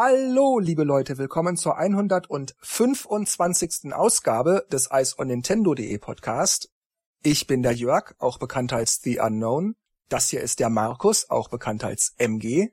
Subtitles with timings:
[0.00, 3.92] Hallo, liebe Leute, willkommen zur 125.
[3.92, 6.70] Ausgabe des Ice on Nintendo.de Podcast.
[7.24, 9.74] Ich bin der Jörg, auch bekannt als The Unknown.
[10.08, 12.68] Das hier ist der Markus, auch bekannt als MG.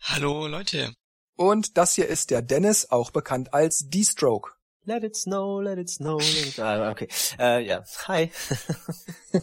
[0.00, 0.94] Hallo, Leute.
[1.34, 4.52] Und das hier ist der Dennis, auch bekannt als D-Stroke.
[4.84, 6.20] Let it snow, let it snow.
[6.20, 6.56] Let it...
[6.60, 7.08] Ah, okay.
[7.40, 8.30] Äh, ja, hi.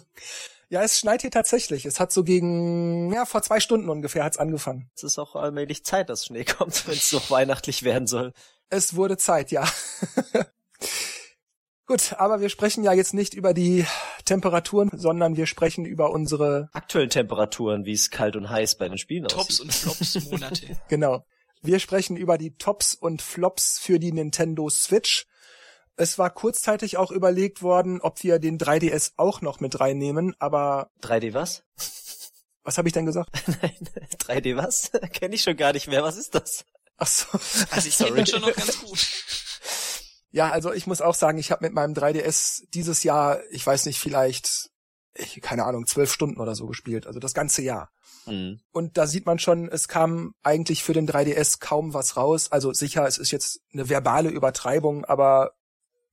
[0.69, 1.85] Ja, es schneit hier tatsächlich.
[1.85, 4.89] Es hat so gegen, ja, vor zwei Stunden ungefähr hat's angefangen.
[4.95, 8.33] Es ist auch allmählich Zeit, dass Schnee kommt, wenn es noch weihnachtlich werden soll.
[8.69, 9.65] Es wurde Zeit, ja.
[11.85, 13.85] Gut, aber wir sprechen ja jetzt nicht über die
[14.25, 18.97] Temperaturen, sondern wir sprechen über unsere aktuellen Temperaturen, wie es kalt und heiß bei den
[18.97, 19.61] Spielen Tops aussieht.
[19.61, 20.77] und Flops Monate.
[20.89, 21.25] genau.
[21.61, 25.27] Wir sprechen über die Tops und Flops für die Nintendo Switch.
[25.99, 30.91] Es war kurzzeitig auch überlegt worden, ob wir den 3DS auch noch mit reinnehmen, aber
[31.01, 31.63] 3D was?
[32.63, 33.29] was habe ich denn gesagt?
[33.61, 33.75] Nein,
[34.19, 34.91] 3D was?
[35.13, 36.03] Kenne ich schon gar nicht mehr.
[36.03, 36.65] Was ist das?
[36.97, 37.27] Ach so.
[37.71, 39.07] Also ich kenne schon noch ganz gut.
[40.31, 43.85] Ja, also ich muss auch sagen, ich habe mit meinem 3DS dieses Jahr, ich weiß
[43.85, 44.69] nicht, vielleicht,
[45.15, 47.89] ich, keine Ahnung, zwölf Stunden oder so gespielt, also das ganze Jahr.
[48.27, 48.59] Mhm.
[48.71, 52.51] Und da sieht man schon, es kam eigentlich für den 3DS kaum was raus.
[52.51, 55.53] Also sicher, es ist jetzt eine verbale Übertreibung, aber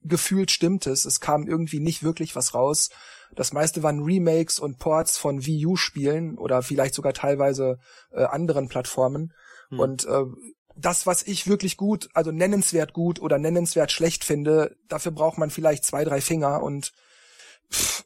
[0.05, 1.05] gefühlt stimmt es.
[1.05, 2.91] Es kam irgendwie nicht wirklich was raus.
[3.35, 7.79] Das meiste waren Remakes und Ports von Wii U Spielen oder vielleicht sogar teilweise
[8.13, 9.33] äh, anderen Plattformen.
[9.71, 9.81] Hm.
[9.81, 10.25] Und äh,
[10.77, 15.51] das, was ich wirklich gut, also nennenswert gut oder nennenswert schlecht finde, dafür braucht man
[15.51, 16.93] vielleicht zwei, drei Finger und
[17.73, 18.05] pff,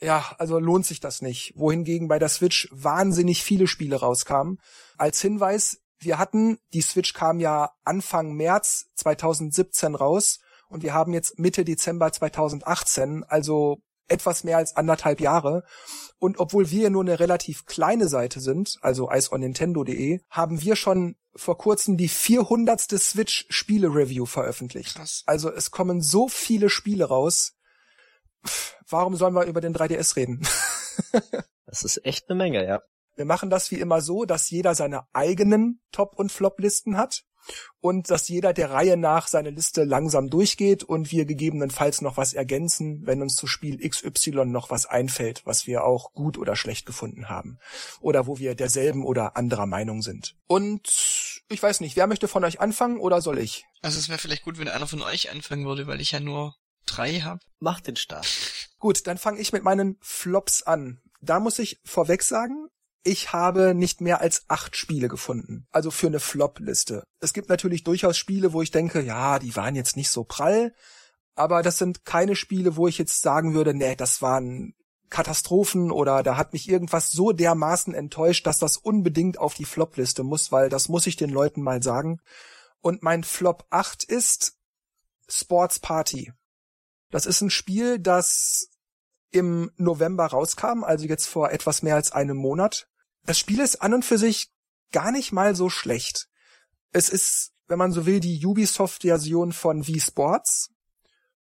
[0.00, 1.54] ja, also lohnt sich das nicht.
[1.56, 4.60] Wohingegen bei der Switch wahnsinnig viele Spiele rauskamen.
[4.98, 11.12] Als Hinweis, wir hatten, die Switch kam ja Anfang März 2017 raus und wir haben
[11.12, 13.78] jetzt Mitte Dezember 2018, also
[14.08, 15.64] etwas mehr als anderthalb Jahre.
[16.18, 21.58] Und obwohl wir nur eine relativ kleine Seite sind, also iceonnintendo.de, haben wir schon vor
[21.58, 22.80] kurzem die 400.
[22.80, 24.96] Switch-Spiele-Review veröffentlicht.
[24.96, 25.22] Krass.
[25.26, 27.54] Also es kommen so viele Spiele raus.
[28.46, 30.46] Pff, Warum sollen wir über den 3DS reden?
[31.68, 32.80] Das ist echt eine Menge, ja.
[33.16, 37.24] Wir machen das wie immer so, dass jeder seine eigenen Top- und Flop-Listen hat
[37.80, 42.34] und dass jeder der Reihe nach seine Liste langsam durchgeht und wir gegebenenfalls noch was
[42.34, 46.86] ergänzen, wenn uns zu Spiel XY noch was einfällt, was wir auch gut oder schlecht
[46.86, 47.58] gefunden haben
[48.00, 50.34] oder wo wir derselben oder anderer Meinung sind.
[50.46, 53.64] Und ich weiß nicht, wer möchte von euch anfangen oder soll ich?
[53.82, 56.56] Also es wäre vielleicht gut, wenn einer von euch anfangen würde, weil ich ja nur
[56.86, 57.40] drei habe.
[57.58, 58.26] Mach den Start.
[58.78, 61.00] Gut, dann fange ich mit meinen Flops an.
[61.20, 62.68] Da muss ich vorweg sagen,
[63.06, 65.68] ich habe nicht mehr als acht Spiele gefunden.
[65.70, 67.04] Also für eine Flop-Liste.
[67.20, 70.74] Es gibt natürlich durchaus Spiele, wo ich denke, ja, die waren jetzt nicht so prall.
[71.36, 74.74] Aber das sind keine Spiele, wo ich jetzt sagen würde, nee, das waren
[75.08, 80.24] Katastrophen oder da hat mich irgendwas so dermaßen enttäuscht, dass das unbedingt auf die Flop-Liste
[80.24, 82.18] muss, weil das muss ich den Leuten mal sagen.
[82.80, 84.58] Und mein Flop 8 ist
[85.28, 86.32] Sports Party.
[87.10, 88.68] Das ist ein Spiel, das
[89.30, 92.88] im November rauskam, also jetzt vor etwas mehr als einem Monat.
[93.26, 94.50] Das Spiel ist an und für sich
[94.92, 96.28] gar nicht mal so schlecht.
[96.92, 100.70] Es ist, wenn man so will, die Ubisoft-Version von Wii Sports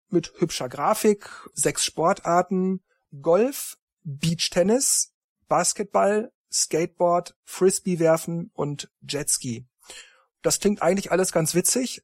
[0.09, 2.83] mit hübscher Grafik, sechs Sportarten,
[3.21, 5.13] Golf, Beachtennis,
[5.47, 9.67] Basketball, Skateboard, Frisbee werfen und Jetski.
[10.41, 12.03] Das klingt eigentlich alles ganz witzig.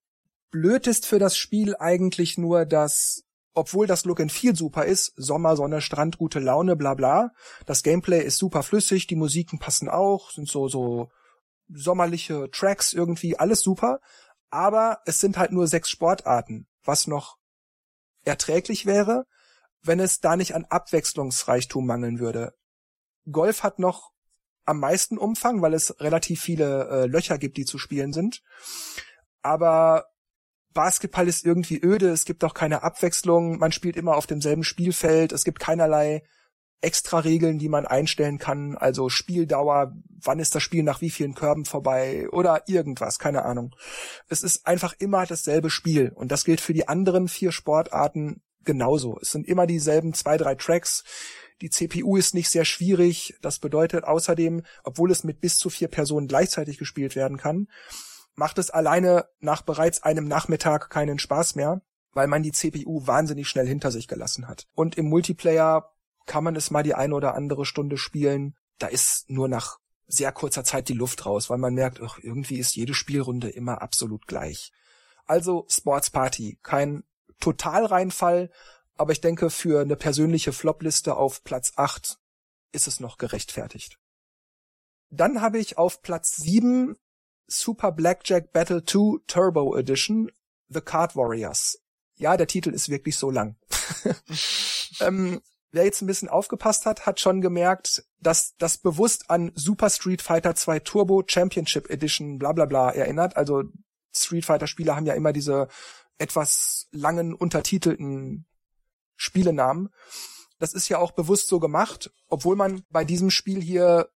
[0.52, 5.14] Blöd ist für das Spiel eigentlich nur, dass obwohl das Look and Feel super ist,
[5.16, 7.32] Sommer, Sonne, Strand, gute Laune, bla bla.
[7.66, 11.10] Das Gameplay ist super flüssig, die Musiken passen auch, sind so, so
[11.68, 14.00] sommerliche Tracks irgendwie, alles super.
[14.50, 17.38] Aber es sind halt nur sechs Sportarten, was noch
[18.24, 19.26] erträglich wäre,
[19.82, 22.54] wenn es da nicht an Abwechslungsreichtum mangeln würde.
[23.30, 24.12] Golf hat noch
[24.66, 28.42] am meisten Umfang, weil es relativ viele äh, Löcher gibt, die zu spielen sind.
[29.42, 30.06] Aber
[30.74, 35.32] Basketball ist irgendwie öde, es gibt auch keine Abwechslung, man spielt immer auf demselben Spielfeld,
[35.32, 36.24] es gibt keinerlei
[36.82, 41.36] extra Regeln, die man einstellen kann, also Spieldauer, wann ist das Spiel nach wie vielen
[41.36, 43.76] Körben vorbei oder irgendwas, keine Ahnung.
[44.28, 49.20] Es ist einfach immer dasselbe Spiel und das gilt für die anderen vier Sportarten genauso.
[49.22, 51.04] Es sind immer dieselben zwei, drei Tracks.
[51.62, 53.36] Die CPU ist nicht sehr schwierig.
[53.42, 57.68] Das bedeutet außerdem, obwohl es mit bis zu vier Personen gleichzeitig gespielt werden kann,
[58.36, 61.82] macht es alleine nach bereits einem Nachmittag keinen Spaß mehr,
[62.14, 64.68] weil man die CPU wahnsinnig schnell hinter sich gelassen hat.
[64.74, 65.94] Und im Multiplayer
[66.26, 68.56] kann man es mal die eine oder andere Stunde spielen.
[68.80, 72.58] Da ist nur nach sehr kurzer Zeit die Luft raus, weil man merkt, ach, irgendwie
[72.58, 74.72] ist jede Spielrunde immer absolut gleich.
[75.26, 77.04] Also Sports Party, kein
[77.40, 78.52] Totalreinfall,
[78.96, 82.20] aber ich denke, für eine persönliche Flopliste auf Platz 8
[82.72, 83.98] ist es noch gerechtfertigt.
[85.10, 86.96] Dann habe ich auf Platz 7
[87.48, 90.32] Super Blackjack Battle 2 Turbo Edition
[90.70, 91.78] The Card Warriors.
[92.16, 93.56] Ja, der Titel ist wirklich so lang.
[95.00, 95.42] ähm,
[95.72, 100.22] wer jetzt ein bisschen aufgepasst hat, hat schon gemerkt, dass das bewusst an Super Street
[100.22, 103.38] Fighter 2 Turbo Championship Edition bla bla bla erinnert.
[103.38, 103.64] Also
[104.16, 105.68] Street Fighter Spiele haben ja immer diese
[106.18, 108.46] etwas langen untertitelten
[109.16, 109.90] Spielenamen.
[110.60, 114.10] Das ist ja auch bewusst so gemacht, obwohl man bei diesem Spiel hier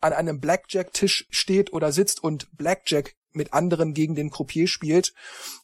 [0.00, 5.12] an einem Blackjack-Tisch steht oder sitzt und Blackjack mit anderen gegen den Croupier spielt,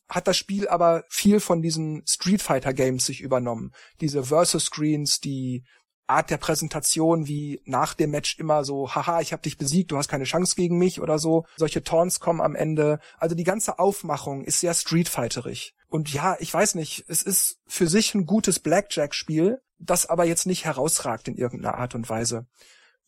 [0.09, 3.73] hat das Spiel aber viel von diesen Street Fighter Games sich übernommen.
[4.01, 5.65] Diese Versus Screens, die
[6.07, 9.97] Art der Präsentation, wie nach dem Match immer so, haha, ich habe dich besiegt, du
[9.97, 11.47] hast keine Chance gegen mich oder so.
[11.57, 12.99] Solche Taunts kommen am Ende.
[13.19, 15.75] Also die ganze Aufmachung ist sehr Street Fighterig.
[15.89, 20.47] Und ja, ich weiß nicht, es ist für sich ein gutes Blackjack-Spiel, das aber jetzt
[20.47, 22.47] nicht herausragt in irgendeiner Art und Weise.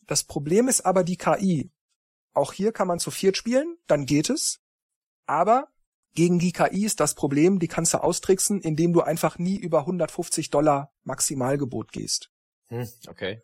[0.07, 1.71] Das Problem ist aber die KI.
[2.33, 4.59] Auch hier kann man zu viert spielen, dann geht es.
[5.25, 5.69] Aber
[6.13, 9.79] gegen die KI ist das Problem, die kannst du austricksen, indem du einfach nie über
[9.81, 12.31] 150 Dollar Maximalgebot gehst.
[12.67, 13.41] Hm, okay.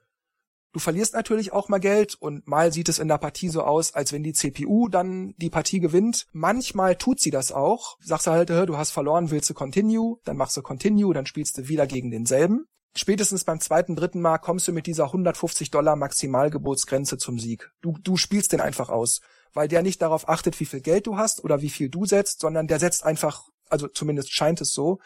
[0.73, 3.93] Du verlierst natürlich auch mal Geld und mal sieht es in der Partie so aus,
[3.93, 6.27] als wenn die CPU dann die Partie gewinnt.
[6.31, 7.97] Manchmal tut sie das auch.
[7.99, 11.57] Sagst du halt, du hast verloren, willst du Continue, dann machst du Continue, dann spielst
[11.57, 15.95] du wieder gegen denselben spätestens beim zweiten, dritten Mal kommst du mit dieser 150 Dollar
[15.95, 17.71] Maximalgebotsgrenze zum Sieg.
[17.81, 19.21] Du, du spielst den einfach aus,
[19.53, 22.41] weil der nicht darauf achtet, wie viel Geld du hast oder wie viel du setzt,
[22.41, 24.99] sondern der setzt einfach, also zumindest scheint es so,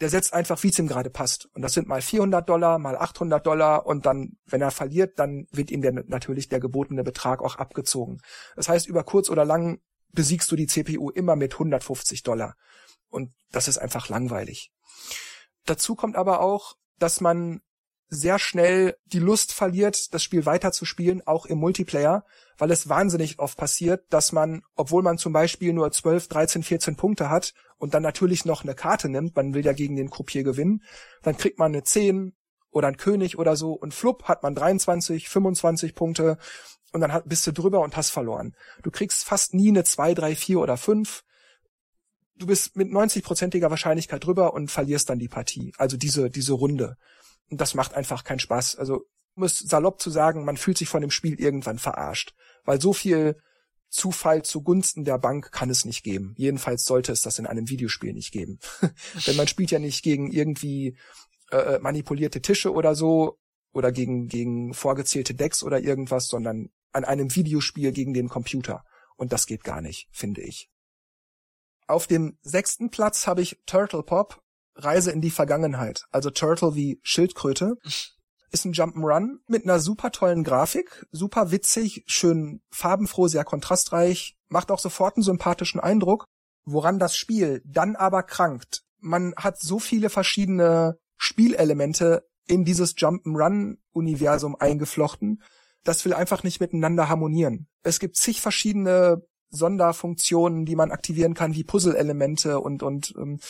[0.00, 1.48] der setzt einfach, wie es ihm gerade passt.
[1.54, 5.46] Und das sind mal 400 Dollar, mal 800 Dollar und dann, wenn er verliert, dann
[5.50, 8.20] wird ihm der, natürlich der gebotene Betrag auch abgezogen.
[8.54, 9.80] Das heißt, über kurz oder lang
[10.12, 12.54] besiegst du die CPU immer mit 150 Dollar.
[13.08, 14.70] Und das ist einfach langweilig.
[15.64, 17.60] Dazu kommt aber auch, dass man
[18.10, 22.24] sehr schnell die Lust verliert, das Spiel weiterzuspielen, auch im Multiplayer,
[22.56, 26.96] weil es wahnsinnig oft passiert, dass man, obwohl man zum Beispiel nur 12, 13, 14
[26.96, 30.42] Punkte hat und dann natürlich noch eine Karte nimmt, man will ja gegen den Croupier
[30.42, 30.82] gewinnen,
[31.22, 32.34] dann kriegt man eine 10
[32.70, 36.38] oder ein König oder so und flupp hat man 23, 25 Punkte
[36.92, 38.54] und dann bist du drüber und hast verloren.
[38.82, 41.24] Du kriegst fast nie eine 2, 3, 4 oder 5
[42.38, 45.72] du bist mit 90-prozentiger Wahrscheinlichkeit drüber und verlierst dann die Partie.
[45.76, 46.96] Also diese, diese Runde.
[47.50, 48.76] Und das macht einfach keinen Spaß.
[48.76, 49.04] Also,
[49.34, 52.34] um es salopp zu sagen, man fühlt sich von dem Spiel irgendwann verarscht.
[52.64, 53.36] Weil so viel
[53.88, 56.34] Zufall zugunsten der Bank kann es nicht geben.
[56.36, 58.58] Jedenfalls sollte es das in einem Videospiel nicht geben.
[59.26, 60.98] Denn man spielt ja nicht gegen irgendwie
[61.50, 63.38] äh, äh, manipulierte Tische oder so
[63.72, 68.84] oder gegen, gegen vorgezählte Decks oder irgendwas, sondern an einem Videospiel gegen den Computer.
[69.16, 70.68] Und das geht gar nicht, finde ich.
[71.88, 74.42] Auf dem sechsten Platz habe ich Turtle Pop,
[74.74, 76.04] Reise in die Vergangenheit.
[76.12, 77.76] Also Turtle wie Schildkröte.
[78.50, 84.70] Ist ein Jump'n'Run mit einer super tollen Grafik, super witzig, schön farbenfroh, sehr kontrastreich, macht
[84.70, 86.24] auch sofort einen sympathischen Eindruck.
[86.64, 94.56] Woran das Spiel dann aber krankt, man hat so viele verschiedene Spielelemente in dieses Jump'n'Run-Universum
[94.56, 95.42] eingeflochten,
[95.84, 97.66] das will einfach nicht miteinander harmonieren.
[97.82, 103.40] Es gibt zig verschiedene Sonderfunktionen, die man aktivieren kann, wie Puzzle-Elemente und, und ähm,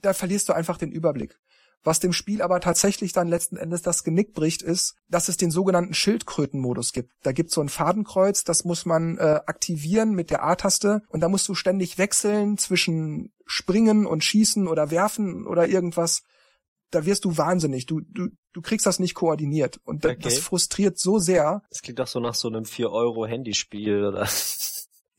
[0.00, 1.38] da verlierst du einfach den Überblick.
[1.84, 5.50] Was dem Spiel aber tatsächlich dann letzten Endes das Genick bricht, ist, dass es den
[5.50, 7.10] sogenannten Schildkrötenmodus gibt.
[7.22, 11.28] Da gibt's so ein Fadenkreuz, das muss man äh, aktivieren mit der A-Taste und da
[11.28, 16.22] musst du ständig wechseln zwischen springen und schießen oder werfen oder irgendwas.
[16.92, 17.86] Da wirst du wahnsinnig.
[17.86, 19.80] Du, du, du kriegst das nicht koordiniert.
[19.82, 20.18] Und okay.
[20.20, 21.62] das frustriert so sehr.
[21.70, 24.28] Es klingt doch so nach so einem 4-Euro-Handyspiel oder.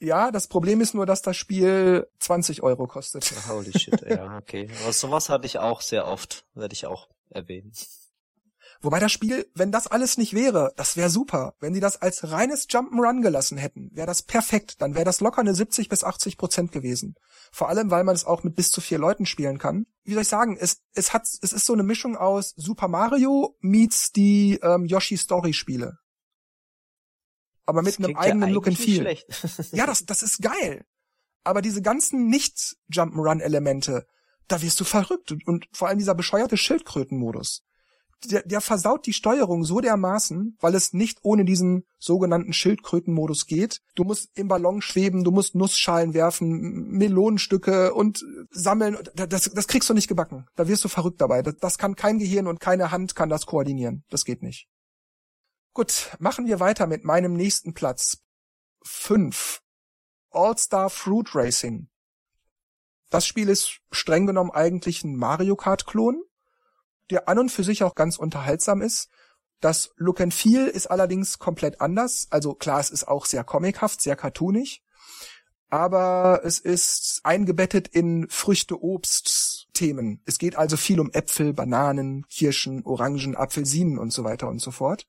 [0.04, 3.34] Ja, das Problem ist nur, dass das Spiel 20 Euro kostet.
[3.48, 4.70] Holy shit, ja, okay.
[4.84, 7.72] Aber sowas hatte ich auch sehr oft, werde ich auch erwähnen.
[8.82, 11.54] Wobei das Spiel, wenn das alles nicht wäre, das wäre super.
[11.62, 14.82] Wenn sie das als reines Jump'n'Run gelassen hätten, wäre das perfekt.
[14.82, 17.16] Dann wäre das locker eine 70 bis 80 Prozent gewesen.
[17.54, 19.86] Vor allem, weil man es auch mit bis zu vier Leuten spielen kann.
[20.04, 20.58] Wie soll ich sagen?
[20.60, 25.16] Es, es hat, es ist so eine Mischung aus Super Mario meets die ähm, Yoshi
[25.16, 25.98] Story Spiele
[27.66, 29.18] aber mit einem eigenen ja Look and Feel.
[29.72, 30.86] ja, das, das ist geil.
[31.44, 34.06] Aber diese ganzen Nicht-Jump'n'Run-Elemente,
[34.48, 35.32] da wirst du verrückt.
[35.32, 37.64] Und, und vor allem dieser bescheuerte Schildkrötenmodus.
[38.30, 43.82] Der, der versaut die Steuerung so dermaßen, weil es nicht ohne diesen sogenannten Schildkrötenmodus geht.
[43.96, 48.98] Du musst im Ballon schweben, du musst Nussschalen werfen, Melonenstücke und sammeln.
[49.14, 50.46] Das, das kriegst du nicht gebacken.
[50.56, 51.42] Da wirst du verrückt dabei.
[51.42, 54.06] Das, das kann kein Gehirn und keine Hand kann das koordinieren.
[54.10, 54.70] Das geht nicht.
[55.76, 58.20] Gut, machen wir weiter mit meinem nächsten Platz.
[58.84, 59.64] Fünf.
[60.30, 61.90] All-Star Fruit Racing.
[63.10, 66.22] Das Spiel ist streng genommen eigentlich ein Mario Kart-Klon,
[67.10, 69.10] der an und für sich auch ganz unterhaltsam ist.
[69.62, 72.28] Das Look and Feel ist allerdings komplett anders.
[72.30, 74.84] Also klar, es ist auch sehr comichaft, sehr cartoonig.
[75.74, 80.22] aber es ist eingebettet in Früchte-Obst-Themen.
[80.24, 84.70] Es geht also viel um Äpfel, Bananen, Kirschen, Orangen, Apfelsinen und so weiter und so
[84.70, 85.08] fort.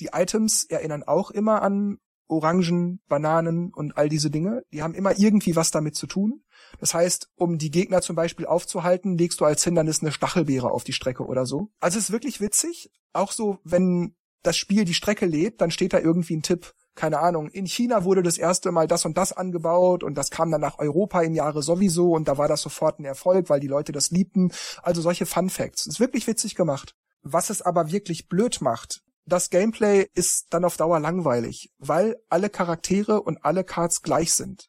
[0.00, 1.98] Die Items erinnern auch immer an
[2.30, 4.62] Orangen, Bananen und all diese Dinge.
[4.72, 6.42] Die haben immer irgendwie was damit zu tun.
[6.78, 10.84] Das heißt, um die Gegner zum Beispiel aufzuhalten, legst du als Hindernis eine Stachelbeere auf
[10.84, 11.70] die Strecke oder so.
[11.80, 12.90] Also es ist wirklich witzig.
[13.12, 16.72] Auch so, wenn das Spiel die Strecke lädt, dann steht da irgendwie ein Tipp.
[16.94, 20.50] Keine Ahnung, in China wurde das erste Mal das und das angebaut und das kam
[20.50, 23.68] dann nach Europa im Jahre sowieso und da war das sofort ein Erfolg, weil die
[23.68, 24.52] Leute das liebten.
[24.82, 25.86] Also solche Fun Facts.
[25.86, 26.94] Ist wirklich witzig gemacht.
[27.22, 32.50] Was es aber wirklich blöd macht, das Gameplay ist dann auf Dauer langweilig, weil alle
[32.50, 34.68] Charaktere und alle Cards gleich sind.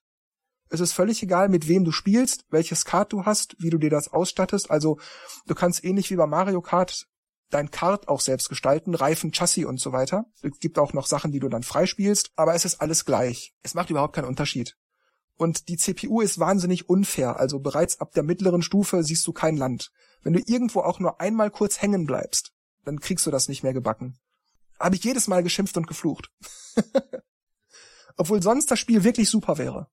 [0.69, 3.89] Es ist völlig egal, mit wem du spielst, welches Card du hast, wie du dir
[3.89, 4.71] das ausstattest.
[4.71, 4.99] Also
[5.45, 7.07] du kannst ähnlich wie bei Mario Kart
[7.49, 10.25] dein Card auch selbst gestalten, Reifen, Chassis und so weiter.
[10.41, 13.53] Es gibt auch noch Sachen, die du dann freispielst, aber es ist alles gleich.
[13.61, 14.77] Es macht überhaupt keinen Unterschied.
[15.35, 19.57] Und die CPU ist wahnsinnig unfair, also bereits ab der mittleren Stufe siehst du kein
[19.57, 19.91] Land.
[20.21, 22.53] Wenn du irgendwo auch nur einmal kurz hängen bleibst,
[22.85, 24.19] dann kriegst du das nicht mehr gebacken
[24.81, 26.29] habe ich jedes Mal geschimpft und geflucht.
[28.17, 29.87] Obwohl sonst das Spiel wirklich super wäre.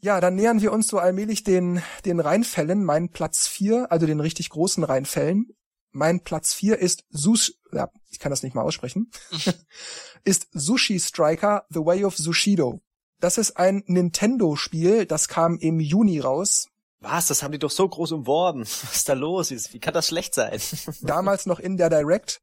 [0.00, 2.84] Ja, dann nähern wir uns so allmählich den, den Rheinfällen.
[2.84, 5.48] Mein Platz vier, also den richtig großen Rheinfällen.
[5.90, 9.10] Mein Platz vier ist Sushi, ja, ich kann das nicht mal aussprechen,
[10.24, 12.82] ist Sushi Striker The Way of Sushido.
[13.18, 16.68] Das ist ein Nintendo-Spiel, das kam im Juni raus.
[17.00, 17.28] Was?
[17.28, 18.60] Das haben die doch so groß umworben.
[18.82, 19.50] Was ist da los?
[19.50, 20.60] Wie kann das schlecht sein?
[21.00, 22.42] Damals noch in der Direct.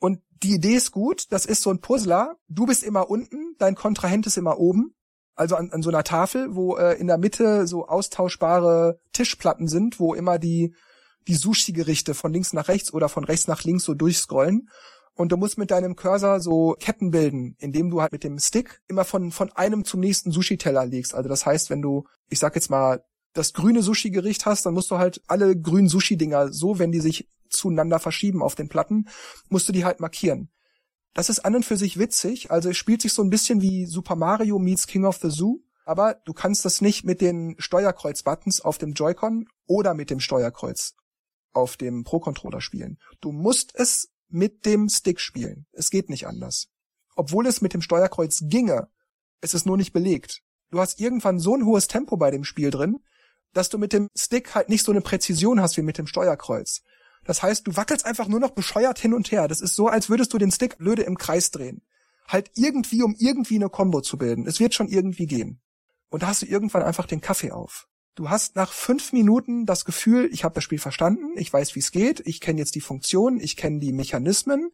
[0.00, 2.36] Und die Idee ist gut, das ist so ein Puzzler.
[2.48, 4.94] Du bist immer unten, dein Kontrahent ist immer oben.
[5.36, 10.00] Also an, an so einer Tafel, wo äh, in der Mitte so austauschbare Tischplatten sind,
[10.00, 10.74] wo immer die,
[11.28, 14.68] die Sushi-Gerichte von links nach rechts oder von rechts nach links so durchscrollen.
[15.14, 18.80] Und du musst mit deinem Cursor so Ketten bilden, indem du halt mit dem Stick
[18.88, 21.14] immer von, von einem zum nächsten Sushi-Teller legst.
[21.14, 24.90] Also das heißt, wenn du, ich sag jetzt mal, das grüne Sushi-Gericht hast, dann musst
[24.90, 29.08] du halt alle grünen Sushi-Dinger so, wenn die sich zueinander verschieben auf den Platten,
[29.48, 30.50] musst du die halt markieren.
[31.12, 33.86] Das ist an und für sich witzig, also es spielt sich so ein bisschen wie
[33.86, 38.60] Super Mario meets King of the Zoo, aber du kannst das nicht mit den Steuerkreuz-Buttons
[38.60, 40.94] auf dem Joy-Con oder mit dem Steuerkreuz
[41.52, 42.98] auf dem Pro-Controller spielen.
[43.20, 45.66] Du musst es mit dem Stick spielen.
[45.72, 46.68] Es geht nicht anders.
[47.16, 48.88] Obwohl es mit dem Steuerkreuz ginge,
[49.40, 50.42] es ist nur nicht belegt.
[50.70, 53.00] Du hast irgendwann so ein hohes Tempo bei dem Spiel drin,
[53.52, 56.82] dass du mit dem Stick halt nicht so eine Präzision hast wie mit dem Steuerkreuz.
[57.30, 59.46] Das heißt, du wackelst einfach nur noch bescheuert hin und her.
[59.46, 61.80] Das ist so, als würdest du den Stick blöde im Kreis drehen.
[62.26, 64.48] Halt irgendwie, um irgendwie eine Combo zu bilden.
[64.48, 65.60] Es wird schon irgendwie gehen.
[66.08, 67.86] Und da hast du irgendwann einfach den Kaffee auf.
[68.16, 71.78] Du hast nach fünf Minuten das Gefühl, ich habe das Spiel verstanden, ich weiß, wie
[71.78, 74.72] es geht, ich kenne jetzt die Funktionen, ich kenne die Mechanismen,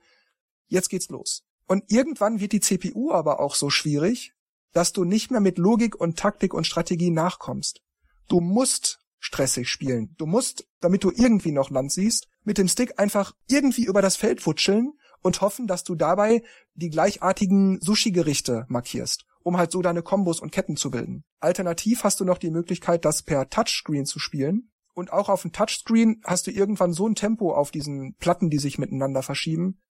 [0.66, 1.44] jetzt geht's los.
[1.66, 4.32] Und irgendwann wird die CPU aber auch so schwierig,
[4.72, 7.82] dass du nicht mehr mit Logik und Taktik und Strategie nachkommst.
[8.28, 10.14] Du musst stressig spielen.
[10.16, 14.16] Du musst, damit du irgendwie noch Land siehst, mit dem Stick einfach irgendwie über das
[14.16, 16.42] Feld wutscheln und hoffen, dass du dabei
[16.74, 21.24] die gleichartigen Sushi-Gerichte markierst, um halt so deine Kombos und Ketten zu bilden.
[21.40, 24.70] Alternativ hast du noch die Möglichkeit, das per Touchscreen zu spielen.
[24.94, 28.58] Und auch auf dem Touchscreen hast du irgendwann so ein Tempo auf diesen Platten, die
[28.58, 29.82] sich miteinander verschieben,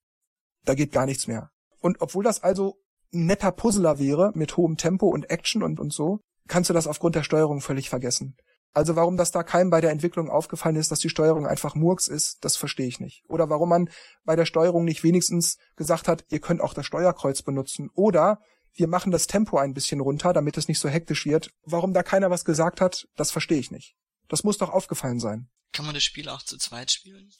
[0.64, 1.50] da geht gar nichts mehr.
[1.80, 2.82] Und obwohl das also
[3.14, 6.86] ein netter Puzzler wäre, mit hohem Tempo und Action und, und so, kannst du das
[6.88, 8.36] aufgrund der Steuerung völlig vergessen.
[8.73, 12.08] Also warum das da keinem bei der Entwicklung aufgefallen ist, dass die Steuerung einfach Murks
[12.08, 13.25] ist, das verstehe ich nicht.
[13.28, 13.88] Oder warum man
[14.25, 17.88] bei der Steuerung nicht wenigstens gesagt hat, ihr könnt auch das Steuerkreuz benutzen.
[17.94, 18.40] Oder
[18.75, 21.50] wir machen das Tempo ein bisschen runter, damit es nicht so hektisch wird.
[21.64, 23.96] Warum da keiner was gesagt hat, das verstehe ich nicht.
[24.28, 25.49] Das muss doch aufgefallen sein.
[25.73, 27.30] Kann man das Spiel auch zu zweit spielen?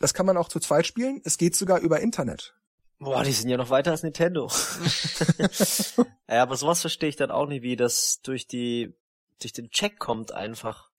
[0.00, 1.20] Das kann man auch zu zweit spielen.
[1.24, 2.54] Es geht sogar über Internet.
[2.98, 4.50] Boah, die sind ja noch weiter als Nintendo.
[6.28, 8.94] ja, aber sowas verstehe ich dann auch nicht, wie das durch die
[9.40, 10.90] durch den Check kommt einfach.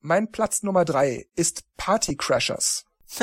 [0.00, 2.86] Mein Platz Nummer drei ist Party Crashers.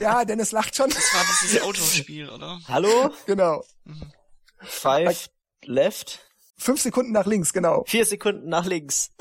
[0.00, 0.90] ja, Dennis lacht schon.
[0.90, 2.60] Das war dieses Autospiel, oder?
[2.68, 3.10] Hallo?
[3.26, 3.64] Genau.
[3.84, 4.12] Mhm.
[4.60, 5.30] Five
[5.64, 6.20] left.
[6.56, 7.84] Fünf Sekunden nach links, genau.
[7.86, 9.12] Vier Sekunden nach links.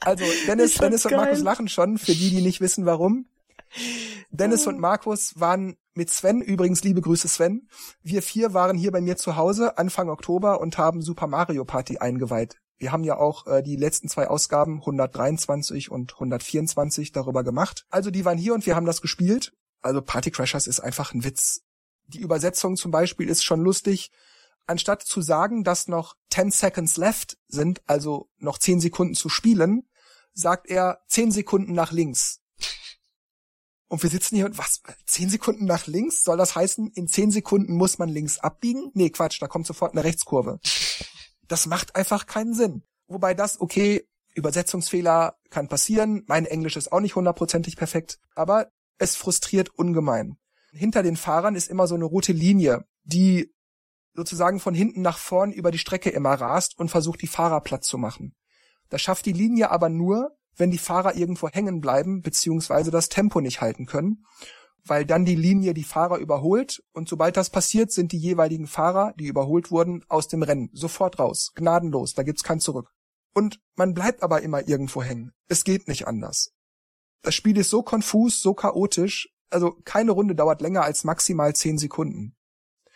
[0.00, 3.26] also Dennis, Dennis und Markus lachen schon, für die, die nicht wissen warum.
[4.30, 7.68] Dennis und Markus waren mit Sven, übrigens liebe Grüße Sven,
[8.02, 11.98] wir vier waren hier bei mir zu Hause Anfang Oktober und haben Super Mario Party
[11.98, 12.58] eingeweiht.
[12.78, 17.86] Wir haben ja auch äh, die letzten zwei Ausgaben 123 und 124 darüber gemacht.
[17.88, 19.54] Also die waren hier und wir haben das gespielt.
[19.80, 21.62] Also Party Crashers ist einfach ein Witz.
[22.06, 24.10] Die Übersetzung zum Beispiel ist schon lustig.
[24.66, 29.88] Anstatt zu sagen, dass noch 10 Seconds left sind, also noch 10 Sekunden zu spielen,
[30.34, 32.40] sagt er 10 Sekunden nach links.
[33.88, 34.82] Und wir sitzen hier und was?
[35.06, 36.24] Zehn Sekunden nach links?
[36.24, 38.90] Soll das heißen, in zehn Sekunden muss man links abbiegen?
[38.94, 40.58] Nee, Quatsch, da kommt sofort eine Rechtskurve.
[41.46, 42.82] Das macht einfach keinen Sinn.
[43.06, 46.24] Wobei das, okay, Übersetzungsfehler kann passieren.
[46.26, 50.36] Mein Englisch ist auch nicht hundertprozentig perfekt, aber es frustriert ungemein.
[50.72, 53.54] Hinter den Fahrern ist immer so eine rote Linie, die
[54.14, 57.84] sozusagen von hinten nach vorn über die Strecke immer rast und versucht, die Fahrer platt
[57.84, 58.34] zu machen.
[58.88, 63.40] Das schafft die Linie aber nur, wenn die Fahrer irgendwo hängen bleiben beziehungsweise das Tempo
[63.40, 64.24] nicht halten können,
[64.84, 69.12] weil dann die Linie die Fahrer überholt und sobald das passiert, sind die jeweiligen Fahrer,
[69.18, 72.92] die überholt wurden, aus dem Rennen sofort raus, gnadenlos, da gibt's kein Zurück.
[73.34, 75.32] Und man bleibt aber immer irgendwo hängen.
[75.48, 76.52] Es geht nicht anders.
[77.22, 81.78] Das Spiel ist so konfus, so chaotisch, also keine Runde dauert länger als maximal zehn
[81.78, 82.36] Sekunden.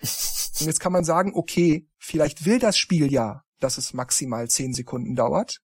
[0.00, 4.72] Und jetzt kann man sagen, okay, vielleicht will das Spiel ja, dass es maximal zehn
[4.72, 5.60] Sekunden dauert.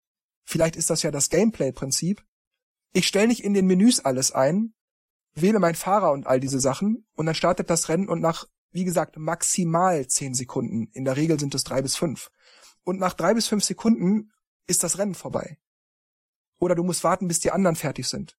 [0.47, 2.25] Vielleicht ist das ja das Gameplay-Prinzip.
[2.93, 4.73] Ich stelle nicht in den Menüs alles ein,
[5.35, 8.85] wähle meinen Fahrer und all diese Sachen und dann startet das Rennen und nach, wie
[8.85, 12.31] gesagt, maximal zehn Sekunden, in der Regel sind es drei bis fünf.
[12.85, 14.33] Und nach drei bis fünf Sekunden
[14.69, 15.59] ist das Rennen vorbei.
[16.59, 18.39] Oder du musst warten, bis die anderen fertig sind.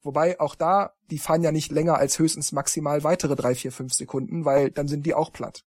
[0.00, 3.92] Wobei auch da, die fahren ja nicht länger als höchstens maximal weitere drei, vier, fünf
[3.92, 5.64] Sekunden, weil dann sind die auch platt.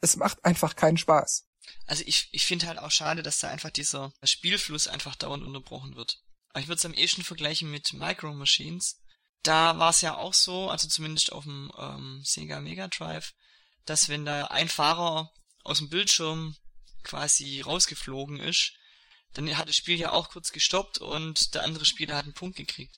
[0.00, 1.46] Es macht einfach keinen Spaß.
[1.86, 5.96] Also ich, ich finde halt auch schade, dass da einfach dieser Spielfluss einfach dauernd unterbrochen
[5.96, 6.22] wird.
[6.50, 9.00] Aber ich würde es am ehesten vergleichen mit Micro Machines.
[9.42, 13.32] Da war es ja auch so, also zumindest auf dem ähm, Sega Mega Drive,
[13.86, 15.32] dass wenn da ein Fahrer
[15.64, 16.56] aus dem Bildschirm
[17.02, 18.72] quasi rausgeflogen ist,
[19.32, 22.56] dann hat das Spiel ja auch kurz gestoppt und der andere Spieler hat einen Punkt
[22.56, 22.96] gekriegt.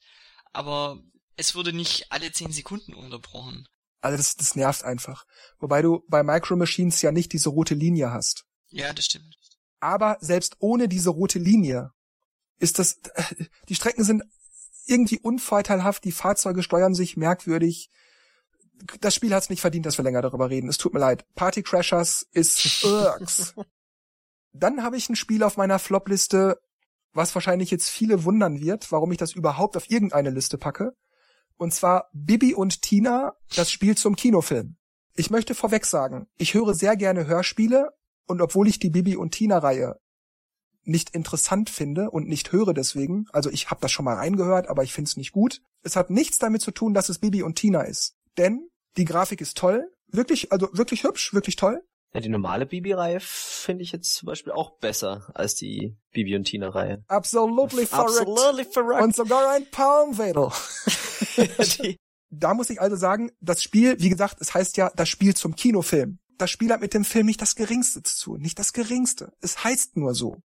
[0.52, 1.02] Aber
[1.36, 3.68] es wurde nicht alle zehn Sekunden unterbrochen.
[4.00, 5.24] Also das, das nervt einfach.
[5.58, 8.44] Wobei du bei Micro Machines ja nicht diese rote Linie hast.
[8.72, 9.36] Ja, das stimmt.
[9.80, 11.92] Aber selbst ohne diese rote Linie
[12.58, 13.00] ist das,
[13.68, 14.22] die Strecken sind
[14.86, 17.90] irgendwie unvorteilhaft, die Fahrzeuge steuern sich merkwürdig.
[19.00, 20.68] Das Spiel hat es nicht verdient, dass wir länger darüber reden.
[20.68, 21.24] Es tut mir leid.
[21.34, 23.54] Party Crashers ist irks.
[24.52, 26.58] Dann habe ich ein Spiel auf meiner Flop-Liste,
[27.12, 30.92] was wahrscheinlich jetzt viele wundern wird, warum ich das überhaupt auf irgendeine Liste packe.
[31.56, 34.76] Und zwar Bibi und Tina, das Spiel zum Kinofilm.
[35.14, 37.90] Ich möchte vorweg sagen, ich höre sehr gerne Hörspiele
[38.32, 39.96] und obwohl ich die Bibi und Tina Reihe
[40.84, 44.82] nicht interessant finde und nicht höre deswegen, also ich habe das schon mal reingehört, aber
[44.82, 45.60] ich finde es nicht gut.
[45.84, 49.40] Es hat nichts damit zu tun, dass es Bibi und Tina ist, denn die Grafik
[49.40, 51.82] ist toll, wirklich, also wirklich hübsch, wirklich toll.
[52.14, 56.44] Ja, die normale Bibi-Reihe finde ich jetzt zum Beispiel auch besser als die Bibi und
[56.44, 57.04] Tina-Reihe.
[57.08, 58.20] Absolutely verrückt.
[58.20, 59.02] Absolutely verrückt.
[59.02, 60.50] Und sogar ein Palmwedel.
[62.30, 65.56] da muss ich also sagen, das Spiel, wie gesagt, es heißt ja das Spiel zum
[65.56, 66.18] Kinofilm.
[66.38, 69.32] Das Spiel hat mit dem Film nicht das Geringste zu tun, nicht das Geringste.
[69.40, 70.42] Es heißt nur so.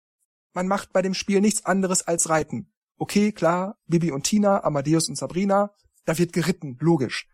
[0.53, 2.71] Man macht bei dem Spiel nichts anderes als reiten.
[2.97, 5.71] Okay, klar, Bibi und Tina, Amadeus und Sabrina,
[6.05, 7.27] da wird geritten, logisch.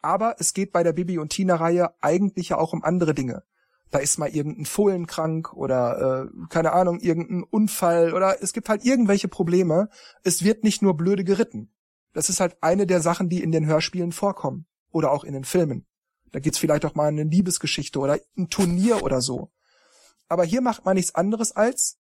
[0.00, 3.44] Aber es geht bei der Bibi und Tina Reihe eigentlich ja auch um andere Dinge
[3.90, 8.68] da ist mal irgendein Fohlen krank oder äh, keine Ahnung, irgendein Unfall oder es gibt
[8.68, 9.88] halt irgendwelche Probleme.
[10.24, 11.72] Es wird nicht nur blöde geritten.
[12.12, 15.44] Das ist halt eine der Sachen, die in den Hörspielen vorkommen oder auch in den
[15.44, 15.86] Filmen.
[16.32, 19.50] Da gibt's vielleicht auch mal eine Liebesgeschichte oder ein Turnier oder so.
[20.28, 21.98] Aber hier macht man nichts anderes als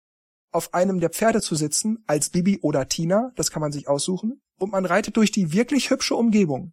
[0.54, 4.40] auf einem der Pferde zu sitzen, als Bibi oder Tina, das kann man sich aussuchen,
[4.56, 6.72] und man reitet durch die wirklich hübsche Umgebung.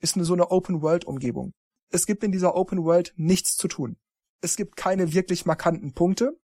[0.00, 1.54] Ist eine so eine Open-World-Umgebung.
[1.90, 3.96] Es gibt in dieser Open World nichts zu tun.
[4.42, 6.38] Es gibt keine wirklich markanten Punkte.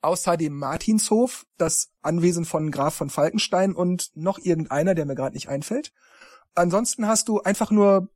[0.00, 5.34] Außer dem Martinshof, das Anwesen von Graf von Falkenstein und noch irgendeiner, der mir gerade
[5.34, 5.92] nicht einfällt.
[6.54, 8.08] Ansonsten hast du einfach nur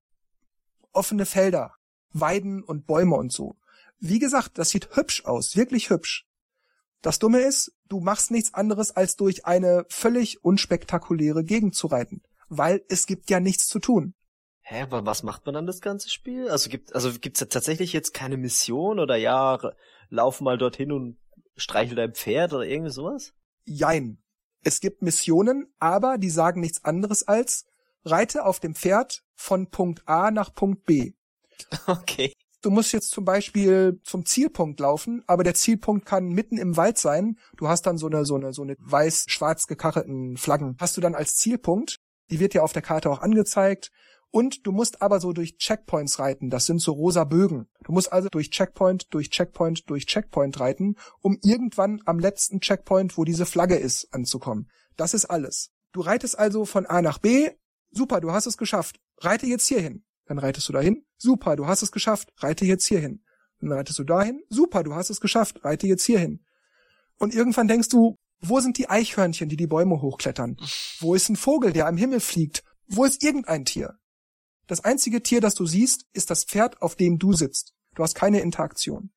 [0.92, 1.74] offene Felder,
[2.12, 3.57] Weiden und Bäume und so.
[3.98, 6.26] Wie gesagt, das sieht hübsch aus, wirklich hübsch.
[7.03, 12.22] Das Dumme ist, du machst nichts anderes, als durch eine völlig unspektakuläre Gegend zu reiten,
[12.48, 14.14] weil es gibt ja nichts zu tun.
[14.61, 16.48] Hä, aber was macht man dann das ganze Spiel?
[16.48, 19.59] Also gibt also gibt's tatsächlich jetzt keine Mission oder ja,
[20.11, 21.18] lauf mal dorthin und
[21.57, 23.33] streichel dein Pferd oder irgendwie sowas?
[23.64, 24.22] Jein.
[24.62, 27.66] Es gibt Missionen, aber die sagen nichts anderes als
[28.05, 31.13] reite auf dem Pferd von Punkt A nach Punkt B.
[31.87, 32.33] Okay.
[32.63, 36.99] Du musst jetzt zum Beispiel zum Zielpunkt laufen, aber der Zielpunkt kann mitten im Wald
[36.99, 37.39] sein.
[37.57, 40.77] Du hast dann so eine, so eine, so eine weiß-schwarz gekachelten Flaggen.
[40.79, 41.97] Hast du dann als Zielpunkt.
[42.31, 43.91] Die wird ja auf der Karte auch angezeigt.
[44.31, 46.51] Und du musst aber so durch Checkpoints reiten.
[46.51, 47.67] Das sind so rosa Bögen.
[47.83, 53.17] Du musst also durch Checkpoint, durch Checkpoint, durch Checkpoint reiten, um irgendwann am letzten Checkpoint,
[53.17, 54.71] wo diese Flagge ist, anzukommen.
[54.97, 55.71] Das ist alles.
[55.93, 57.51] Du reitest also von A nach B.
[57.90, 59.00] Super, du hast es geschafft.
[59.18, 60.05] Reite jetzt hierhin.
[60.26, 61.05] Dann reitest du dahin.
[61.16, 62.33] Super, du hast es geschafft.
[62.37, 63.22] Reite jetzt hierhin.
[63.61, 64.42] Dann reitest du dahin.
[64.48, 65.64] Super, du hast es geschafft.
[65.64, 66.44] Reite jetzt hierhin.
[67.18, 70.57] Und irgendwann denkst du, wo sind die Eichhörnchen, die die Bäume hochklettern?
[71.00, 72.64] Wo ist ein Vogel, der am Himmel fliegt?
[72.87, 73.98] Wo ist irgendein Tier?
[74.66, 77.74] Das einzige Tier, das du siehst, ist das Pferd, auf dem du sitzt.
[77.94, 79.11] Du hast keine Interaktion.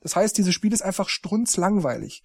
[0.00, 2.22] Das heißt, dieses Spiel ist einfach strunzlangweilig.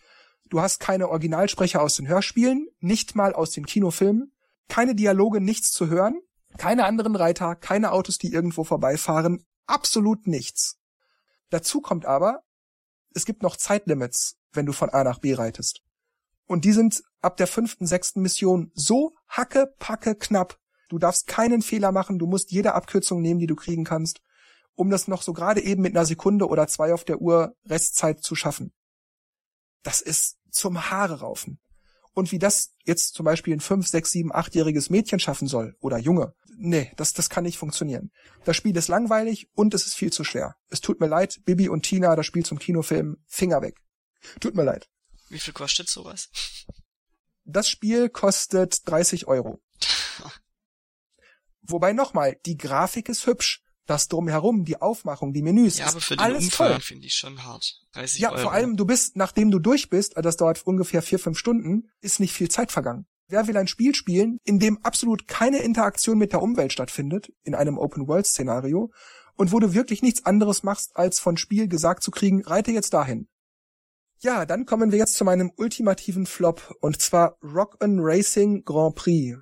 [0.49, 4.31] Du hast keine Originalsprecher aus den Hörspielen, nicht mal aus den Kinofilmen,
[4.67, 6.19] keine Dialoge, nichts zu hören,
[6.57, 10.77] keine anderen Reiter, keine Autos, die irgendwo vorbeifahren, absolut nichts.
[11.49, 12.43] Dazu kommt aber,
[13.13, 15.81] es gibt noch Zeitlimits, wenn du von A nach B reitest.
[16.45, 20.57] Und die sind ab der fünften, sechsten Mission so hacke, packe knapp.
[20.89, 24.21] Du darfst keinen Fehler machen, du musst jede Abkürzung nehmen, die du kriegen kannst,
[24.75, 28.21] um das noch so gerade eben mit einer Sekunde oder zwei auf der Uhr Restzeit
[28.21, 28.73] zu schaffen.
[29.83, 31.59] Das ist zum Haare raufen.
[32.17, 35.99] Und wie das jetzt zum Beispiel ein fünf, sechs, sieben, achtjähriges Mädchen schaffen soll oder
[35.99, 38.09] Junge, nee, das, das kann nicht funktionieren.
[38.43, 40.55] Das Spiel ist langweilig und es ist viel zu schwer.
[40.69, 43.77] Es tut mir leid, Bibi und Tina, das Spiel zum Kinofilm, Finger weg.
[44.39, 44.89] Tut mir leid.
[45.29, 46.31] Wie viel kostet sowas?
[47.43, 49.61] Das Spiel kostet 30 Euro.
[51.61, 53.61] Wobei nochmal, die Grafik ist hübsch.
[53.87, 55.79] Das drumherum, die Aufmachung, die Menüs.
[55.79, 57.81] Ja, aber für den Umfang finde ich schon hart.
[57.93, 58.41] 30 ja, Euro.
[58.41, 62.19] vor allem, du bist, nachdem du durch bist, das dauert ungefähr vier, fünf Stunden, ist
[62.19, 63.07] nicht viel Zeit vergangen.
[63.29, 67.55] Wer will ein Spiel spielen, in dem absolut keine Interaktion mit der Umwelt stattfindet, in
[67.55, 68.91] einem Open-World-Szenario,
[69.35, 72.93] und wo du wirklich nichts anderes machst, als von Spiel gesagt zu kriegen, reite jetzt
[72.93, 73.27] dahin.
[74.19, 79.37] Ja, dann kommen wir jetzt zu meinem ultimativen Flop, und zwar Rock'n Racing Grand Prix.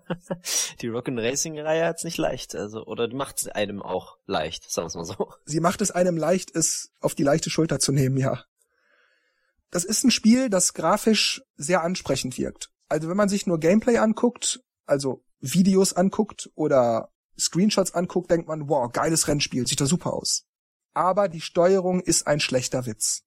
[0.80, 4.90] die Rock'n Racing Reihe hat's nicht leicht, also, oder die macht's einem auch leicht, sagen
[4.90, 5.32] wir mal so.
[5.44, 8.42] Sie macht es einem leicht, es auf die leichte Schulter zu nehmen, ja.
[9.70, 12.70] Das ist ein Spiel, das grafisch sehr ansprechend wirkt.
[12.88, 18.68] Also wenn man sich nur Gameplay anguckt, also Videos anguckt oder Screenshots anguckt, denkt man,
[18.68, 20.46] wow, geiles Rennspiel, sieht da super aus.
[20.94, 23.24] Aber die Steuerung ist ein schlechter Witz.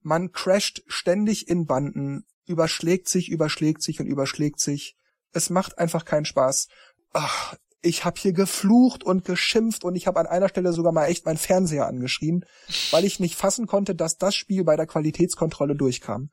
[0.00, 4.96] Man crasht ständig in Banden, überschlägt sich, überschlägt sich und überschlägt sich.
[5.32, 6.68] Es macht einfach keinen Spaß.
[7.12, 11.06] Ach, ich habe hier geflucht und geschimpft und ich habe an einer Stelle sogar mal
[11.06, 12.44] echt meinen Fernseher angeschrien,
[12.90, 16.30] weil ich nicht fassen konnte, dass das Spiel bei der Qualitätskontrolle durchkam.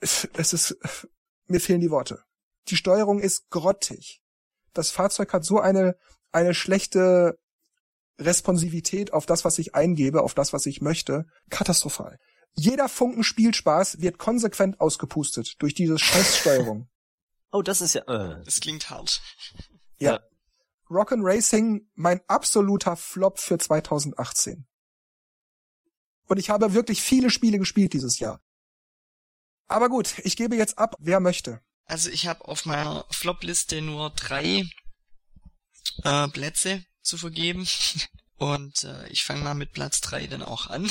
[0.00, 0.78] Es ist,
[1.46, 2.22] mir fehlen die Worte.
[2.68, 4.22] Die Steuerung ist grottig.
[4.72, 5.96] Das Fahrzeug hat so eine,
[6.32, 7.38] eine schlechte
[8.18, 11.24] Responsivität auf das, was ich eingebe, auf das, was ich möchte.
[11.50, 12.18] Katastrophal.
[12.54, 16.88] Jeder Funken Spielspaß wird konsequent ausgepustet durch diese Scheißsteuerung.
[17.52, 18.02] Oh, das ist ja.
[18.02, 18.44] Äh.
[18.44, 19.20] Das klingt hart.
[19.98, 20.12] Ja.
[20.12, 20.20] ja.
[20.88, 24.68] Rock'n Racing, mein absoluter Flop für 2018.
[26.26, 28.40] Und ich habe wirklich viele Spiele gespielt dieses Jahr.
[29.66, 31.60] Aber gut, ich gebe jetzt ab, wer möchte.
[31.86, 34.64] Also ich habe auf meiner Flop-Liste nur drei
[36.04, 37.66] äh, Plätze zu vergeben.
[38.36, 40.88] Und äh, ich fange mal mit Platz drei dann auch an.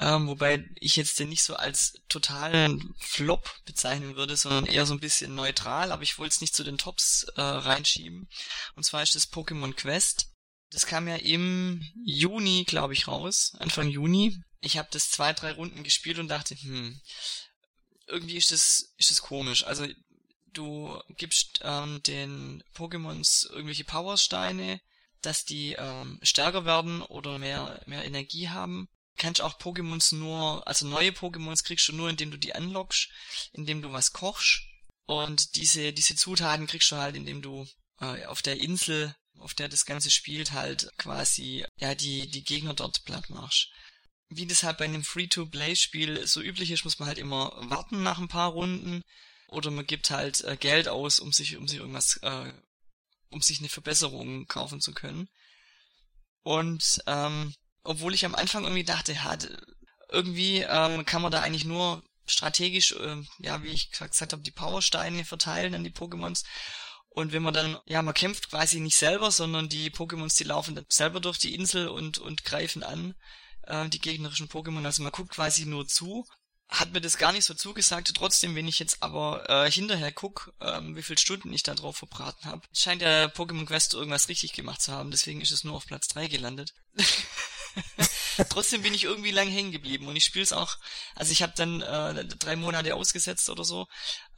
[0.00, 4.94] Ähm, wobei ich jetzt den nicht so als totalen Flop bezeichnen würde, sondern eher so
[4.94, 8.28] ein bisschen neutral, aber ich wollte es nicht zu den Tops äh, reinschieben.
[8.76, 10.28] Und zwar ist das Pokémon Quest.
[10.70, 14.40] Das kam ja im Juni, glaube ich, raus, Anfang Juni.
[14.60, 17.00] Ich habe das zwei, drei Runden gespielt und dachte, hm,
[18.06, 19.64] irgendwie ist das, ist das komisch.
[19.64, 19.86] Also
[20.52, 24.80] du gibst ähm, den Pokémons irgendwelche Powersteine,
[25.22, 30.86] dass die ähm, stärker werden oder mehr, mehr Energie haben kannst auch Pokémons nur, also
[30.86, 33.08] neue Pokémons kriegst du nur, indem du die anlockst,
[33.52, 34.62] indem du was kochst.
[35.06, 37.66] Und diese, diese Zutaten kriegst du halt, indem du
[38.00, 42.74] äh, auf der Insel, auf der das Ganze spielt, halt quasi, ja, die, die Gegner
[42.74, 43.70] dort platt machst.
[44.28, 48.18] Wie das halt bei einem Free-to-Play-Spiel so üblich ist, muss man halt immer warten nach
[48.18, 49.02] ein paar Runden.
[49.48, 52.52] Oder man gibt halt äh, Geld aus, um sich, um sich irgendwas, äh,
[53.30, 55.28] um sich eine Verbesserung kaufen zu können.
[56.42, 57.54] Und ähm,
[57.88, 59.38] obwohl ich am Anfang irgendwie dachte, ja,
[60.10, 64.50] irgendwie ähm, kann man da eigentlich nur strategisch, äh, ja, wie ich gesagt habe, die
[64.50, 66.44] Powersteine verteilen an die Pokémons.
[67.08, 70.74] Und wenn man dann, ja, man kämpft quasi nicht selber, sondern die Pokémons, die laufen
[70.74, 73.14] dann selber durch die Insel und, und greifen an,
[73.62, 74.84] äh, die gegnerischen Pokémon.
[74.84, 76.26] Also man guckt quasi nur zu.
[76.68, 78.12] Hat mir das gar nicht so zugesagt.
[78.14, 81.96] Trotzdem, wenn ich jetzt aber äh, hinterher guck, ähm, wie viele Stunden ich da drauf
[81.96, 85.10] verbraten habe, scheint der Pokémon Quest irgendwas richtig gemacht zu haben.
[85.10, 86.74] Deswegen ist es nur auf Platz 3 gelandet.
[88.48, 90.76] Trotzdem bin ich irgendwie lang hängen geblieben und ich spiele es auch,
[91.14, 93.86] also ich habe dann äh, drei Monate ausgesetzt oder so.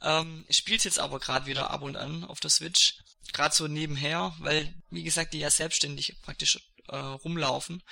[0.01, 2.97] Ähm, spiele jetzt aber gerade wieder ab und an auf der Switch,
[3.33, 7.83] gerade so nebenher, weil wie gesagt die ja selbstständig praktisch äh, rumlaufen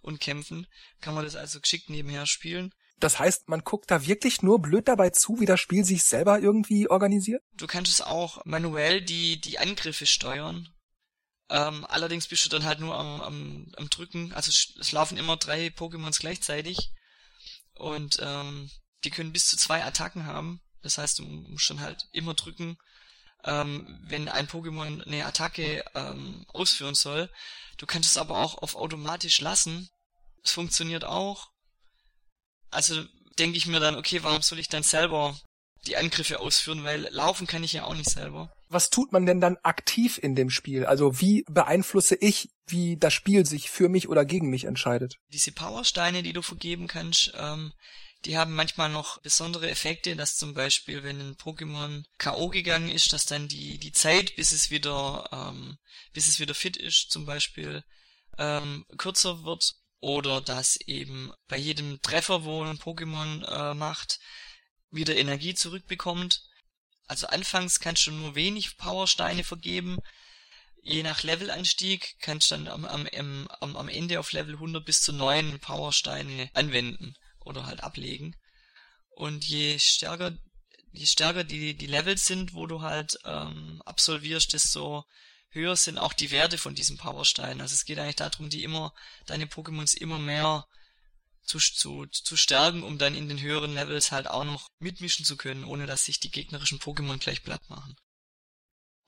[0.00, 0.66] und kämpfen,
[1.00, 2.74] kann man das also geschickt nebenher spielen.
[3.02, 6.38] Das heißt, man guckt da wirklich nur blöd dabei zu, wie das Spiel sich selber
[6.38, 7.42] irgendwie organisiert?
[7.54, 10.68] Du kannst es auch manuell die, die Angriffe steuern.
[11.52, 14.32] Ähm, allerdings bist du dann halt nur am, am, am Drücken.
[14.32, 16.90] Also es laufen immer drei Pokémons gleichzeitig.
[17.74, 18.70] Und ähm,
[19.04, 20.62] die können bis zu zwei Attacken haben.
[20.80, 22.78] Das heißt, du musst dann halt immer drücken,
[23.44, 27.30] ähm, wenn ein Pokémon eine Attacke ähm, ausführen soll.
[27.76, 29.90] Du kannst es aber auch auf automatisch lassen.
[30.42, 31.50] Es funktioniert auch.
[32.70, 33.04] Also
[33.38, 35.38] denke ich mir dann, okay, warum soll ich dann selber
[35.86, 38.50] die Angriffe ausführen, weil laufen kann ich ja auch nicht selber.
[38.72, 40.86] Was tut man denn dann aktiv in dem Spiel?
[40.86, 45.18] Also wie beeinflusse ich, wie das Spiel sich für mich oder gegen mich entscheidet?
[45.32, 47.72] Diese Powersteine, die du vergeben kannst, ähm,
[48.24, 52.48] die haben manchmal noch besondere Effekte, dass zum Beispiel, wenn ein Pokémon K.O.
[52.48, 55.78] gegangen ist, dass dann die, die Zeit, bis es wieder, ähm,
[56.12, 57.84] bis es wieder fit ist, zum Beispiel,
[58.38, 59.74] ähm, kürzer wird.
[60.00, 64.18] Oder dass eben bei jedem Treffer, wo ein Pokémon äh, macht,
[64.90, 66.42] wieder Energie zurückbekommt.
[67.12, 69.98] Also anfangs kannst du nur wenig Powersteine vergeben.
[70.82, 75.02] Je nach Levelanstieg kannst du dann am, am, am, am Ende auf Level 100 bis
[75.02, 78.34] zu 9 Powersteine anwenden oder halt ablegen.
[79.10, 80.32] Und je stärker,
[80.92, 85.04] je stärker die, die Levels sind, wo du halt ähm, absolvierst, desto
[85.50, 87.60] höher sind auch die Werte von diesen Powersteinen.
[87.60, 88.94] Also es geht eigentlich darum, die immer,
[89.26, 90.66] deine Pokémons immer mehr
[91.42, 95.36] zu, zu, zu stärken, um dann in den höheren Levels halt auch noch mitmischen zu
[95.36, 97.96] können, ohne dass sich die gegnerischen Pokémon gleich platt machen.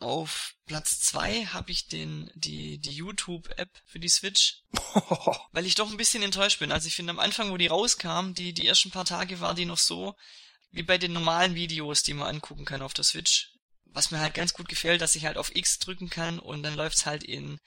[0.01, 4.63] Auf Platz zwei habe ich den die die YouTube App für die Switch,
[5.53, 6.73] weil ich doch ein bisschen enttäuscht bin.
[6.73, 9.65] Also ich finde am Anfang, wo die rauskam, die die ersten paar Tage war die
[9.65, 10.15] noch so
[10.73, 13.53] wie bei den normalen Videos, die man angucken kann auf der Switch.
[13.85, 16.75] Was mir halt ganz gut gefällt, dass ich halt auf X drücken kann und dann
[16.75, 17.61] läuft's halt in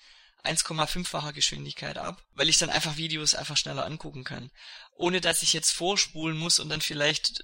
[0.47, 4.51] 1,5-facher Geschwindigkeit ab, weil ich dann einfach Videos einfach schneller angucken kann.
[4.95, 7.43] Ohne dass ich jetzt vorspulen muss und dann vielleicht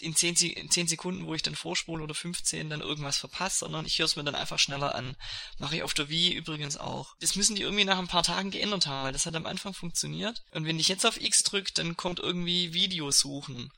[0.00, 3.86] in 10, in 10 Sekunden, wo ich dann vorspule oder 15 dann irgendwas verpasse, sondern
[3.86, 5.16] ich höre es mir dann einfach schneller an.
[5.58, 7.14] Mache ich auf der Wii übrigens auch.
[7.20, 9.74] Das müssen die irgendwie nach ein paar Tagen geändert haben, weil das hat am Anfang
[9.74, 10.42] funktioniert.
[10.52, 13.70] Und wenn ich jetzt auf X drücke, dann kommt irgendwie Videos suchen.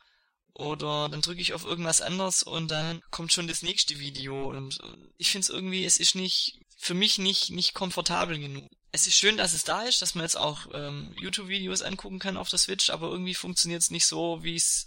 [0.55, 4.51] Oder dann drücke ich auf irgendwas anderes und dann kommt schon das nächste Video.
[4.51, 4.79] Und
[5.17, 8.69] ich finde es irgendwie, es ist nicht für mich nicht, nicht komfortabel genug.
[8.91, 12.37] Es ist schön, dass es da ist, dass man jetzt auch ähm, YouTube-Videos angucken kann
[12.37, 14.87] auf der Switch, aber irgendwie funktioniert es nicht so, wie es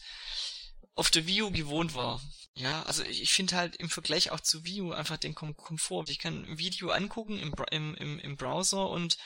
[0.95, 2.21] auf der Wii U gewohnt war.
[2.57, 5.57] Ja, also ich, ich finde halt im Vergleich auch zu Wii U einfach den Kom
[5.57, 6.05] Komfort.
[6.09, 9.17] Ich kann ein Video angucken im, im, im, im Browser und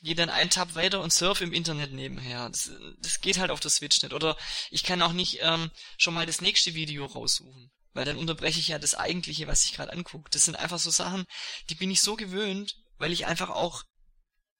[0.00, 2.48] gehe dann einen Tab weiter und surf im Internet nebenher.
[2.48, 4.14] Das, das geht halt auf der Switch nicht.
[4.14, 4.36] Oder
[4.70, 8.68] ich kann auch nicht ähm, schon mal das nächste Video raussuchen weil dann unterbreche ich
[8.68, 10.30] ja das Eigentliche, was ich gerade angucke.
[10.30, 11.26] Das sind einfach so Sachen,
[11.68, 13.82] die bin ich so gewöhnt, weil ich einfach auch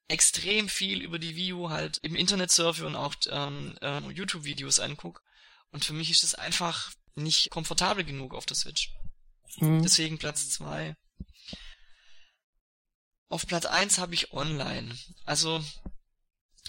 [0.09, 4.81] extrem viel über die Wii U halt im Internet surfe und auch ähm, äh, YouTube-Videos
[4.81, 5.21] angucke.
[5.71, 8.93] Und für mich ist es einfach nicht komfortabel genug auf der Switch.
[9.57, 9.83] Mhm.
[9.83, 10.95] Deswegen Platz zwei.
[13.29, 14.97] Auf Platz eins habe ich online.
[15.25, 15.63] Also,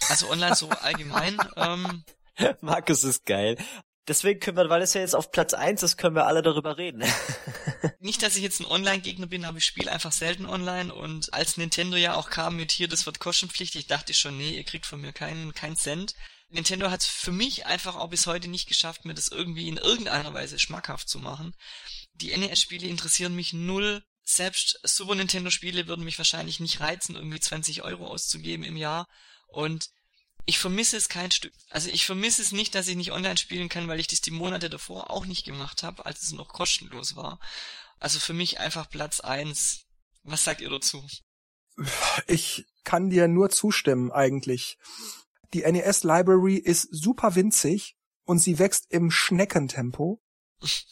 [0.10, 1.38] also online so allgemein.
[1.56, 2.04] ähm,
[2.62, 3.58] Markus ist geil.
[4.08, 6.78] Deswegen können wir, weil es ja jetzt auf Platz eins ist, können wir alle darüber
[6.78, 7.04] reden.
[8.00, 11.58] Nicht, dass ich jetzt ein Online-Gegner bin, aber ich spiele einfach selten online und als
[11.58, 14.88] Nintendo ja auch kam mit hier, das wird kostenpflichtig, dachte ich schon, nee, ihr kriegt
[14.88, 16.16] von mir keinen, keinen Cent.
[16.50, 19.78] Nintendo hat es für mich einfach auch bis heute nicht geschafft, mir das irgendwie in
[19.78, 21.56] irgendeiner Weise schmackhaft zu machen.
[22.14, 24.04] Die NES-Spiele interessieren mich null.
[24.24, 29.08] Selbst Super Nintendo-Spiele würden mich wahrscheinlich nicht reizen, irgendwie 20 Euro auszugeben im Jahr.
[29.48, 29.90] Und
[30.46, 31.54] ich vermisse es kein Stück.
[31.70, 34.32] Also ich vermisse es nicht, dass ich nicht online spielen kann, weil ich das die
[34.32, 37.40] Monate davor auch nicht gemacht habe, als es noch kostenlos war.
[38.00, 39.86] Also für mich einfach Platz eins.
[40.24, 41.06] Was sagt ihr dazu?
[42.28, 44.78] Ich kann dir nur zustimmen eigentlich.
[45.54, 50.22] Die NES Library ist super winzig und sie wächst im Schneckentempo.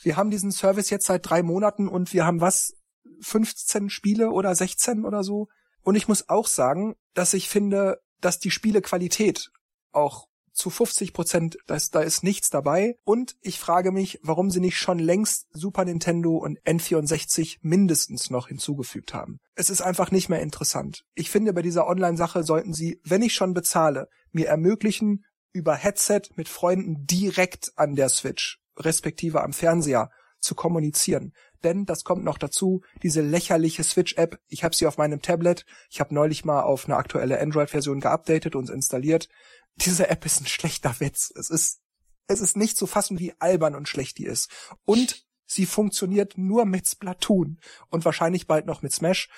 [0.01, 2.73] Wir haben diesen Service jetzt seit drei Monaten und wir haben was?
[3.21, 5.47] 15 Spiele oder 16 oder so?
[5.81, 9.49] Und ich muss auch sagen, dass ich finde, dass die Spielequalität
[9.91, 10.26] auch
[10.57, 12.95] zu 50 Prozent, da ist nichts dabei.
[13.03, 18.47] Und ich frage mich, warum sie nicht schon längst Super Nintendo und N64 mindestens noch
[18.47, 19.39] hinzugefügt haben.
[19.55, 21.03] Es ist einfach nicht mehr interessant.
[21.13, 26.21] Ich finde, bei dieser Online-Sache sollten sie, wenn ich schon bezahle, mir ermöglichen, über Headset
[26.35, 32.37] mit Freunden direkt an der Switch, respektive am Fernseher, zu kommunizieren denn das kommt noch
[32.37, 36.85] dazu, diese lächerliche Switch-App, ich habe sie auf meinem Tablet, ich habe neulich mal auf
[36.85, 39.27] eine aktuelle Android-Version geupdatet und installiert.
[39.77, 41.31] Diese App ist ein schlechter Witz.
[41.35, 41.79] Es ist,
[42.27, 44.49] es ist nicht zu fassen, wie albern und schlecht die ist.
[44.85, 47.59] Und sie funktioniert nur mit Splatoon
[47.89, 49.29] und wahrscheinlich bald noch mit Smash.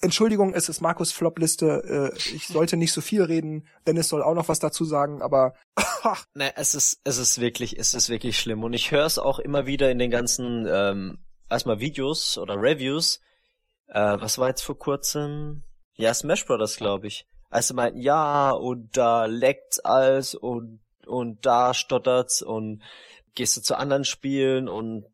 [0.00, 2.12] Entschuldigung, es ist Markus Flop-Liste.
[2.14, 3.66] Äh, ich sollte nicht so viel reden.
[3.86, 5.54] Dennis soll auch noch was dazu sagen, aber.
[6.34, 8.64] ne, es ist, es ist wirklich, es ist wirklich schlimm.
[8.64, 13.20] Und ich höre es auch immer wieder in den ganzen ähm, erstmal Videos oder Reviews.
[13.86, 15.62] Äh, was war jetzt vor kurzem?
[15.94, 17.26] Ja, Smash Brothers, glaube ich.
[17.54, 22.82] Als sie meinten, ja, und da leckt's alles und, und da stottert's und
[23.36, 25.06] gehst du zu anderen Spielen und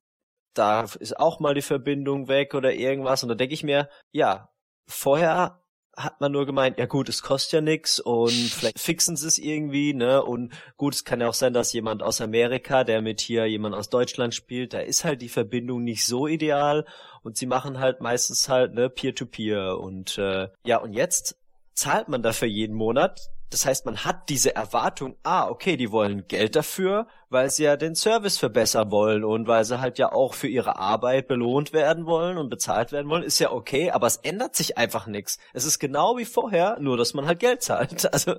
[0.55, 3.22] da ist auch mal die Verbindung weg oder irgendwas.
[3.22, 4.48] Und da denke ich mir, ja,
[4.87, 5.61] vorher
[5.94, 9.37] hat man nur gemeint, ja gut, es kostet ja nix und vielleicht fixen sie es
[9.37, 10.24] irgendwie, ne?
[10.24, 13.74] Und gut, es kann ja auch sein, dass jemand aus Amerika, der mit hier jemand
[13.74, 16.87] aus Deutschland spielt, da ist halt die Verbindung nicht so ideal
[17.22, 19.74] und sie machen halt meistens halt ne Peer-to-Peer -Peer.
[19.74, 21.37] und äh, ja und jetzt
[21.74, 26.28] zahlt man dafür jeden Monat das heißt, man hat diese Erwartung, ah, okay, die wollen
[26.28, 30.35] Geld dafür, weil sie ja den Service verbessern wollen und weil sie halt ja auch
[30.35, 34.18] für ihre Arbeit belohnt werden wollen und bezahlt werden wollen, ist ja okay, aber es
[34.18, 35.38] ändert sich einfach nichts.
[35.52, 38.09] Es ist genau wie vorher, nur dass man halt Geld zahlt.
[38.20, 38.35] Also,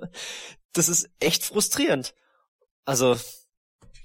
[0.74, 2.14] das ist echt frustrierend.
[2.84, 3.16] Also,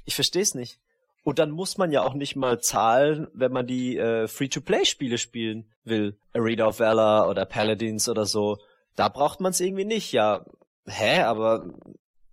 [0.05, 0.79] ich verstehe es nicht.
[1.23, 5.71] Und dann muss man ja auch nicht mal zahlen, wenn man die äh, Free-to-Play-Spiele spielen
[5.83, 6.17] will.
[6.33, 8.57] Arena of Valor oder Paladins oder so.
[8.97, 10.11] Da braucht man es irgendwie nicht.
[10.11, 10.43] Ja,
[10.85, 11.73] hä, aber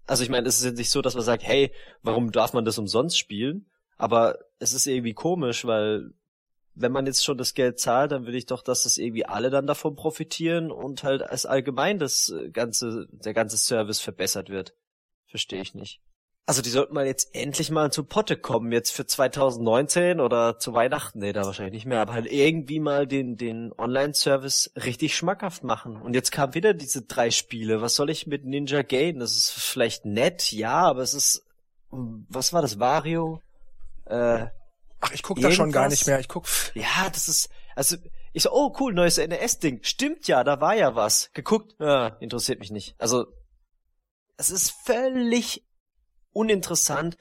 [0.07, 1.73] also ich meine, es ist jetzt nicht so, dass man sagt, hey,
[2.03, 3.71] warum darf man das umsonst spielen?
[3.97, 6.11] Aber es ist irgendwie komisch, weil
[6.75, 9.51] wenn man jetzt schon das Geld zahlt, dann will ich doch, dass das irgendwie alle
[9.51, 14.75] dann davon profitieren und halt als allgemein das ganze, der ganze Service verbessert wird.
[15.27, 16.01] Verstehe ich nicht.
[16.47, 20.75] Also die sollten mal jetzt endlich mal zu Potte kommen, jetzt für 2019 oder zu
[20.75, 25.65] Weihnachten, nee, da wahrscheinlich nicht mehr, aber halt irgendwie mal den, den Online-Service richtig schmackhaft
[25.65, 25.97] machen.
[25.97, 27.81] Und jetzt kamen wieder diese drei Spiele.
[27.81, 29.21] Was soll ich mit Ninja Gaiden?
[29.21, 31.47] Das ist vielleicht nett, ja, aber es ist,
[31.91, 33.41] was war das, Vario?
[34.05, 34.47] Äh,
[35.01, 36.47] Ach, ich guck da schon gar nicht mehr, ich guck.
[36.75, 37.97] Ja, das ist, also,
[38.35, 39.81] ich so, oh cool, neues NES-Ding.
[39.83, 41.31] Stimmt ja, da war ja was.
[41.33, 42.97] Geguckt, ja, interessiert mich nicht.
[42.99, 43.27] Also,
[44.37, 45.65] es ist völlig
[46.35, 47.17] uninteressant,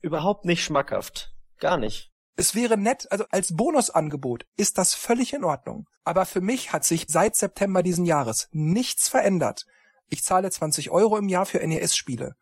[0.00, 1.32] überhaupt nicht schmackhaft.
[1.58, 2.10] Gar nicht.
[2.36, 5.88] Es wäre nett, also als Bonusangebot ist das völlig in Ordnung.
[6.04, 9.66] Aber für mich hat sich seit September diesen Jahres nichts verändert.
[10.08, 12.36] Ich zahle 20 Euro im Jahr für NES-Spiele.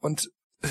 [0.00, 0.30] Und
[0.62, 0.68] äh,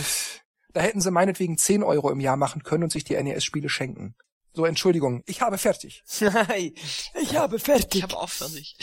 [0.74, 4.16] da hätten sie meinetwegen 10 Euro im Jahr machen können und sich die NES-Spiele schenken.
[4.54, 6.04] So, Entschuldigung, ich habe fertig.
[6.20, 6.74] Nein,
[7.22, 7.96] ich habe fertig.
[7.96, 8.76] Ich habe auch fertig.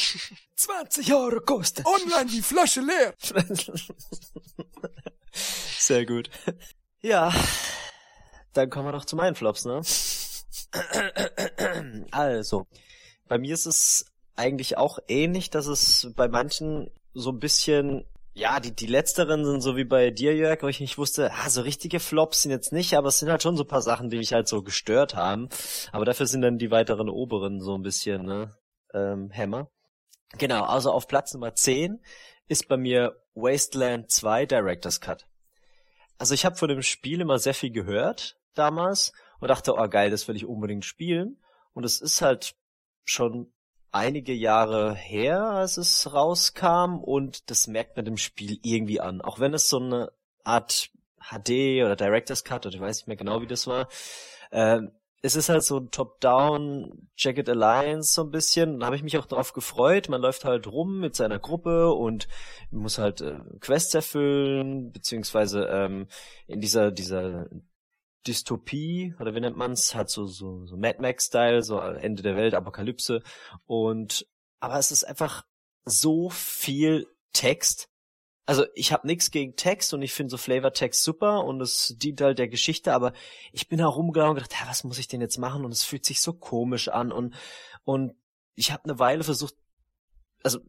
[0.57, 1.85] 20 Euro kostet.
[1.85, 3.14] Online die Flasche leer.
[5.33, 6.31] Sehr gut.
[7.01, 7.33] Ja,
[8.53, 9.81] dann kommen wir doch zu meinen Flops, ne?
[12.11, 12.67] Also,
[13.29, 14.05] bei mir ist es
[14.37, 19.61] eigentlich auch ähnlich, dass es bei manchen so ein bisschen, ja, die, die letzteren sind
[19.61, 22.73] so wie bei dir, Jörg, wo ich nicht wusste, ah, so richtige Flops sind jetzt
[22.73, 25.14] nicht, aber es sind halt schon so ein paar Sachen, die mich halt so gestört
[25.14, 25.49] haben.
[25.93, 28.57] Aber dafür sind dann die weiteren oberen so ein bisschen, ne,
[28.95, 29.71] ähm, Hämmer.
[30.37, 32.01] Genau, also auf Platz Nummer 10
[32.49, 35.27] ist bei mir Wasteland 2 Director's Cut.
[36.18, 40.11] Also ich habe von dem Spiel immer sehr viel gehört damals und dachte, oh geil,
[40.11, 41.38] das will ich unbedingt spielen.
[41.72, 42.57] Und es ist halt
[43.05, 43.53] schon
[43.92, 49.20] einige Jahre her, als es rauskam und das merkt man dem Spiel irgendwie an.
[49.20, 50.12] Auch wenn es so eine
[50.44, 50.90] Art
[51.31, 53.88] HD oder Director's Cut oder ich weiß nicht mehr genau, wie das war,
[54.51, 58.81] ähm, es ist halt so ein Top-Down Jacket Alliance so ein bisschen.
[58.81, 60.09] Da habe ich mich auch drauf gefreut.
[60.09, 62.28] Man läuft halt rum mit seiner Gruppe und
[62.70, 66.07] muss halt äh, Quests erfüllen, beziehungsweise ähm,
[66.46, 67.48] in dieser dieser
[68.26, 72.37] Dystopie oder wie nennt man's, hat so so so Mad Max Style, so Ende der
[72.37, 73.22] Welt, Apokalypse
[73.66, 74.26] und
[74.61, 75.44] aber es ist einfach
[75.85, 77.88] so viel Text
[78.48, 82.22] also ich habe nichts gegen Text und ich finde so Flavortext super und es dient
[82.22, 83.12] halt der Geschichte, aber
[83.52, 85.66] ich bin herumgelaufen und gedacht, ja, was muss ich denn jetzt machen?
[85.66, 87.34] Und es fühlt sich so komisch an und
[87.84, 88.14] und
[88.54, 89.54] ich habe eine Weile versucht,
[90.42, 90.61] also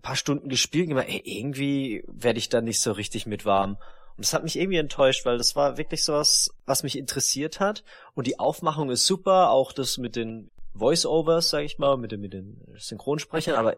[0.00, 3.76] paar Stunden gespielt, immer, ey, irgendwie werde ich da nicht so richtig mit warm.
[4.16, 7.60] Und das hat mich irgendwie enttäuscht, weil das war wirklich so was, was mich interessiert
[7.60, 7.84] hat.
[8.14, 12.22] Und die Aufmachung ist super, auch das mit den Voice-Overs, sag ich mal, mit den,
[12.22, 13.76] mit den Synchronsprechern, aber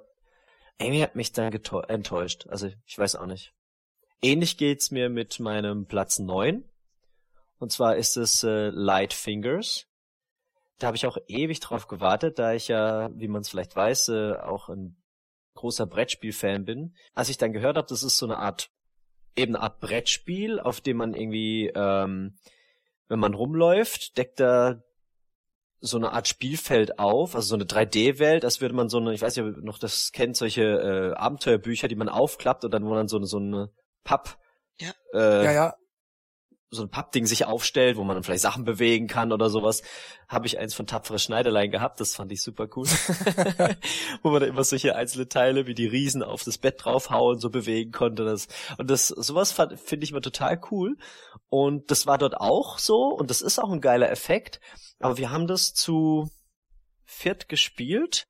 [0.79, 2.47] Amy hat mich dann enttäuscht.
[2.49, 3.55] Also ich weiß auch nicht.
[4.23, 6.65] Ähnlich geht's mir mit meinem Platz 9.
[7.59, 9.87] Und zwar ist es äh, Light Fingers.
[10.79, 14.09] Da habe ich auch ewig drauf gewartet, da ich ja, wie man es vielleicht weiß,
[14.09, 15.03] äh, auch ein
[15.55, 16.95] großer Brettspiel-Fan bin.
[17.15, 18.71] Als ich dann gehört habe, das ist so eine Art,
[19.37, 22.37] eben eine Art Brettspiel, auf dem man irgendwie, ähm,
[23.09, 24.83] wenn man rumläuft, deckt da
[25.81, 29.23] so eine Art Spielfeld auf, also so eine 3D-Welt, als würde man so eine, ich
[29.23, 32.85] weiß nicht, ob ihr noch das kennt, solche äh, Abenteuerbücher, die man aufklappt und dann
[32.85, 33.71] wo dann so eine so eine
[34.05, 34.39] Papp
[34.81, 34.93] ja.
[35.15, 35.75] Äh, ja, ja.
[36.77, 39.83] So ein Pappding sich aufstellt, wo man dann vielleicht Sachen bewegen kann oder sowas.
[40.29, 42.87] Habe ich eins von Tapfere Schneiderlein gehabt, das fand ich super cool.
[44.23, 47.51] wo man da immer solche einzelne Teile wie die Riesen auf das Bett draufhauen, so
[47.51, 48.25] bewegen konnte.
[48.25, 48.49] Das.
[48.79, 50.97] Und das sowas finde ich immer total cool.
[51.49, 54.61] Und das war dort auch so und das ist auch ein geiler Effekt.
[54.99, 56.31] Aber wir haben das zu
[57.05, 58.27] viert gespielt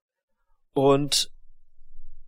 [0.74, 1.30] und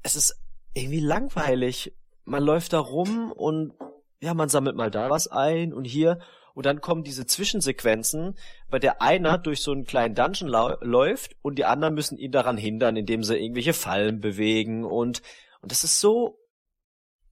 [0.03, 0.35] es ist
[0.75, 1.95] irgendwie langweilig.
[2.25, 3.75] Man läuft da rum und
[4.21, 6.19] ja, man sammelt mal da was ein und hier.
[6.55, 8.37] Und dann kommen diese Zwischensequenzen,
[8.69, 10.49] bei der einer durch so einen kleinen Dungeon
[10.81, 15.23] läuft und die anderen müssen ihn daran hindern, indem sie irgendwelche Fallen bewegen und,
[15.61, 16.41] und das ist so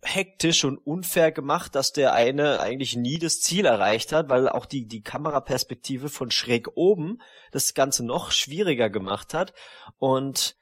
[0.02, 4.66] hektisch und unfair gemacht, dass der eine eigentlich nie das Ziel erreicht hat, weil auch
[4.66, 7.20] die, die Kameraperspektive von schräg oben
[7.50, 9.52] das Ganze noch schwieriger gemacht hat.
[9.98, 10.56] Und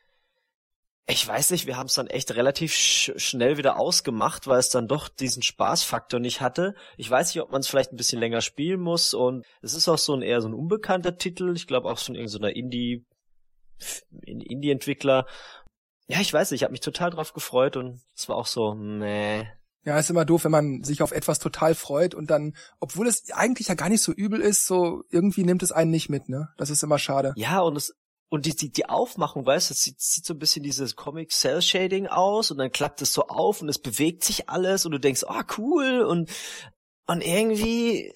[1.06, 4.70] ich weiß nicht, wir haben es dann echt relativ sch schnell wieder ausgemacht, weil es
[4.70, 6.74] dann doch diesen Spaßfaktor nicht hatte.
[6.96, 9.88] Ich weiß nicht, ob man es vielleicht ein bisschen länger spielen muss und es ist
[9.88, 11.54] auch so ein eher so ein unbekannter Titel.
[11.54, 13.04] Ich glaube auch von irgendeiner Indie
[14.22, 15.26] Indie-Entwickler.
[16.06, 18.74] Ja, ich weiß nicht, ich habe mich total drauf gefreut und es war auch so,
[18.74, 19.46] nee.
[19.84, 23.30] Ja, ist immer doof, wenn man sich auf etwas total freut und dann, obwohl es
[23.32, 26.48] eigentlich ja gar nicht so übel ist, so irgendwie nimmt es einen nicht mit, ne?
[26.56, 27.34] Das ist immer schade.
[27.36, 27.94] Ja, und es
[28.28, 31.62] und die, die, die Aufmachung, weißt du, sieht, sieht so ein bisschen dieses Comic Cell
[31.62, 34.98] Shading aus und dann klappt es so auf und es bewegt sich alles und du
[34.98, 36.30] denkst, oh cool und,
[37.06, 38.12] und irgendwie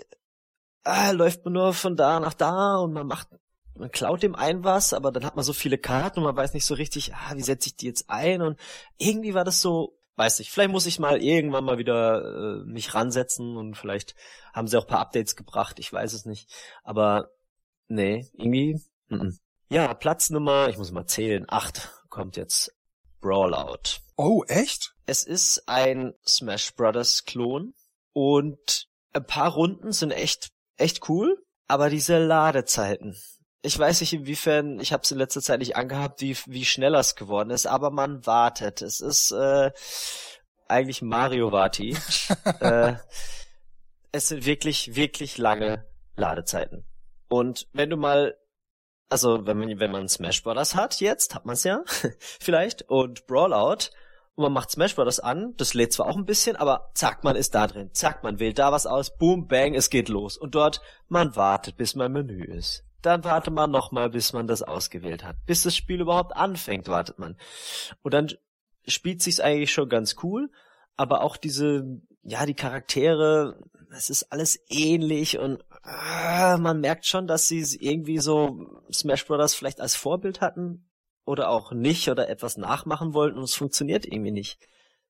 [0.88, 3.28] ah, läuft man nur von da nach da und man macht,
[3.74, 6.54] man klaut dem ein was, aber dann hat man so viele Karten und man weiß
[6.54, 8.58] nicht so richtig, ah, wie setze ich die jetzt ein und
[8.96, 12.94] irgendwie war das so, weiß nicht, vielleicht muss ich mal irgendwann mal wieder äh, mich
[12.94, 14.14] ransetzen und vielleicht
[14.52, 16.50] haben sie auch paar Updates gebracht, ich weiß es nicht,
[16.82, 17.30] aber
[17.86, 18.80] nee, irgendwie,
[19.10, 19.38] n -n.
[19.70, 22.74] Ja, Platz Nummer, ich muss mal zählen, acht kommt jetzt
[23.20, 24.00] Brawlout.
[24.16, 24.94] Oh, echt?
[25.04, 27.74] Es ist ein Smash Brothers Klon
[28.14, 30.48] und ein paar Runden sind echt
[30.78, 33.14] echt cool, aber diese Ladezeiten.
[33.60, 36.94] Ich weiß nicht inwiefern, ich habe es in letzter Zeit nicht angehabt, wie wie schnell
[36.94, 38.80] es geworden ist, aber man wartet.
[38.80, 39.70] Es ist äh,
[40.66, 41.94] eigentlich Mario Vati.
[42.60, 42.94] äh,
[44.12, 46.86] es sind wirklich wirklich lange Ladezeiten.
[47.28, 48.34] Und wenn du mal
[49.08, 51.82] also wenn man, wenn man Smash Brothers hat jetzt, hat man es ja,
[52.18, 53.90] vielleicht, und Brawlout,
[54.34, 57.36] und man macht Smash Brothers an, das lädt zwar auch ein bisschen, aber zack, man
[57.36, 60.36] ist da drin, zack, man wählt da was aus, boom, bang, es geht los.
[60.36, 62.84] Und dort, man wartet, bis mein Menü ist.
[63.02, 65.36] Dann wartet man nochmal, bis man das ausgewählt hat.
[65.46, 67.36] Bis das Spiel überhaupt anfängt, wartet man.
[68.02, 68.28] Und dann
[68.86, 70.50] spielt sich's eigentlich schon ganz cool,
[70.96, 73.58] aber auch diese, ja, die Charaktere,
[73.90, 79.54] es ist alles ähnlich und ah, man merkt schon, dass sie irgendwie so Smash Brothers
[79.54, 80.88] vielleicht als Vorbild hatten
[81.24, 84.58] oder auch nicht oder etwas nachmachen wollten und es funktioniert irgendwie nicht.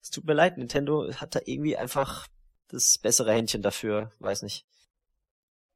[0.01, 2.27] Es tut mir leid, Nintendo hat da irgendwie einfach
[2.69, 4.67] das bessere Händchen dafür, weiß nicht.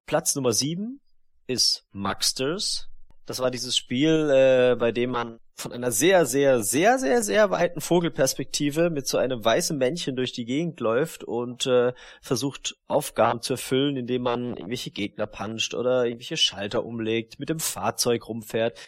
[0.06, 1.00] Platz Nummer sieben
[1.46, 2.88] ist Maxters.
[3.24, 7.50] Das war dieses Spiel, äh, bei dem man von einer sehr, sehr, sehr, sehr, sehr
[7.50, 13.42] weiten Vogelperspektive mit so einem weißen Männchen durch die Gegend läuft und äh, versucht Aufgaben
[13.42, 18.78] zu erfüllen, indem man irgendwelche Gegner puncht oder irgendwelche Schalter umlegt, mit dem Fahrzeug rumfährt.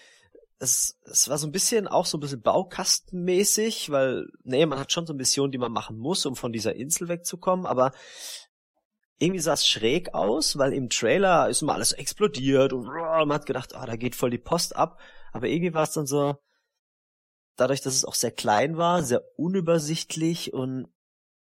[0.58, 4.92] Es, es war so ein bisschen auch so ein bisschen baukastenmäßig, weil, nee, man hat
[4.92, 7.92] schon so eine Mission, die man machen muss, um von dieser Insel wegzukommen, aber
[9.18, 13.46] irgendwie sah es schräg aus, weil im Trailer ist immer alles explodiert und man hat
[13.46, 14.98] gedacht, oh, da geht voll die Post ab.
[15.32, 16.36] Aber irgendwie war es dann so,
[17.56, 20.88] dadurch, dass es auch sehr klein war, sehr unübersichtlich und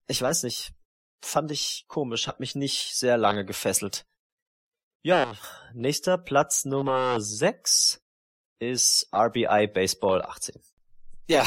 [0.07, 0.73] ich weiß nicht,
[1.23, 4.05] fand ich komisch, hat mich nicht sehr lange gefesselt.
[5.03, 5.35] Ja,
[5.73, 8.01] nächster Platz Nummer 6
[8.59, 10.61] ist RBI Baseball 18.
[11.27, 11.45] Ja,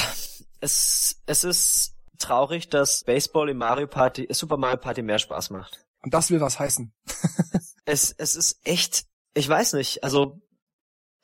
[0.60, 5.84] es, es ist traurig, dass Baseball im Mario Party, Super Mario Party mehr Spaß macht.
[6.02, 6.92] Und das will was heißen.
[7.84, 10.40] es, es ist echt, ich weiß nicht, also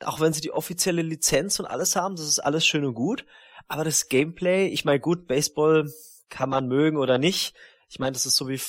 [0.05, 3.25] auch wenn sie die offizielle Lizenz und alles haben, das ist alles schön und gut.
[3.67, 5.91] Aber das Gameplay, ich meine, gut, Baseball
[6.29, 7.55] kann man mögen oder nicht.
[7.89, 8.59] Ich meine, das ist so wie,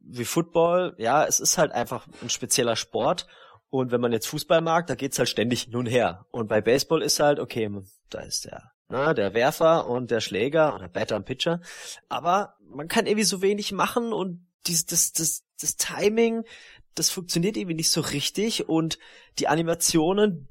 [0.00, 0.94] wie Football.
[0.98, 3.26] Ja, es ist halt einfach ein spezieller Sport.
[3.70, 6.26] Und wenn man jetzt Fußball mag, da geht's halt ständig nun her.
[6.30, 7.70] Und bei Baseball ist halt, okay,
[8.10, 11.60] da ist der, na, der Werfer und der Schläger oder Batter und Pitcher.
[12.08, 16.44] Aber man kann irgendwie so wenig machen und dieses, das, das, das Timing,
[16.94, 18.98] das funktioniert irgendwie nicht so richtig und
[19.38, 20.48] die Animationen,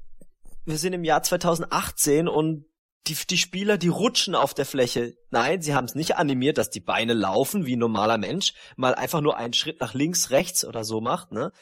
[0.64, 2.66] wir sind im Jahr 2018 und
[3.08, 5.14] die, die Spieler, die rutschen auf der Fläche.
[5.30, 8.94] Nein, sie haben es nicht animiert, dass die Beine laufen wie ein normaler Mensch, mal
[8.94, 11.52] einfach nur einen Schritt nach links, rechts oder so macht, ne?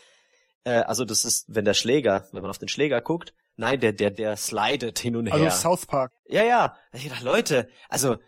[0.64, 3.92] Äh, also das ist, wenn der Schläger, wenn man auf den Schläger guckt, nein, der,
[3.92, 5.50] der, der slidet hin und also her.
[5.50, 6.12] Also South Park.
[6.26, 6.76] Ja, ja.
[6.92, 8.18] Ich dachte, Leute, also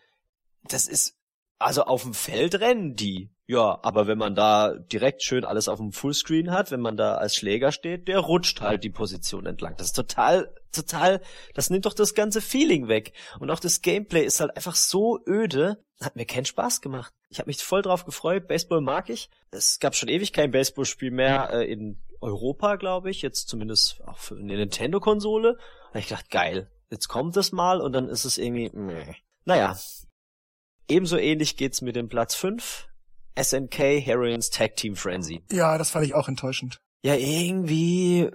[0.65, 1.19] das ist,
[1.59, 3.32] also auf dem Feld rennen die.
[3.49, 7.17] Ja, aber wenn man da direkt schön alles auf dem Fullscreen hat, wenn man da
[7.17, 9.75] als Schläger steht, der rutscht halt die Position entlang.
[9.77, 11.21] Das ist total, total,
[11.55, 13.13] das nimmt doch das ganze Feeling weg.
[13.41, 17.13] Und auch das Gameplay ist halt einfach so öde, hat mir keinen Spaß gemacht.
[17.31, 19.29] Ich habe mich voll drauf gefreut, Baseball mag ich.
[19.51, 24.19] Es gab schon ewig kein Baseballspiel mehr äh, in Europa, glaube ich, jetzt zumindest auch
[24.19, 25.59] für eine Nintendo-Konsole.
[25.93, 29.15] Da ich gedacht, geil, jetzt kommt es mal und dann ist es irgendwie, meh.
[29.45, 29.77] Naja,
[30.89, 32.89] ebenso ähnlich geht's mit dem Platz 5
[33.41, 35.43] SNK Heroines Tag Team Frenzy.
[35.51, 36.81] Ja, das fand ich auch enttäuschend.
[37.03, 38.31] Ja, irgendwie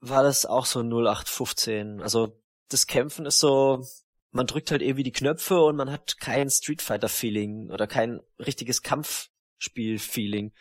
[0.00, 2.00] war das auch so 0815.
[2.00, 3.86] Also das Kämpfen ist so,
[4.30, 8.20] man drückt halt irgendwie die Knöpfe und man hat kein Street Fighter Feeling oder kein
[8.38, 10.52] richtiges Kampfspiel Feeling.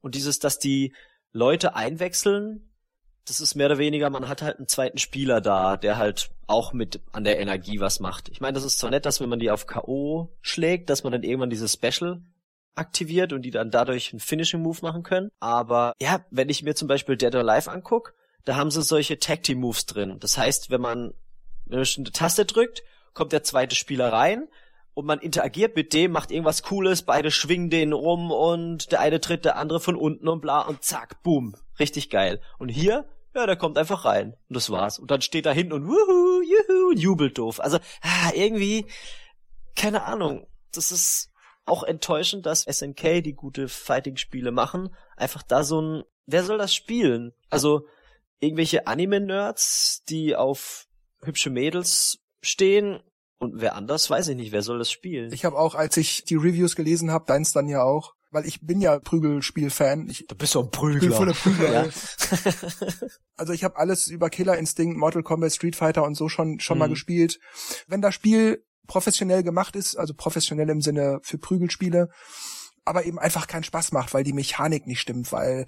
[0.00, 0.94] Und dieses, dass die
[1.32, 2.70] Leute einwechseln,
[3.26, 6.72] das ist mehr oder weniger, man hat halt einen zweiten Spieler da, der halt auch
[6.72, 8.28] mit an der Energie was macht.
[8.28, 10.36] Ich meine, das ist zwar nett, dass wenn man die auf K.O.
[10.42, 12.22] schlägt, dass man dann irgendwann dieses Special
[12.74, 15.30] aktiviert und die dann dadurch einen Finishing Move machen können.
[15.40, 18.14] Aber ja, wenn ich mir zum Beispiel Dead or Alive anguck,
[18.44, 20.16] da haben sie solche Tag Team Moves drin.
[20.20, 21.14] Das heißt, wenn man
[21.66, 22.82] eine bestimmte Taste drückt,
[23.14, 24.48] kommt der zweite Spieler rein
[24.92, 29.20] und man interagiert mit dem, macht irgendwas Cooles, beide schwingen den rum und der eine
[29.20, 32.40] tritt der andere von unten und bla und zack, boom, richtig geil.
[32.58, 34.98] Und hier, ja, der kommt einfach rein und das war's.
[34.98, 37.60] Und dann steht er hinten und wuhu, juhu, jubelt doof.
[37.60, 38.86] Also, ah, irgendwie,
[39.74, 41.30] keine Ahnung, das ist
[41.66, 46.74] auch enttäuschend, dass SNK, die gute Fighting-Spiele machen, einfach da so ein, wer soll das
[46.74, 47.32] spielen?
[47.50, 47.86] Also,
[48.40, 50.86] irgendwelche Anime-Nerds, die auf
[51.22, 53.00] hübsche Mädels stehen,
[53.38, 55.32] und wer anders, weiß ich nicht, wer soll das spielen?
[55.32, 58.60] Ich habe auch, als ich die Reviews gelesen habe, deins dann ja auch, weil ich
[58.62, 60.08] bin ja Prügelspiel-Fan.
[60.08, 61.18] Ich du bist so ein Prügler.
[61.18, 61.72] bin Prügler.
[61.72, 61.88] ja.
[63.36, 66.76] also ich habe alles über Killer Instinct, Mortal Kombat, Street Fighter und so schon schon
[66.76, 66.80] mhm.
[66.80, 67.38] mal gespielt.
[67.86, 72.08] Wenn das Spiel professionell gemacht ist, also professionell im Sinne für Prügelspiele,
[72.84, 75.66] aber eben einfach keinen Spaß macht, weil die Mechanik nicht stimmt, weil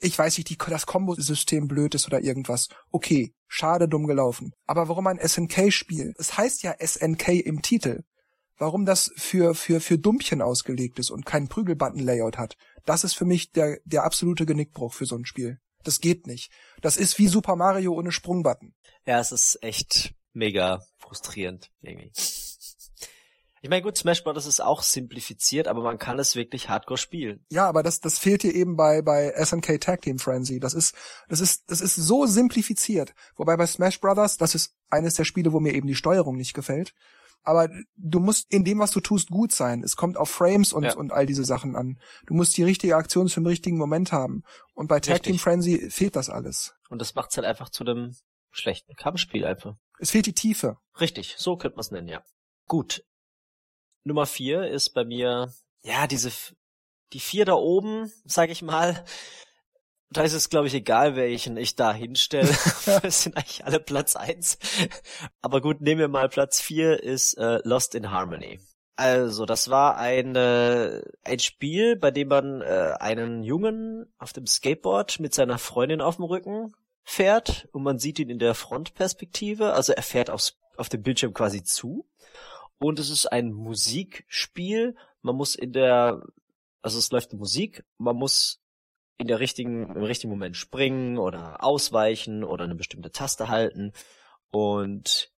[0.00, 2.68] ich weiß nicht, die, das Kombosystem blöd ist oder irgendwas.
[2.90, 4.52] Okay, schade, dumm gelaufen.
[4.66, 6.14] Aber warum ein SNK-Spiel?
[6.18, 8.02] Es heißt ja SNK im Titel.
[8.56, 13.24] Warum das für, für, für Dumpchen ausgelegt ist und kein Prügelbutton-Layout hat, das ist für
[13.24, 15.58] mich der, der absolute Genickbruch für so ein Spiel.
[15.82, 16.50] Das geht nicht.
[16.82, 18.74] Das ist wie Super Mario ohne Sprungbutton.
[19.06, 22.12] Ja, es ist echt mega frustrierend irgendwie.
[23.62, 24.46] Ich meine, gut, Smash Bros.
[24.46, 27.44] ist auch simplifiziert, aber man kann es wirklich hardcore spielen.
[27.50, 30.60] Ja, aber das, das fehlt hier eben bei, bei SNK Tag Team Frenzy.
[30.60, 30.94] Das ist,
[31.28, 33.14] das ist, das ist so simplifiziert.
[33.36, 36.54] Wobei bei Smash Brothers, das ist eines der Spiele, wo mir eben die Steuerung nicht
[36.54, 36.94] gefällt.
[37.42, 39.82] Aber du musst in dem, was du tust, gut sein.
[39.82, 40.96] Es kommt auf Frames und, ja.
[40.96, 41.98] und all diese Sachen an.
[42.26, 44.42] Du musst die richtige Aktion zum richtigen Moment haben.
[44.74, 45.32] Und bei Tag Richtig.
[45.32, 46.74] Team Frenzy fehlt das alles.
[46.88, 48.14] Und das macht's halt einfach zu einem
[48.50, 49.76] schlechten Kampfspiel einfach.
[49.98, 50.78] Es fehlt die Tiefe.
[50.98, 52.22] Richtig, so könnte man es nennen, ja.
[52.66, 53.04] Gut,
[54.04, 56.30] Nummer vier ist bei mir, ja, diese,
[57.12, 59.04] die vier da oben, sag ich mal,
[60.12, 62.48] da ist es, glaube ich, egal, welchen ich da hinstelle.
[63.02, 64.58] das sind eigentlich alle Platz eins.
[65.40, 68.60] Aber gut, nehmen wir mal Platz vier ist äh, Lost in Harmony.
[68.96, 74.46] Also, das war ein, äh, ein Spiel, bei dem man äh, einen Jungen auf dem
[74.46, 79.72] Skateboard mit seiner Freundin auf dem Rücken fährt und man sieht ihn in der Frontperspektive,
[79.72, 82.06] also er fährt aufs, auf dem Bildschirm quasi zu
[82.80, 84.96] und es ist ein Musikspiel.
[85.22, 86.22] Man muss in der,
[86.82, 88.62] also es läuft Musik, man muss
[89.18, 93.92] in der richtigen, im richtigen Moment springen oder ausweichen oder eine bestimmte Taste halten.
[94.50, 95.30] Und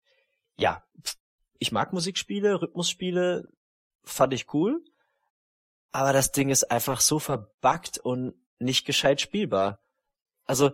[0.55, 0.83] ja,
[1.57, 3.47] ich mag Musikspiele, Rhythmusspiele,
[4.03, 4.83] fand ich cool.
[5.91, 9.81] Aber das Ding ist einfach so verbuggt und nicht gescheit spielbar.
[10.45, 10.71] Also,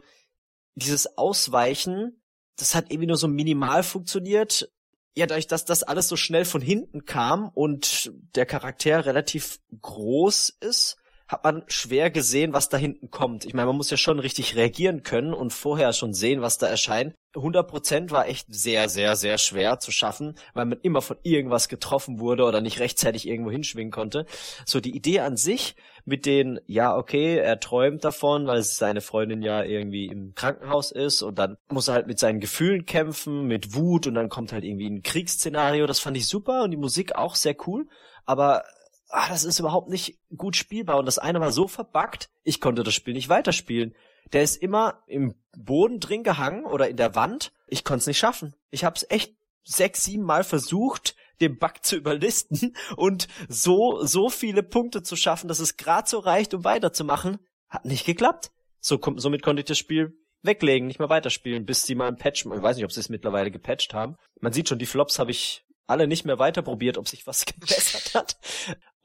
[0.76, 2.22] dieses Ausweichen,
[2.58, 4.70] das hat irgendwie nur so minimal funktioniert
[5.18, 10.58] ja, dadurch, dass das alles so schnell von hinten kam und der Charakter relativ groß
[10.60, 10.98] ist,
[11.28, 13.46] hat man schwer gesehen, was da hinten kommt.
[13.46, 16.68] Ich meine, man muss ja schon richtig reagieren können und vorher schon sehen, was da
[16.68, 17.14] erscheint.
[17.36, 22.20] 100% war echt sehr, sehr, sehr schwer zu schaffen, weil man immer von irgendwas getroffen
[22.20, 24.26] wurde oder nicht rechtzeitig irgendwo hinschwingen konnte.
[24.66, 25.76] So die Idee an sich
[26.06, 31.22] mit den, ja, okay, er träumt davon, weil seine Freundin ja irgendwie im Krankenhaus ist
[31.22, 34.64] und dann muss er halt mit seinen Gefühlen kämpfen, mit Wut und dann kommt halt
[34.64, 35.86] irgendwie ein Kriegsszenario.
[35.86, 37.88] Das fand ich super und die Musik auch sehr cool.
[38.26, 38.64] Aber
[39.10, 42.84] ah, das ist überhaupt nicht gut spielbar und das eine war so verbuggt, ich konnte
[42.84, 43.96] das Spiel nicht weiterspielen.
[44.34, 47.54] Der ist immer im Boden drin gehangen oder in der Wand.
[47.68, 48.54] Ich konnte es nicht schaffen.
[48.72, 54.30] Ich habe es echt sechs, sieben Mal versucht, den Bug zu überlisten und so so
[54.30, 57.38] viele Punkte zu schaffen, dass es gerade so reicht, um weiterzumachen.
[57.70, 58.52] Hat nicht geklappt.
[58.80, 62.46] So, somit konnte ich das Spiel weglegen, nicht mehr weiterspielen, bis sie mal ein Patch,
[62.46, 64.16] ich weiß nicht, ob sie es mittlerweile gepatcht haben.
[64.40, 67.46] Man sieht schon, die Flops habe ich alle nicht mehr weiter probiert, ob sich was
[67.46, 68.38] gebessert hat.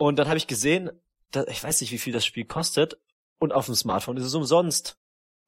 [0.03, 0.91] Und dann habe ich gesehen,
[1.31, 2.99] da, ich weiß nicht, wie viel das Spiel kostet,
[3.39, 4.99] und auf dem Smartphone ist es umsonst.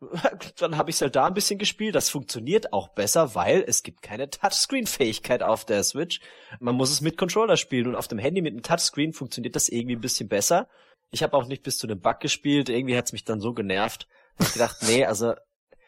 [0.58, 1.96] Dann habe ich halt da ein bisschen gespielt.
[1.96, 6.20] Das funktioniert auch besser, weil es gibt keine Touchscreen-Fähigkeit auf der Switch.
[6.60, 9.68] Man muss es mit Controller spielen und auf dem Handy mit einem Touchscreen funktioniert das
[9.68, 10.68] irgendwie ein bisschen besser.
[11.10, 12.68] Ich habe auch nicht bis zu dem Bug gespielt.
[12.68, 14.06] Irgendwie hat's mich dann so genervt.
[14.38, 15.34] Ich gedacht, nee, also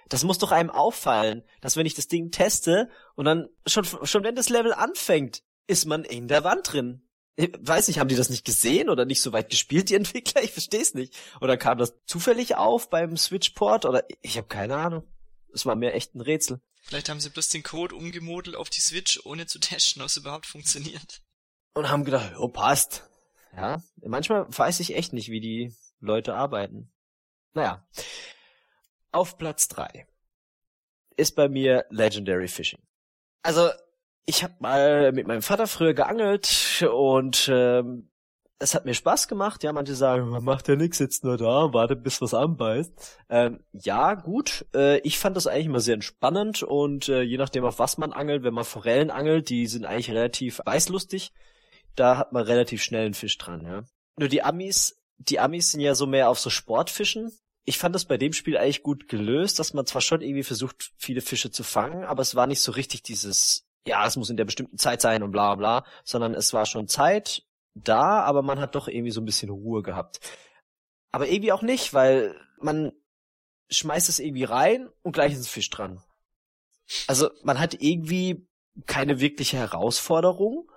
[0.08, 4.24] das muss doch einem auffallen, dass wenn ich das Ding teste und dann schon schon
[4.24, 7.05] wenn das Level anfängt, ist man in der Wand drin.
[7.38, 10.42] Ich weiß nicht, haben die das nicht gesehen oder nicht so weit gespielt, die Entwickler?
[10.42, 11.14] Ich versteh's nicht.
[11.40, 13.84] Oder kam das zufällig auf beim Switchport?
[13.84, 15.04] Oder ich habe keine Ahnung.
[15.52, 16.60] Es war mir echt ein Rätsel.
[16.82, 20.16] Vielleicht haben sie bloß den Code umgemodelt auf die Switch, ohne zu testen, ob es
[20.16, 21.22] überhaupt funktioniert.
[21.74, 23.08] Und haben gedacht, oh, passt.
[23.54, 26.92] Ja, manchmal weiß ich echt nicht, wie die Leute arbeiten.
[27.54, 27.86] Naja.
[29.12, 30.06] Auf Platz drei
[31.16, 32.80] ist bei mir Legendary Fishing.
[33.42, 33.70] Also,
[34.26, 38.10] ich habe mal mit meinem Vater früher geangelt und ähm,
[38.58, 39.62] es hat mir Spaß gemacht.
[39.62, 42.92] Ja, manche sagen, man macht ja nix, sitzt nur da, wartet bis was anbeißt.
[43.28, 44.66] Ähm, ja, gut.
[44.74, 48.12] Äh, ich fand das eigentlich immer sehr entspannend und äh, je nachdem, auf was man
[48.12, 51.32] angelt, wenn man Forellen angelt, die sind eigentlich relativ weißlustig.
[51.94, 53.84] Da hat man relativ schnell einen Fisch dran, ja.
[54.18, 57.30] Nur die Amis, die Amis sind ja so mehr auf so Sportfischen
[57.68, 60.92] ich fand das bei dem Spiel eigentlich gut gelöst, dass man zwar schon irgendwie versucht,
[60.96, 64.36] viele Fische zu fangen, aber es war nicht so richtig dieses, ja, es muss in
[64.36, 68.60] der bestimmten Zeit sein und bla bla, sondern es war schon Zeit da, aber man
[68.60, 70.20] hat doch irgendwie so ein bisschen Ruhe gehabt.
[71.12, 72.92] Aber irgendwie auch nicht, weil man
[73.70, 76.02] schmeißt es irgendwie rein und gleich ist ein Fisch dran.
[77.06, 78.46] Also man hat irgendwie
[78.86, 80.70] keine wirkliche Herausforderung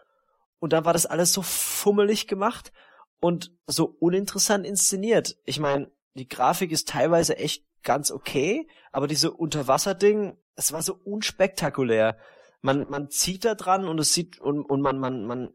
[0.60, 2.72] und dann war das alles so fummelig gemacht
[3.20, 5.38] und so uninteressant inszeniert.
[5.46, 10.96] Ich meine, die Grafik ist teilweise echt ganz okay, aber diese Unterwasserding, es war so
[11.04, 12.18] unspektakulär.
[12.62, 15.54] Man, man zieht da dran und es sieht, und, und man, man, man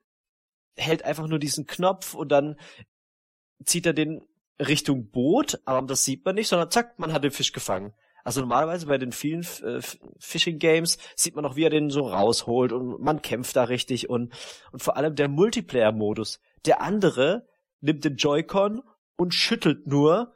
[0.77, 2.59] hält einfach nur diesen Knopf und dann
[3.65, 4.27] zieht er den
[4.59, 7.93] Richtung Boot, aber das sieht man nicht, sondern zack, man hat den Fisch gefangen.
[8.25, 9.81] Also normalerweise bei den vielen äh,
[10.19, 14.09] Fishing Games sieht man auch, wie er den so rausholt und man kämpft da richtig
[14.09, 14.33] und,
[14.73, 16.41] und vor allem der Multiplayer-Modus.
[16.65, 17.47] Der andere
[17.81, 18.83] nimmt den Joy-Con
[19.17, 20.33] und schüttelt nur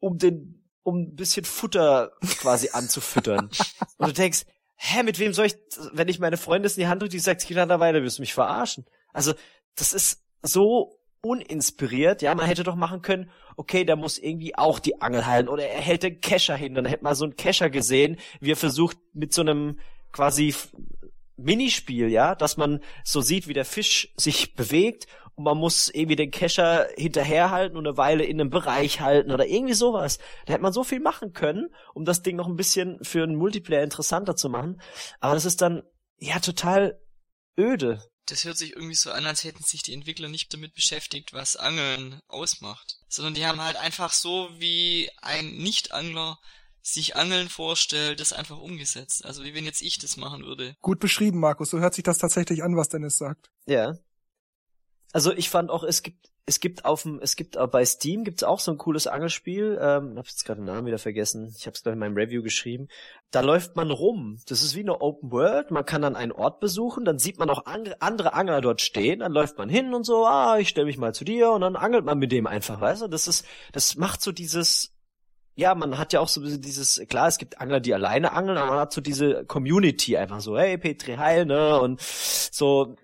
[0.00, 3.48] um den, um ein bisschen Futter quasi anzufüttern.
[3.96, 4.44] Und du denkst,
[4.76, 5.56] hä, mit wem soll ich,
[5.92, 8.22] wenn ich meine Freundin in die Hand drücke, die sagt, geh da weiter, wirst du
[8.22, 8.84] mich verarschen.
[9.12, 9.34] Also,
[9.76, 14.78] das ist so uninspiriert, ja, man hätte doch machen können, okay, der muss irgendwie auch
[14.78, 17.70] die Angel halten oder er hält den Kescher hin, dann hätte man so einen Kescher
[17.70, 19.78] gesehen, wie er versucht mit so einem
[20.12, 20.54] quasi
[21.36, 26.16] Minispiel, ja, dass man so sieht, wie der Fisch sich bewegt und man muss irgendwie
[26.16, 30.18] den Kescher hinterherhalten und eine Weile in einem Bereich halten oder irgendwie sowas.
[30.46, 33.36] Da hätte man so viel machen können, um das Ding noch ein bisschen für einen
[33.36, 34.80] Multiplayer interessanter zu machen.
[35.20, 35.82] Aber das ist dann,
[36.18, 37.00] ja, total
[37.58, 38.02] öde.
[38.26, 41.56] Das hört sich irgendwie so an, als hätten sich die Entwickler nicht damit beschäftigt, was
[41.56, 42.96] Angeln ausmacht.
[43.08, 46.38] Sondern die haben halt einfach so wie ein Nicht-Angler
[46.80, 49.24] sich Angeln vorstellt, das einfach umgesetzt.
[49.24, 50.74] Also wie wenn jetzt ich das machen würde.
[50.80, 51.70] Gut beschrieben, Markus.
[51.70, 53.50] So hört sich das tatsächlich an, was Dennis sagt.
[53.66, 53.94] Ja.
[55.14, 58.42] Also ich fand auch, es gibt es gibt auf dem, es gibt bei Steam gibt's
[58.42, 59.78] auch so ein cooles Angelspiel.
[59.80, 61.54] Ähm, hab jetzt gerade den Namen wieder vergessen.
[61.56, 62.88] Ich habe es glaube in meinem Review geschrieben.
[63.30, 64.40] Da läuft man rum.
[64.46, 65.70] Das ist wie eine Open World.
[65.70, 69.20] Man kann dann einen Ort besuchen, dann sieht man auch andere Angler dort stehen.
[69.20, 70.26] Dann läuft man hin und so.
[70.26, 73.02] Ah, ich stelle mich mal zu dir und dann angelt man mit dem einfach, weißt
[73.02, 73.08] du?
[73.08, 74.90] Das ist, das macht so dieses
[75.56, 78.72] ja, man hat ja auch so dieses, klar, es gibt Angler, die alleine angeln, aber
[78.72, 82.96] man hat so diese Community einfach so, hey, Petri Heil, ne, und so,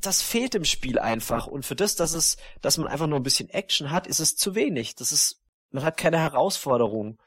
[0.00, 1.46] das fehlt im Spiel einfach.
[1.46, 4.36] Und für das, dass es, dass man einfach nur ein bisschen Action hat, ist es
[4.36, 4.94] zu wenig.
[4.94, 7.18] Das ist, man hat keine Herausforderung.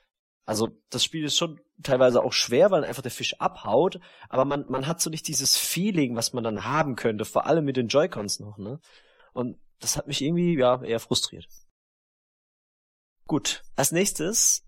[0.46, 4.00] Also, das Spiel ist schon teilweise auch schwer, weil einfach der Fisch abhaut,
[4.30, 7.66] aber man, man hat so nicht dieses Feeling, was man dann haben könnte, vor allem
[7.66, 8.80] mit den Joy-Cons noch, ne?
[9.34, 11.48] Und das hat mich irgendwie, ja, eher frustriert.
[13.28, 14.64] Gut, als nächstes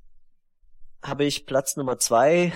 [1.01, 2.53] habe ich Platz Nummer zwei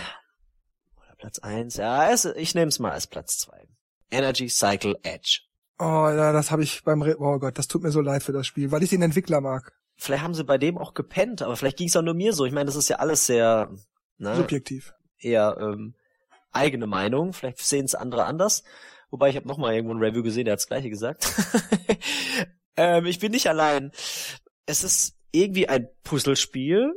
[0.96, 1.76] oder Platz eins.
[1.76, 3.68] Ja, ich nehme es mal als Platz zwei.
[4.12, 5.42] Energy Cycle Edge.
[5.80, 8.32] Oh, ja, das habe ich beim Re Oh Gott, das tut mir so leid für
[8.32, 9.74] das Spiel, weil ich den Entwickler mag.
[9.96, 12.46] Vielleicht haben sie bei dem auch gepennt, aber vielleicht ging es auch nur mir so.
[12.46, 13.70] Ich meine, das ist ja alles sehr
[14.18, 14.94] ne, subjektiv.
[15.20, 15.96] Eher ähm,
[16.52, 17.34] eigene Meinung.
[17.34, 18.64] Vielleicht sehen es andere anders.
[19.10, 21.34] Wobei ich habe noch mal irgendwo ein Review gesehen, der hat das gleiche gesagt.
[22.76, 23.92] ähm, ich bin nicht allein.
[24.66, 26.94] Es ist irgendwie ein Puzzlespiel,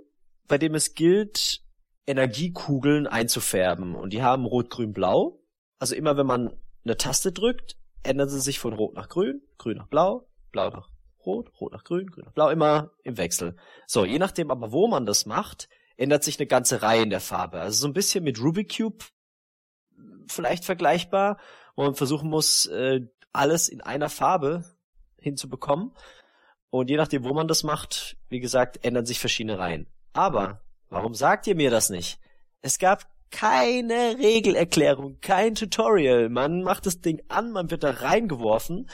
[0.49, 1.63] bei dem es gilt,
[2.07, 3.95] Energiekugeln einzufärben.
[3.95, 5.41] Und die haben Rot, Grün, Blau.
[5.79, 6.53] Also immer wenn man
[6.85, 10.89] eine Taste drückt, ändern sie sich von Rot nach Grün, Grün nach Blau, Blau nach
[11.25, 13.57] Rot, Rot nach Grün, Grün nach Blau, immer im Wechsel.
[13.87, 17.21] So, je nachdem aber, wo man das macht, ändert sich eine ganze Reihe in der
[17.21, 17.61] Farbe.
[17.61, 19.05] Also so ein bisschen mit Rubik Cube
[20.29, 21.39] vielleicht vergleichbar,
[21.77, 23.01] wo man versuchen muss, äh,
[23.33, 24.65] alles in einer Farbe
[25.19, 25.93] hinzubekommen.
[26.71, 29.89] Und je nachdem, wo man das macht, wie gesagt, ändern sich verschiedene Reihen.
[30.13, 32.21] Aber, warum sagt ihr mir das nicht?
[32.63, 36.29] Es gab keine Regelerklärung, kein Tutorial.
[36.29, 38.91] Man macht das Ding an, man wird da reingeworfen.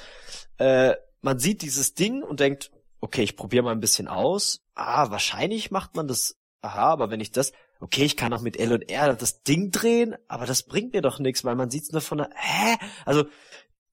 [0.59, 2.71] Äh, man sieht dieses Ding und denkt,
[3.01, 4.63] okay, ich probiere mal ein bisschen aus.
[4.75, 6.37] Ah, wahrscheinlich macht man das.
[6.63, 9.71] Aha, aber wenn ich das, okay, ich kann auch mit L und R das Ding
[9.71, 12.77] drehen, aber das bringt mir doch nichts, weil man sieht's nur von der, hä?
[13.05, 13.25] Also,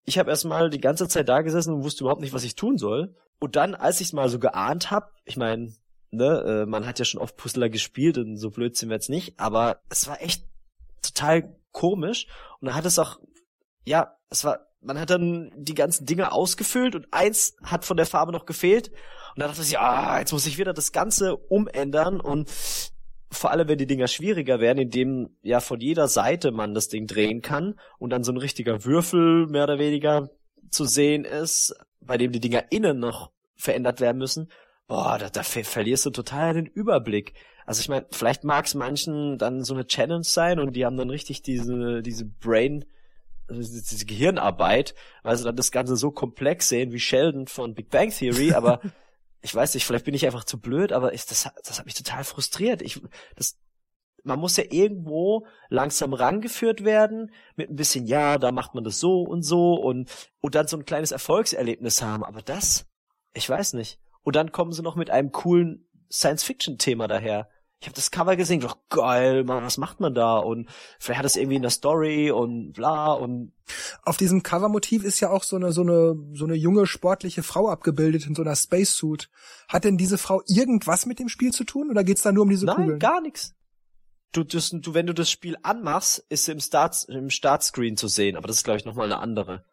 [0.05, 2.77] ich habe erstmal die ganze Zeit da gesessen und wusste überhaupt nicht, was ich tun
[2.77, 3.15] soll.
[3.39, 5.73] Und dann, als ich es mal so geahnt habe, ich meine,
[6.13, 9.09] ne, äh, man hat ja schon oft Puzzler gespielt und so blöd sind wir jetzt
[9.09, 10.45] nicht, aber es war echt
[11.01, 12.27] total komisch
[12.59, 13.19] und dann hat es auch,
[13.85, 18.05] ja, es war, man hat dann die ganzen Dinge ausgefüllt und eins hat von der
[18.05, 22.19] Farbe noch gefehlt und dann dachte ich, ah, jetzt muss ich wieder das Ganze umändern
[22.19, 22.49] und
[23.31, 27.07] vor allem, wenn die Dinger schwieriger werden, indem ja von jeder Seite man das Ding
[27.07, 30.29] drehen kann und dann so ein richtiger Würfel mehr oder weniger
[30.69, 34.49] zu sehen ist, bei dem die Dinger innen noch verändert werden müssen,
[34.93, 37.33] boah, da, da ver verlierst du total den Überblick.
[37.65, 40.97] Also ich meine, vielleicht mag es manchen dann so eine Challenge sein und die haben
[40.97, 42.85] dann richtig diese, diese Brain,
[43.47, 47.89] also diese Gehirnarbeit, weil sie dann das Ganze so komplex sehen wie Sheldon von Big
[47.89, 48.81] Bang Theory, aber
[49.41, 51.95] ich weiß nicht, vielleicht bin ich einfach zu blöd, aber ich, das, das hat mich
[51.95, 52.83] total frustriert.
[52.83, 53.01] Ich,
[53.35, 53.57] das,
[54.23, 58.99] man muss ja irgendwo langsam rangeführt werden mit ein bisschen, ja, da macht man das
[58.99, 62.23] so und so und, und dann so ein kleines Erfolgserlebnis haben.
[62.23, 62.85] Aber das,
[63.33, 63.97] ich weiß nicht.
[64.23, 67.49] Und dann kommen sie noch mit einem coolen Science-Fiction-Thema daher.
[67.83, 70.37] Ich habe das Cover gesehen, doch geil, Mann, was macht man da?
[70.37, 70.69] Und
[70.99, 73.51] vielleicht hat es irgendwie eine Story und bla und
[74.03, 77.67] auf diesem Covermotiv ist ja auch so eine so eine so eine junge sportliche Frau
[77.67, 79.29] abgebildet in so einer Spacesuit.
[79.67, 82.49] Hat denn diese Frau irgendwas mit dem Spiel zu tun oder geht's da nur um
[82.49, 82.99] diese Nein, Kugeln?
[82.99, 83.53] gar nichts.
[84.31, 88.07] Du, das, du, wenn du das Spiel anmachst, ist sie im Start im Startscreen zu
[88.07, 89.65] sehen, aber das ist glaube ich noch mal eine andere.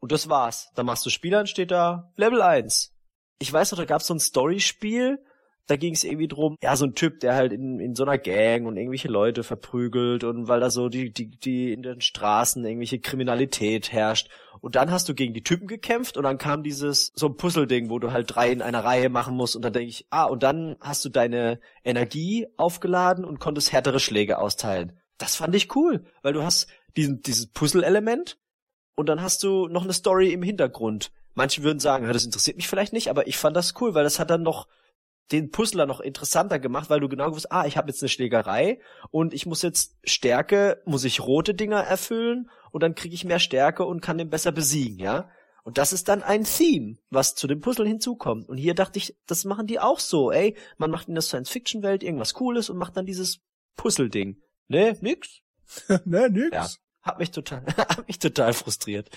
[0.00, 0.68] Und das war's.
[0.74, 2.93] Dann machst du Spiel an, steht da Level 1
[3.38, 5.18] ich weiß noch, da gab es so ein Storyspiel,
[5.66, 8.18] da ging es irgendwie drum, ja, so ein Typ, der halt in, in so einer
[8.18, 12.64] Gang und irgendwelche Leute verprügelt und weil da so die, die, die in den Straßen
[12.64, 14.28] irgendwelche Kriminalität herrscht.
[14.60, 17.88] Und dann hast du gegen die Typen gekämpft und dann kam dieses, so ein Puzzle-Ding,
[17.88, 20.42] wo du halt drei in einer Reihe machen musst und dann denke ich, ah, und
[20.42, 24.98] dann hast du deine Energie aufgeladen und konntest härtere Schläge austeilen.
[25.16, 26.66] Das fand ich cool, weil du hast
[26.96, 28.38] diesen, dieses Puzzle-Element
[28.96, 32.68] und dann hast du noch eine Story im Hintergrund Manche würden sagen, das interessiert mich
[32.68, 34.68] vielleicht nicht, aber ich fand das cool, weil das hat dann noch
[35.32, 38.80] den Puzzler noch interessanter gemacht, weil du genau gewusst, ah, ich habe jetzt eine Schlägerei
[39.10, 43.38] und ich muss jetzt Stärke, muss ich rote Dinger erfüllen und dann kriege ich mehr
[43.38, 45.30] Stärke und kann den besser besiegen, ja?
[45.64, 48.50] Und das ist dann ein Theme, was zu dem Puzzle hinzukommt.
[48.50, 50.58] Und hier dachte ich, das machen die auch so, ey.
[50.76, 53.40] Man macht in der Science-Fiction-Welt irgendwas Cooles und macht dann dieses
[53.76, 54.42] Puzzle-Ding.
[54.68, 55.40] Ne, nix.
[56.04, 56.52] ne, nix.
[56.52, 56.68] Ja,
[57.00, 59.08] hat mich total, hat mich total frustriert.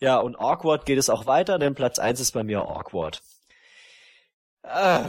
[0.00, 3.22] Ja, und awkward geht es auch weiter, denn Platz eins ist bei mir awkward.
[4.62, 5.04] Äh,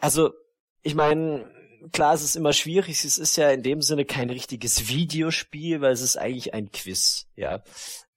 [0.00, 0.32] also,
[0.82, 1.50] ich meine,
[1.92, 3.04] klar, es ist immer schwierig.
[3.04, 7.26] Es ist ja in dem Sinne kein richtiges Videospiel, weil es ist eigentlich ein Quiz,
[7.36, 7.62] ja.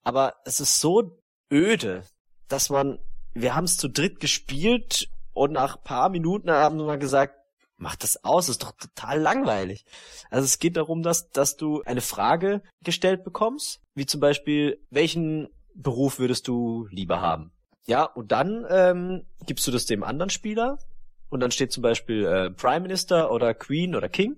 [0.04, 1.20] Aber es ist so
[1.52, 2.04] öde,
[2.48, 3.00] dass man,
[3.34, 7.36] wir haben es zu dritt gespielt und nach paar Minuten haben wir gesagt,
[7.78, 9.86] mach das aus, ist doch total langweilig.
[10.30, 15.50] Also es geht darum, dass, dass du eine Frage gestellt bekommst, wie zum Beispiel, welchen
[15.76, 17.52] Beruf würdest du lieber haben?
[17.86, 20.78] Ja, und dann ähm, gibst du das dem anderen Spieler
[21.30, 24.38] und dann steht zum Beispiel äh, Prime Minister oder Queen oder King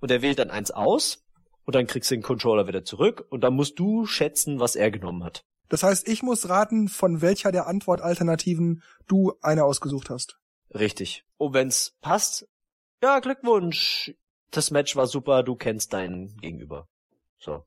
[0.00, 1.24] und er wählt dann eins aus
[1.64, 4.90] und dann kriegst du den Controller wieder zurück und dann musst du schätzen, was er
[4.90, 5.44] genommen hat.
[5.68, 10.38] Das heißt, ich muss raten, von welcher der Antwortalternativen du eine ausgesucht hast.
[10.72, 11.24] Richtig.
[11.38, 12.48] Und wenn's passt,
[13.02, 14.14] ja, Glückwunsch.
[14.50, 16.88] Das Match war super, du kennst deinen Gegenüber.
[17.38, 17.64] So.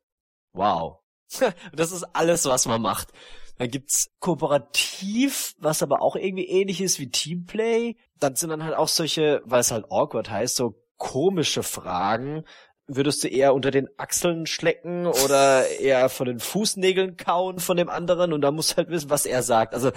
[0.53, 0.99] Wow.
[1.73, 3.09] das ist alles, was man macht.
[3.57, 7.97] Dann gibt's kooperativ, was aber auch irgendwie ähnlich ist wie Teamplay.
[8.19, 12.45] Dann sind dann halt auch solche, weil es halt awkward heißt, so komische Fragen.
[12.87, 17.89] Würdest du eher unter den Achseln schlecken oder eher von den Fußnägeln kauen von dem
[17.89, 19.73] anderen und dann musst du halt wissen, was er sagt.
[19.73, 19.91] Also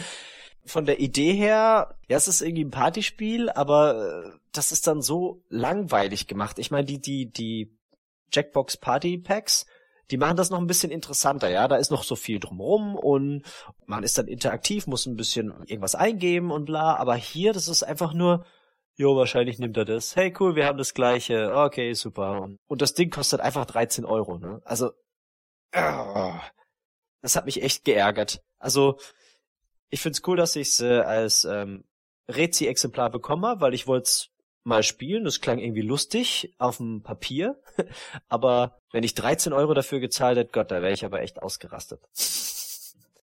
[0.65, 5.03] von der Idee her, ja, es ist irgendwie ein Partyspiel, aber äh, das ist dann
[5.03, 6.59] so langweilig gemacht.
[6.59, 7.77] Ich meine, die, die, die
[8.33, 9.67] Jackbox Party Packs,
[10.13, 11.67] die machen das noch ein bisschen interessanter, ja.
[11.69, 13.45] Da ist noch so viel drumrum und
[13.87, 16.97] man ist dann interaktiv, muss ein bisschen irgendwas eingeben und bla.
[16.97, 18.45] Aber hier, das ist einfach nur,
[18.95, 20.15] jo, wahrscheinlich nimmt er das.
[20.15, 21.55] Hey, cool, wir haben das gleiche.
[21.55, 22.47] Okay, super.
[22.67, 24.61] Und das Ding kostet einfach 13 Euro, ne?
[24.67, 24.91] Also,
[25.73, 28.43] das hat mich echt geärgert.
[28.59, 28.99] Also,
[29.89, 31.85] ich find's cool, dass ich's äh, als ähm,
[32.29, 34.11] Rezi-Exemplar bekomme, weil ich wollte
[34.65, 35.25] mal spielen.
[35.25, 37.61] Das klang irgendwie lustig auf dem Papier.
[38.29, 42.01] aber wenn ich 13 Euro dafür gezahlt hätte, Gott, da wäre ich aber echt ausgerastet.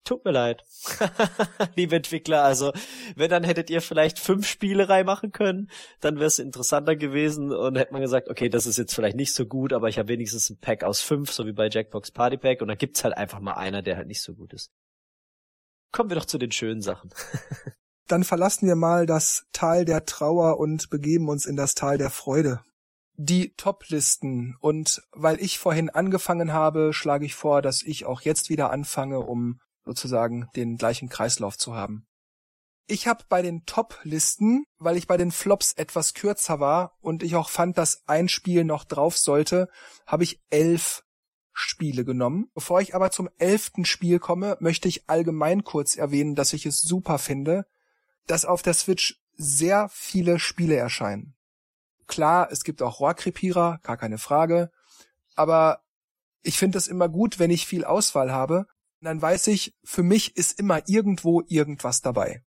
[0.09, 0.65] Tut mir leid.
[1.77, 2.73] Liebe Entwickler, also
[3.15, 5.71] wenn dann hättet ihr vielleicht fünf Spiele reinmachen können,
[6.01, 9.35] dann wäre es interessanter gewesen und hätte man gesagt, okay, das ist jetzt vielleicht nicht
[9.35, 12.39] so gut, aber ich habe wenigstens ein Pack aus fünf, so wie bei Jackbox Party
[12.39, 14.71] Pack und dann gibt's halt einfach mal einer, der halt nicht so gut ist.
[15.93, 17.11] Kommen wir doch zu den schönen Sachen.
[18.09, 22.11] dann verlassen wir mal das Tal der Trauer und begeben uns in das Tal der
[22.11, 22.61] Freude.
[23.19, 24.57] die Top-Listen.
[24.61, 29.19] Und weil ich vorhin angefangen habe, schlage ich vor, dass ich auch jetzt wieder anfange,
[29.19, 32.07] um sozusagen den gleichen Kreislauf zu haben.
[32.87, 37.37] Ich habe bei den Top-Listen, weil ich bei den Flops etwas kürzer war und ich
[37.37, 39.69] auch fand, dass ein Spiel noch drauf sollte,
[40.07, 41.03] habe ich elf
[41.53, 42.51] Spiele genommen.
[42.55, 46.81] Bevor ich aber zum elften Spiel komme, möchte ich allgemein kurz erwähnen, dass ich es
[46.81, 47.67] super finde,
[48.29, 51.35] dass auf der Switch sehr viele Spiele erscheinen.
[52.07, 54.71] Klar, es gibt auch Rohrkrepierer, gar keine Frage,
[55.35, 55.83] aber
[56.43, 58.67] ich finde es immer gut, wenn ich viel Auswahl habe,
[59.01, 62.43] dann weiß ich, für mich ist immer irgendwo irgendwas dabei.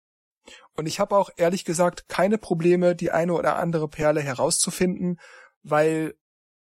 [0.74, 5.18] Und ich habe auch ehrlich gesagt keine Probleme, die eine oder andere Perle herauszufinden,
[5.62, 6.14] weil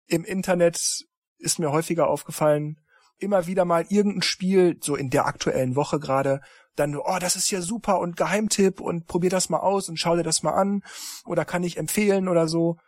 [0.06, 1.06] im Internet
[1.38, 2.80] ist mir häufiger aufgefallen,
[3.18, 6.40] immer wieder mal irgendein Spiel, so in der aktuellen Woche gerade,
[6.76, 10.16] dann, oh, das ist ja super und Geheimtipp und probier das mal aus und schau
[10.16, 10.82] dir das mal an
[11.24, 12.78] oder kann ich empfehlen oder so.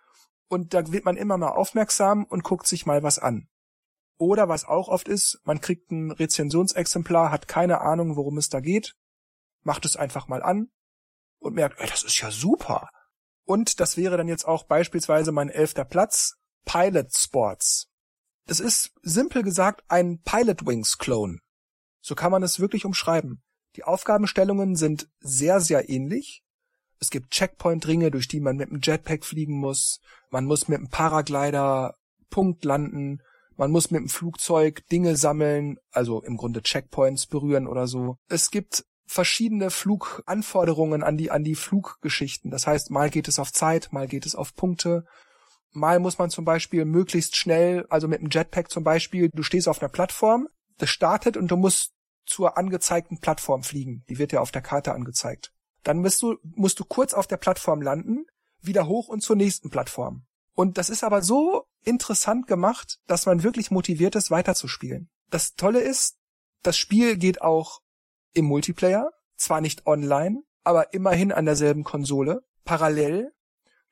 [0.49, 3.49] Und da wird man immer mal aufmerksam und guckt sich mal was an.
[4.19, 8.61] Oder was auch oft ist, man kriegt ein Rezensionsexemplar, hat keine Ahnung, worum es da
[8.61, 8.95] geht,
[9.63, 10.71] macht es einfach mal an
[11.39, 12.89] und merkt, ey, das ist ja super.
[13.45, 16.35] Und das wäre dann jetzt auch beispielsweise mein elfter Platz,
[16.65, 17.89] Pilot Sports.
[18.47, 21.39] Es ist simpel gesagt ein Pilot Wings Clone.
[22.01, 23.43] So kann man es wirklich umschreiben.
[23.77, 26.43] Die Aufgabenstellungen sind sehr, sehr ähnlich.
[27.01, 30.01] Es gibt Checkpoint-Ringe, durch die man mit dem Jetpack fliegen muss.
[30.31, 31.95] Man muss mit dem Paraglider
[32.31, 33.21] Punkt landen.
[33.57, 38.17] Man muss mit dem Flugzeug Dinge sammeln, also im Grunde Checkpoints berühren oder so.
[38.29, 42.51] Es gibt verschiedene Fluganforderungen an die, an die Fluggeschichten.
[42.51, 45.05] Das heißt, mal geht es auf Zeit, mal geht es auf Punkte.
[45.73, 49.69] Mal muss man zum Beispiel möglichst schnell, also mit dem Jetpack zum Beispiel, du stehst
[49.69, 50.49] auf einer Plattform,
[50.79, 51.93] das startet und du musst
[52.29, 54.05] zur angezeigten Plattform fliegen.
[54.09, 55.53] Die wird ja auf der Karte angezeigt.
[55.83, 58.27] Dann musst du, musst du kurz auf der Plattform landen,
[58.61, 60.25] wieder hoch und zur nächsten Plattform.
[60.55, 65.09] Und das ist aber so interessant gemacht, dass man wirklich motiviert ist, weiterzuspielen.
[65.31, 66.19] Das Tolle ist,
[66.63, 67.81] das Spiel geht auch
[68.33, 73.33] im Multiplayer, zwar nicht online, aber immerhin an derselben Konsole, parallel.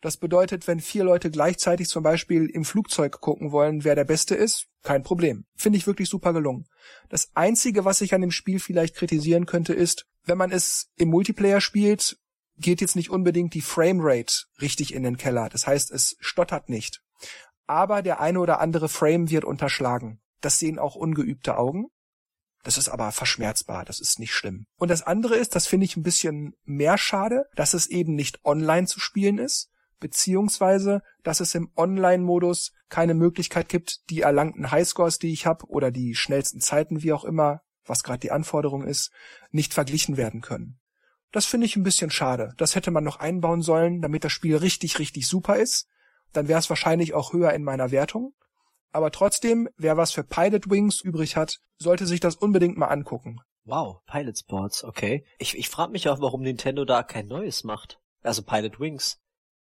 [0.07, 4.37] Das bedeutet, wenn vier Leute gleichzeitig zum Beispiel im Flugzeug gucken wollen, wer der Beste
[4.37, 5.47] ist, kein Problem.
[5.57, 6.69] Finde ich wirklich super gelungen.
[7.09, 11.09] Das Einzige, was ich an dem Spiel vielleicht kritisieren könnte, ist, wenn man es im
[11.09, 12.21] Multiplayer spielt,
[12.57, 15.49] geht jetzt nicht unbedingt die Framerate richtig in den Keller.
[15.49, 17.03] Das heißt, es stottert nicht.
[17.67, 20.21] Aber der eine oder andere Frame wird unterschlagen.
[20.41, 21.87] Das sehen auch ungeübte Augen.
[22.63, 24.67] Das ist aber verschmerzbar, das ist nicht schlimm.
[24.77, 28.45] Und das andere ist, das finde ich ein bisschen mehr schade, dass es eben nicht
[28.45, 29.69] online zu spielen ist,
[30.01, 35.91] beziehungsweise, dass es im Online-Modus keine Möglichkeit gibt, die erlangten Highscores, die ich habe, oder
[35.91, 39.11] die schnellsten Zeiten, wie auch immer, was gerade die Anforderung ist,
[39.51, 40.79] nicht verglichen werden können.
[41.33, 42.55] Das finde ich ein bisschen schade.
[42.57, 45.89] Das hätte man noch einbauen sollen, damit das Spiel richtig, richtig super ist.
[46.33, 48.35] Dann wäre es wahrscheinlich auch höher in meiner Wertung.
[48.93, 53.41] Aber trotzdem, wer was für Pilot Wings übrig hat, sollte sich das unbedingt mal angucken.
[53.65, 55.27] Wow, Pilot Sports, okay.
[55.39, 58.01] Ich, ich frage mich auch, warum Nintendo da kein neues macht.
[58.23, 59.21] Also Pilot Wings.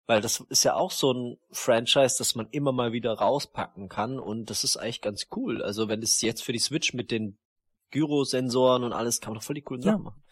[0.07, 4.19] Weil das ist ja auch so ein Franchise, das man immer mal wieder rauspacken kann
[4.19, 5.63] und das ist eigentlich ganz cool.
[5.63, 7.39] Also wenn es jetzt für die Switch mit den
[7.91, 10.23] Gyrosensoren und alles, kann man doch voll die coolen Sachen machen.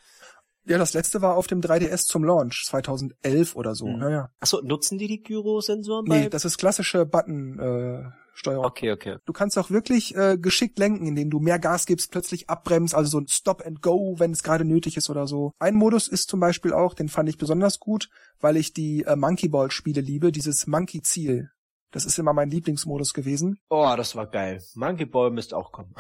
[0.65, 3.87] Ja, das letzte war auf dem 3DS zum Launch, 2011 oder so.
[3.87, 4.03] Mhm.
[4.03, 4.31] Ja, ja.
[4.41, 6.05] Achso, nutzen die die Gyrosensoren?
[6.07, 8.65] Nee, das ist klassische Button, äh, Steuerung.
[8.65, 9.17] Okay, okay.
[9.25, 13.11] Du kannst auch wirklich äh, geschickt lenken, indem du mehr Gas gibst, plötzlich abbremst, also
[13.11, 15.53] so ein Stop and Go, wenn es gerade nötig ist oder so.
[15.59, 18.09] Ein Modus ist zum Beispiel auch, den fand ich besonders gut,
[18.41, 21.51] weil ich die äh, Monkey Ball Spiele liebe, dieses Monkey Ziel.
[21.93, 23.59] Das ist immer mein Lieblingsmodus gewesen.
[23.69, 24.63] Oh, das war geil.
[24.75, 25.95] Monkey Ball müsste auch kommen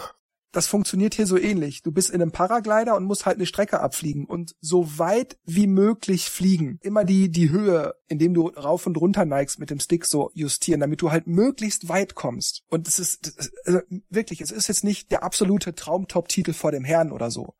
[0.52, 1.82] das funktioniert hier so ähnlich.
[1.82, 5.66] Du bist in einem Paraglider und musst halt eine Strecke abfliegen und so weit wie
[5.66, 6.78] möglich fliegen.
[6.82, 10.80] Immer die, die Höhe, indem du rauf und runter neigst mit dem Stick so justieren,
[10.80, 12.62] damit du halt möglichst weit kommst.
[12.68, 16.72] Und es ist, das ist also wirklich, es ist jetzt nicht der absolute Traumtop-Titel vor
[16.72, 17.54] dem Herrn oder so.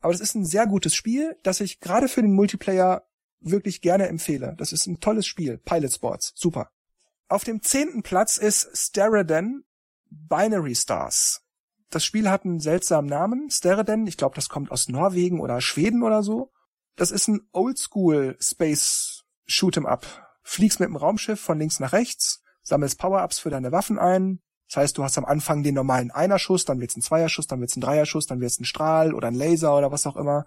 [0.00, 3.02] Aber das ist ein sehr gutes Spiel, das ich gerade für den Multiplayer
[3.40, 4.54] wirklich gerne empfehle.
[4.56, 5.58] Das ist ein tolles Spiel.
[5.58, 6.32] Pilot Sports.
[6.36, 6.70] Super.
[7.28, 9.64] Auf dem zehnten Platz ist Stereden
[10.10, 11.42] Binary Stars.
[11.90, 14.06] Das Spiel hat einen seltsamen Namen, Stereden.
[14.06, 16.52] Ich glaube, das kommt aus Norwegen oder Schweden oder so.
[16.94, 20.06] Das ist ein Oldschool Space Shoot'em Up.
[20.42, 24.40] Fliegst mit dem Raumschiff von links nach rechts, sammelst Power-Ups für deine Waffen ein.
[24.68, 27.76] Das heißt, du hast am Anfang den normalen Einerschuss, dann wird's ein Zweierschuss, dann wird's
[27.76, 30.46] ein Dreierschuss, dann wird's ein Strahl oder ein Laser oder was auch immer.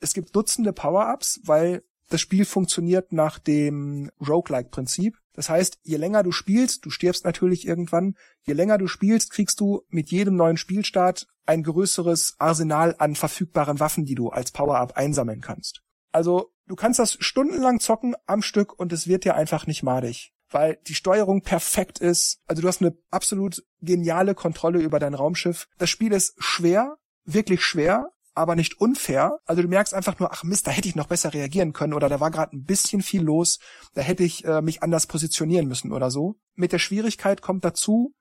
[0.00, 5.18] Es gibt Dutzende Power-Ups, weil das Spiel funktioniert nach dem Roguelike-Prinzip.
[5.38, 9.60] Das heißt, je länger du spielst, du stirbst natürlich irgendwann, je länger du spielst, kriegst
[9.60, 14.96] du mit jedem neuen Spielstart ein größeres Arsenal an verfügbaren Waffen, die du als Power-Up
[14.96, 15.82] einsammeln kannst.
[16.10, 20.32] Also, du kannst das stundenlang zocken am Stück und es wird dir einfach nicht madig.
[20.50, 22.40] weil die Steuerung perfekt ist.
[22.46, 25.68] Also du hast eine absolut geniale Kontrolle über dein Raumschiff.
[25.78, 29.38] Das Spiel ist schwer, wirklich schwer, aber nicht unfair.
[29.44, 32.08] Also du merkst einfach nur, ach Mist, da hätte ich noch besser reagieren können oder
[32.08, 33.58] da war gerade ein bisschen viel los,
[33.94, 36.36] da hätte ich äh, mich anders positionieren müssen oder so.
[36.54, 38.14] Mit der Schwierigkeit kommt dazu,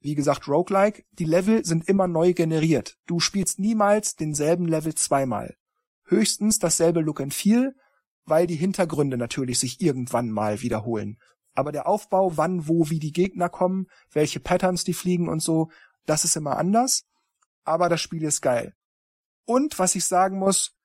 [0.00, 2.96] wie gesagt, roguelike, die Level sind immer neu generiert.
[3.06, 5.56] Du spielst niemals denselben Level zweimal.
[6.04, 7.74] Höchstens dasselbe Look and Feel,
[8.24, 11.18] weil die Hintergründe natürlich sich irgendwann mal wiederholen.
[11.54, 15.70] Aber der Aufbau, wann, wo, wie die Gegner kommen, welche Patterns die fliegen und so,
[16.06, 17.04] das ist immer anders.
[17.64, 18.74] Aber das Spiel ist geil.
[19.48, 20.76] Und was ich sagen muss,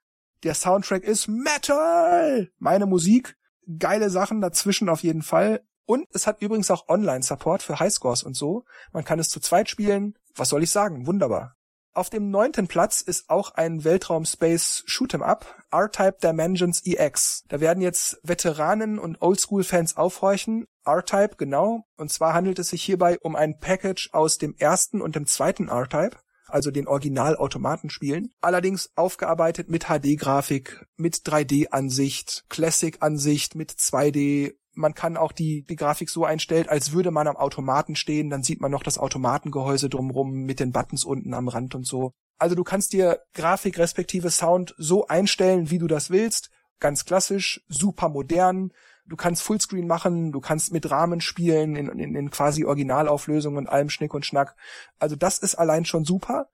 [0.44, 2.50] der Soundtrack ist Metal!
[2.60, 3.36] Meine Musik,
[3.78, 5.66] geile Sachen dazwischen auf jeden Fall.
[5.84, 8.64] Und es hat übrigens auch Online-Support für Highscores und so.
[8.94, 10.18] Man kann es zu zweit spielen.
[10.34, 11.08] Was soll ich sagen?
[11.08, 11.58] Wunderbar.
[11.94, 17.44] Auf dem neunten Platz ist auch ein Weltraum-Space Shoot'em Up, R-Type Dimensions EX.
[17.50, 20.68] Da werden jetzt Veteranen und Oldschool-Fans aufhorchen.
[20.86, 21.84] R-Type, genau.
[21.98, 25.68] Und zwar handelt es sich hierbei um ein Package aus dem ersten und dem zweiten
[25.68, 26.16] R-Type
[26.54, 28.32] also den Original-Automatenspielen.
[28.42, 36.10] Allerdings aufgearbeitet mit HD-Grafik, mit 3D-Ansicht, Classic-Ansicht, mit 2D, man kann auch die, die Grafik
[36.10, 40.32] so einstellen, als würde man am Automaten stehen, dann sieht man noch das Automatengehäuse drumrum
[40.32, 42.12] mit den Buttons unten am Rand und so.
[42.40, 46.50] Also du kannst dir Grafik respektive Sound so einstellen, wie du das willst.
[46.80, 48.72] Ganz klassisch, super modern.
[49.06, 53.68] Du kannst Fullscreen machen, du kannst mit Rahmen spielen, in, in, in quasi Originalauflösung und
[53.68, 54.56] allem Schnick und Schnack.
[54.98, 56.50] Also das ist allein schon super.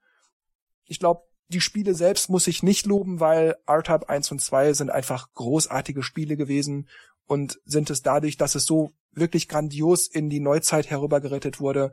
[0.84, 4.90] Ich glaube, die Spiele selbst muss ich nicht loben, weil R-Type 1 und 2 sind
[4.90, 6.88] einfach großartige Spiele gewesen
[7.26, 11.92] und sind es dadurch, dass es so wirklich grandios in die Neuzeit herübergerettet wurde,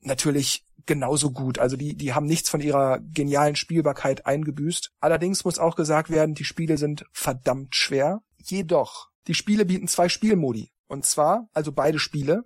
[0.00, 1.58] natürlich genauso gut.
[1.58, 4.92] Also die, die haben nichts von ihrer genialen Spielbarkeit eingebüßt.
[5.00, 8.22] Allerdings muss auch gesagt werden, die Spiele sind verdammt schwer.
[8.38, 10.70] Jedoch, die Spiele bieten zwei Spielmodi.
[10.86, 12.44] Und zwar, also beide Spiele.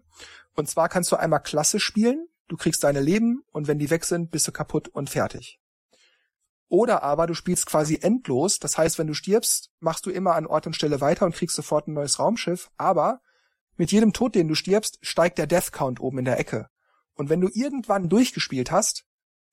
[0.54, 4.04] Und zwar kannst du einmal Klasse spielen, du kriegst deine Leben und wenn die weg
[4.04, 5.60] sind, bist du kaputt und fertig.
[6.68, 8.58] Oder aber du spielst quasi endlos.
[8.58, 11.56] Das heißt, wenn du stirbst, machst du immer an Ort und Stelle weiter und kriegst
[11.56, 12.70] sofort ein neues Raumschiff.
[12.76, 13.20] Aber
[13.76, 16.68] mit jedem Tod, den du stirbst, steigt der Death Count oben in der Ecke.
[17.14, 19.04] Und wenn du irgendwann durchgespielt hast,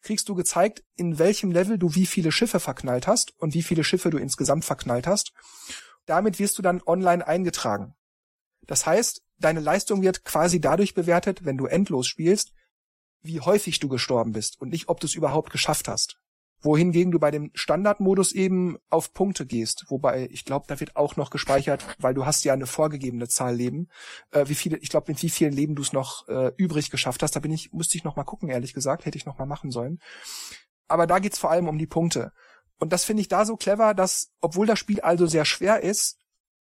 [0.02, 3.84] kriegst du gezeigt, in welchem Level du wie viele Schiffe verknallt hast und wie viele
[3.84, 5.32] Schiffe du insgesamt verknallt hast.
[6.06, 7.96] Damit wirst du dann online eingetragen.
[8.68, 12.54] Das heißt, deine Leistung wird quasi dadurch bewertet, wenn du endlos spielst,
[13.22, 16.20] wie häufig du gestorben bist und nicht, ob du es überhaupt geschafft hast
[16.66, 21.16] wohingegen du bei dem Standardmodus eben auf Punkte gehst, wobei ich glaube, da wird auch
[21.16, 23.88] noch gespeichert, weil du hast ja eine vorgegebene Zahl Leben,
[24.32, 27.24] äh, wie viele, ich glaube, mit wie vielen Leben du es noch äh, übrig geschafft
[27.24, 27.36] hast.
[27.36, 29.72] Da bin ich, musste ich noch mal gucken, ehrlich gesagt, hätte ich noch mal machen
[29.72, 30.00] sollen.
[30.88, 32.32] Aber da geht's vor allem um die Punkte.
[32.78, 36.18] Und das finde ich da so clever, dass, obwohl das Spiel also sehr schwer ist,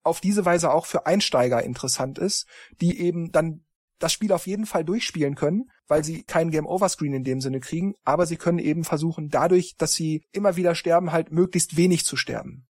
[0.04, 2.48] auf diese Weise auch für Einsteiger interessant ist,
[2.82, 3.64] die eben dann
[4.00, 7.40] das Spiel auf jeden Fall durchspielen können, weil sie kein Game Over Screen in dem
[7.40, 11.78] Sinne kriegen, aber sie können eben versuchen, dadurch, dass sie immer wieder sterben, halt möglichst
[11.78, 12.68] wenig zu sterben.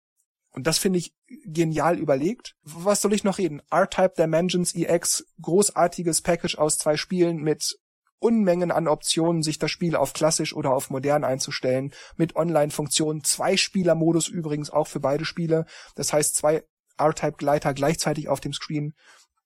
[0.51, 1.15] Und das finde ich
[1.45, 2.57] genial überlegt.
[2.63, 3.61] Was soll ich noch reden?
[3.71, 7.79] R-Type Dimensions EX, großartiges Package aus zwei Spielen mit
[8.21, 13.57] Unmengen an Optionen, sich das Spiel auf klassisch oder auf modern einzustellen, mit Online-Funktionen, zwei
[13.57, 15.67] Spieler-Modus übrigens auch für beide Spiele.
[15.95, 16.65] Das heißt, zwei
[16.99, 18.95] R-Type-Gleiter gleichzeitig auf dem Screen.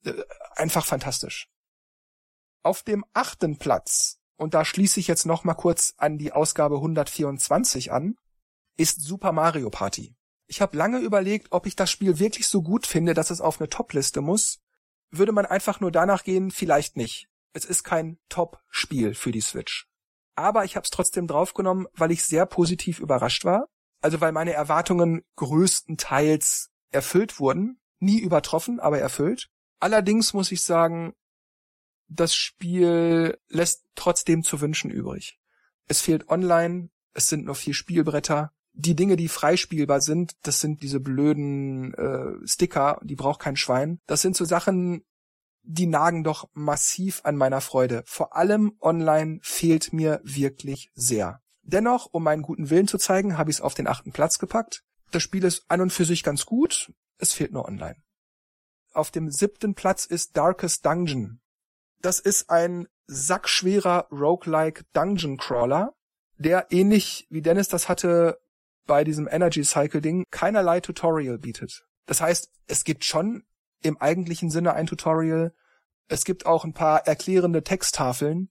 [0.05, 0.15] Äh,
[0.57, 1.49] einfach fantastisch.
[2.63, 6.77] Auf dem achten Platz, und da schließe ich jetzt noch mal kurz an die Ausgabe
[6.77, 8.17] 124 an,
[8.77, 10.15] ist Super Mario Party.
[10.47, 13.61] Ich habe lange überlegt, ob ich das Spiel wirklich so gut finde, dass es auf
[13.61, 14.61] eine Top-Liste muss.
[15.11, 17.29] Würde man einfach nur danach gehen, vielleicht nicht.
[17.53, 19.87] Es ist kein Top-Spiel für die Switch.
[20.35, 23.69] Aber ich habe es trotzdem draufgenommen, weil ich sehr positiv überrascht war.
[24.01, 27.81] Also weil meine Erwartungen größtenteils erfüllt wurden.
[27.99, 29.49] Nie übertroffen, aber erfüllt.
[29.79, 31.13] Allerdings muss ich sagen,
[32.09, 35.39] das Spiel lässt trotzdem zu wünschen übrig.
[35.87, 38.53] Es fehlt online, es sind nur vier Spielbretter.
[38.75, 44.01] Die Dinge, die freispielbar sind, das sind diese blöden äh, Sticker, die braucht kein Schwein.
[44.07, 45.05] Das sind so Sachen,
[45.63, 48.03] die nagen doch massiv an meiner Freude.
[48.07, 51.41] Vor allem online fehlt mir wirklich sehr.
[51.63, 54.83] Dennoch, um meinen guten Willen zu zeigen, habe ich es auf den achten Platz gepackt.
[55.13, 57.97] Das Spiel ist an und für sich ganz gut, es fehlt nur online.
[58.93, 61.41] Auf dem siebten Platz ist Darkest Dungeon.
[62.01, 65.95] Das ist ein sackschwerer Roguelike Dungeon Crawler,
[66.37, 68.41] der ähnlich wie Dennis das hatte
[68.87, 71.87] bei diesem Energy Cycle Ding keinerlei Tutorial bietet.
[72.07, 73.45] Das heißt, es gibt schon
[73.83, 75.55] im eigentlichen Sinne ein Tutorial.
[76.09, 78.51] Es gibt auch ein paar erklärende Texttafeln,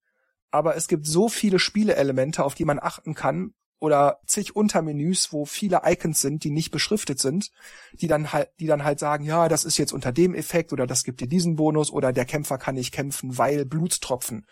[0.52, 5.46] aber es gibt so viele Spieleelemente, auf die man achten kann oder zig Untermenüs, wo
[5.46, 7.52] viele Icons sind, die nicht beschriftet sind,
[7.94, 10.86] die dann halt, die dann halt sagen, ja, das ist jetzt unter dem Effekt oder
[10.86, 14.46] das gibt dir diesen Bonus oder der Kämpfer kann nicht kämpfen, weil Blutstropfen.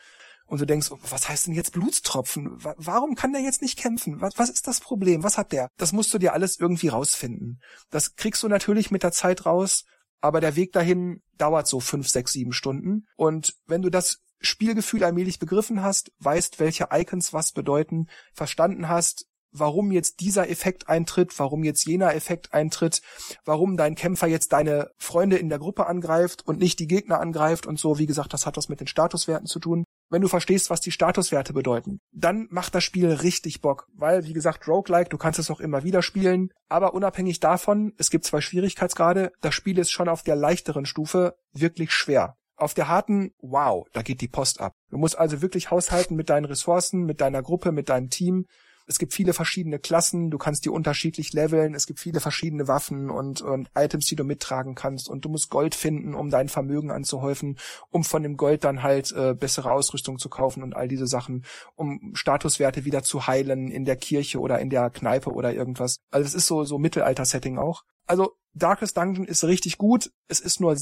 [0.47, 2.57] Und du denkst, was heißt denn jetzt Blutstropfen?
[2.57, 4.19] Warum kann der jetzt nicht kämpfen?
[4.19, 5.21] Was, was ist das Problem?
[5.21, 5.69] Was hat der?
[5.77, 7.61] Das musst du dir alles irgendwie rausfinden.
[7.91, 9.85] Das kriegst du natürlich mit der Zeit raus,
[10.21, 13.07] aber der Weg dahin dauert so fünf, sechs, sieben Stunden.
[13.15, 19.25] Und wenn du das Spielgefühl allmählich begriffen hast, weißt, welche Icons was bedeuten, verstanden hast,
[19.51, 23.01] warum jetzt dieser Effekt eintritt, warum jetzt jener Effekt eintritt,
[23.45, 27.65] warum dein Kämpfer jetzt deine Freunde in der Gruppe angreift und nicht die Gegner angreift
[27.65, 27.97] und so.
[27.97, 29.85] Wie gesagt, das hat was mit den Statuswerten zu tun.
[30.09, 34.33] Wenn du verstehst, was die Statuswerte bedeuten, dann macht das Spiel richtig Bock, weil, wie
[34.33, 38.41] gesagt, Roguelike, du kannst es auch immer wieder spielen, aber unabhängig davon, es gibt zwei
[38.41, 42.35] Schwierigkeitsgrade, das Spiel ist schon auf der leichteren Stufe wirklich schwer.
[42.55, 44.73] Auf der harten, wow, da geht die Post ab.
[44.89, 48.47] Du musst also wirklich haushalten mit deinen Ressourcen, mit deiner Gruppe, mit deinem Team.
[48.89, 53.11] Es gibt viele verschiedene Klassen, du kannst die unterschiedlich leveln, es gibt viele verschiedene Waffen
[53.11, 56.89] und, und Items, die du mittragen kannst und du musst Gold finden, um dein Vermögen
[56.89, 57.59] anzuhäufen,
[57.91, 61.45] um von dem Gold dann halt äh, bessere Ausrüstung zu kaufen und all diese Sachen,
[61.75, 65.99] um Statuswerte wieder zu heilen in der Kirche oder in der Kneipe oder irgendwas.
[66.09, 67.83] Also es ist so, so Mittelalter-Setting auch.
[68.07, 70.75] Also Darkest Dungeon ist richtig gut, es ist nur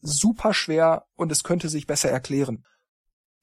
[0.00, 2.64] super schwer und es könnte sich besser erklären.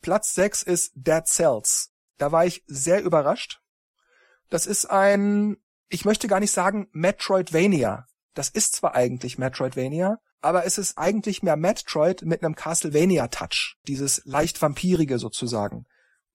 [0.02, 1.92] Platz 6 ist Dead Cells.
[2.18, 3.62] Da war ich sehr überrascht.
[4.50, 5.58] Das ist ein,
[5.90, 8.06] ich möchte gar nicht sagen Metroidvania.
[8.34, 13.78] Das ist zwar eigentlich Metroidvania, aber es ist eigentlich mehr Metroid mit einem Castlevania-Touch.
[13.88, 15.86] Dieses leicht vampirige sozusagen.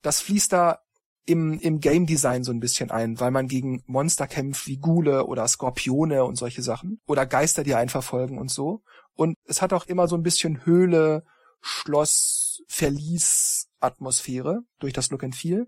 [0.02, 0.80] Das fließt da
[1.26, 5.26] im, im Game Design so ein bisschen ein, weil man gegen Monster kämpft wie Gule
[5.26, 7.00] oder Skorpione und solche Sachen.
[7.06, 8.82] Oder Geister, die einen verfolgen und so.
[9.14, 11.24] Und es hat auch immer so ein bisschen Höhle,
[11.66, 15.66] Schloss, Verlies, Atmosphäre durch das Look and Feel.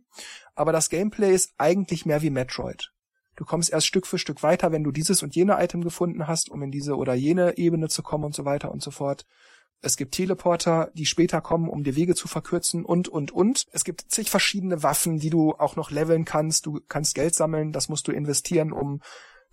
[0.55, 2.93] Aber das Gameplay ist eigentlich mehr wie Metroid.
[3.35, 6.51] Du kommst erst Stück für Stück weiter, wenn du dieses und jene Item gefunden hast,
[6.51, 9.25] um in diese oder jene Ebene zu kommen und so weiter und so fort.
[9.81, 13.65] Es gibt Teleporter, die später kommen, um dir Wege zu verkürzen und, und, und.
[13.73, 16.67] Es gibt zig verschiedene Waffen, die du auch noch leveln kannst.
[16.67, 19.01] Du kannst Geld sammeln, das musst du investieren, um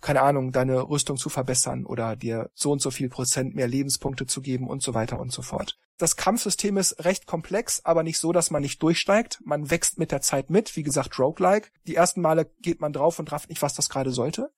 [0.02, 4.26] keine Ahnung, deine Rüstung zu verbessern oder dir so und so viel Prozent mehr Lebenspunkte
[4.26, 5.78] zu geben und so weiter und so fort.
[5.96, 9.40] Das Kampfsystem ist recht komplex, aber nicht so, dass man nicht durchsteigt.
[9.44, 11.70] Man wächst mit der Zeit mit, wie gesagt, roguelike.
[11.86, 14.50] Die ersten Male geht man drauf und rafft nicht, was das gerade sollte.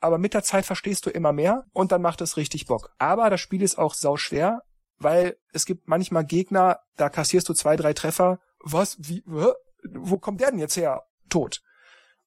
[0.00, 2.90] Aber mit der Zeit verstehst du immer mehr und dann macht es richtig Bock.
[2.98, 4.62] Aber das Spiel ist auch sau schwer,
[4.98, 8.40] weil es gibt manchmal Gegner, da kassierst du zwei, drei Treffer.
[8.60, 8.96] Was?
[8.98, 9.22] Wie?
[9.26, 11.04] Wo kommt der denn jetzt her?
[11.28, 11.62] Tot.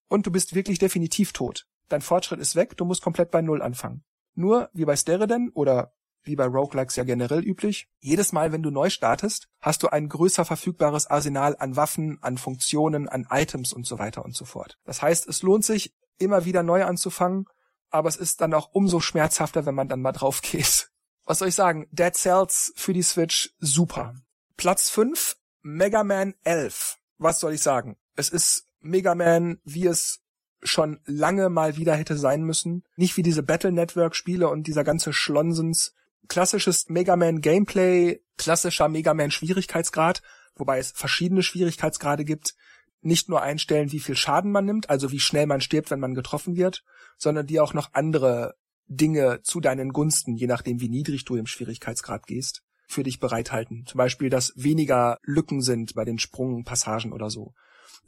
[0.08, 3.62] Und du bist wirklich definitiv tot dein Fortschritt ist weg, du musst komplett bei Null
[3.62, 4.04] anfangen.
[4.34, 5.94] Nur, wie bei Stereden oder
[6.26, 10.10] wie bei Roguelikes ja generell üblich, jedes Mal, wenn du neu startest, hast du ein
[10.10, 14.78] größer verfügbares Arsenal an Waffen, an Funktionen, an Items und so weiter und so fort.
[14.86, 17.46] Das heißt, es lohnt sich, immer wieder neu anzufangen,
[17.90, 20.90] aber es ist dann auch umso schmerzhafter, wenn man dann mal drauf geht.
[21.26, 21.88] Was soll ich sagen?
[21.92, 24.16] Dead Cells für die Switch, super.
[24.58, 26.98] Platz 5, Mega Man 11.
[27.18, 27.98] Was soll ich sagen?
[28.16, 30.22] Es ist Mega Man, wie es
[30.62, 32.84] schon lange mal wieder hätte sein müssen.
[32.96, 35.94] Nicht wie diese Battle Network Spiele und dieser ganze Schlonsens.
[36.28, 40.22] Klassisches Mega Man Gameplay, klassischer Mega Man Schwierigkeitsgrad,
[40.56, 42.56] wobei es verschiedene Schwierigkeitsgrade gibt.
[43.02, 46.16] Nicht nur einstellen, wie viel Schaden man nimmt, also wie schnell man stirbt, wenn man
[46.16, 46.84] getroffen wird,
[47.18, 48.56] sondern die auch noch andere
[48.88, 53.86] Dinge zu deinen Gunsten, je nachdem wie niedrig du im Schwierigkeitsgrad gehst, für dich bereithalten.
[53.86, 57.54] Zum Beispiel, dass weniger Lücken sind bei den Sprungpassagen oder so.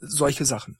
[0.00, 0.78] Solche Sachen.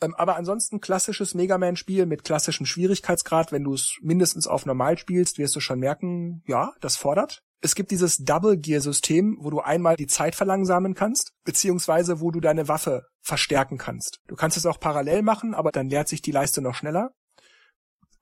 [0.00, 3.52] Ähm, aber ansonsten klassisches Mega Man-Spiel mit klassischem Schwierigkeitsgrad.
[3.52, 7.42] Wenn du es mindestens auf normal spielst, wirst du schon merken, ja, das fordert.
[7.62, 12.68] Es gibt dieses Double-Gear-System, wo du einmal die Zeit verlangsamen kannst, beziehungsweise wo du deine
[12.68, 14.20] Waffe verstärken kannst.
[14.28, 17.10] Du kannst es auch parallel machen, aber dann leert sich die Leiste noch schneller.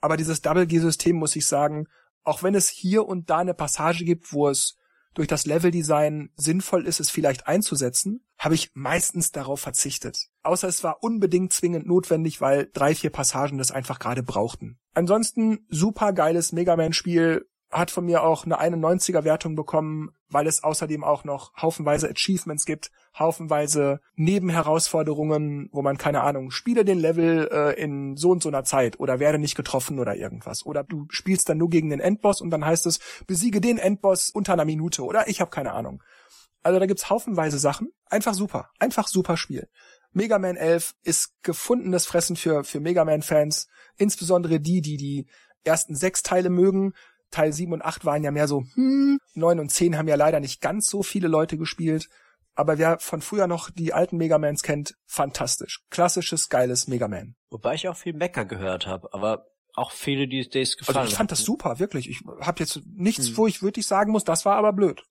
[0.01, 1.87] Aber dieses Double-Gear-System, muss ich sagen,
[2.25, 4.77] auch wenn es hier und da eine Passage gibt, wo es
[5.19, 10.29] durch das Leveldesign sinnvoll ist, es vielleicht einzusetzen, habe ich meistens darauf verzichtet.
[10.45, 14.79] Außer es war unbedingt zwingend notwendig, weil drei, vier Passagen das einfach gerade brauchten.
[14.95, 20.65] Ansonsten super geiles Mega Man-Spiel, hat von mir auch eine 91er Wertung bekommen, weil es
[20.65, 27.49] außerdem auch noch haufenweise Achievements gibt, haufenweise Nebenherausforderungen, wo man keine Ahnung, spiele den Level
[27.53, 31.07] äh, in so und so einer Zeit oder werde nicht getroffen oder irgendwas oder du
[31.11, 34.65] spielst dann nur gegen den Endboss und dann heißt es besiege den Endboss unter einer
[34.65, 36.03] Minute oder ich habe keine Ahnung.
[36.63, 39.69] Also da gibt's haufenweise Sachen, einfach super, einfach super Spiel.
[40.13, 45.27] Mega Man 11 ist gefundenes Fressen für für Mega Man Fans, insbesondere die, die die
[45.65, 46.95] ersten sechs Teile mögen,
[47.31, 50.41] Teil 7 und 8 waren ja mehr so, hm, 9 und 10 haben ja leider
[50.41, 52.09] nicht ganz so viele Leute gespielt.
[52.55, 55.85] Aber wer von früher noch die alten Megamans kennt, fantastisch.
[55.91, 57.37] Klassisches, geiles Megaman.
[57.51, 61.17] Wobei ich auch viel Mecker gehört habe, aber auch viele, die es gefallen Also ich
[61.17, 62.11] fand das super, wirklich.
[62.11, 63.37] Ich habe jetzt nichts, hm.
[63.37, 65.05] wo ich wirklich sagen muss, das war aber blöd.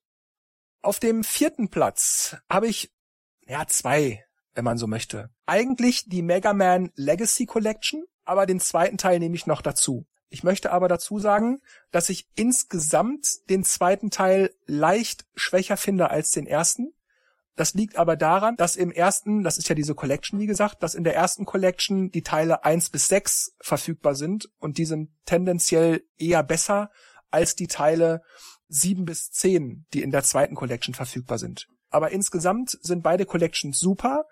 [0.82, 2.92] Auf dem vierten Platz habe ich,
[3.46, 4.24] ja, zwei,
[4.54, 5.30] wenn man so möchte.
[5.46, 10.06] Eigentlich die Mega Man Legacy Collection, aber den zweiten Teil nehme ich noch dazu.
[10.30, 11.60] Ich möchte aber dazu sagen,
[11.90, 16.92] dass ich insgesamt den zweiten Teil leicht schwächer finde als den ersten.
[17.56, 20.94] Das liegt aber daran, dass im ersten, das ist ja diese Collection, wie gesagt, dass
[20.94, 26.04] in der ersten Collection die Teile eins bis sechs verfügbar sind und die sind tendenziell
[26.18, 26.90] eher besser
[27.30, 28.22] als die Teile
[28.68, 31.68] sieben bis zehn, die in der zweiten Collection verfügbar sind.
[31.90, 34.26] Aber insgesamt sind beide Collections super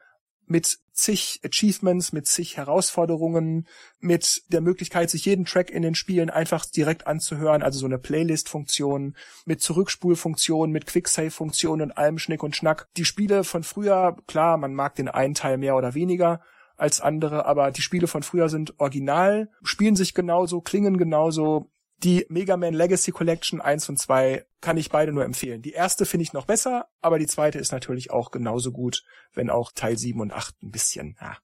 [0.46, 3.66] mit zig Achievements, mit zig Herausforderungen,
[4.00, 7.98] mit der Möglichkeit, sich jeden Track in den Spielen einfach direkt anzuhören, also so eine
[7.98, 9.14] Playlist-Funktion,
[9.44, 12.88] mit Zurückspulfunktion, mit Quicksave-Funktion und allem Schnick und Schnack.
[12.96, 16.40] Die Spiele von früher, klar, man mag den einen Teil mehr oder weniger
[16.76, 21.70] als andere, aber die Spiele von früher sind original, spielen sich genauso, klingen genauso,
[22.02, 25.62] die Mega Man Legacy Collection 1 und 2 kann ich beide nur empfehlen.
[25.62, 29.02] Die erste finde ich noch besser, aber die zweite ist natürlich auch genauso gut,
[29.32, 31.16] wenn auch Teil 7 und 8 ein bisschen.
[31.20, 31.38] Ja.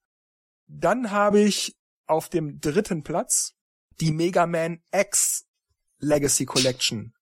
[0.67, 1.77] Dann habe ich
[2.07, 3.55] auf dem dritten Platz
[4.01, 5.47] die Mega Man X
[5.99, 7.15] Legacy Collection,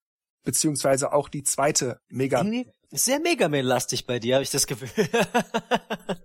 [0.42, 2.38] beziehungsweise auch die zweite Mega.
[2.38, 4.90] Irgendwie sehr Mega Man lastig bei dir, habe ich das Gefühl.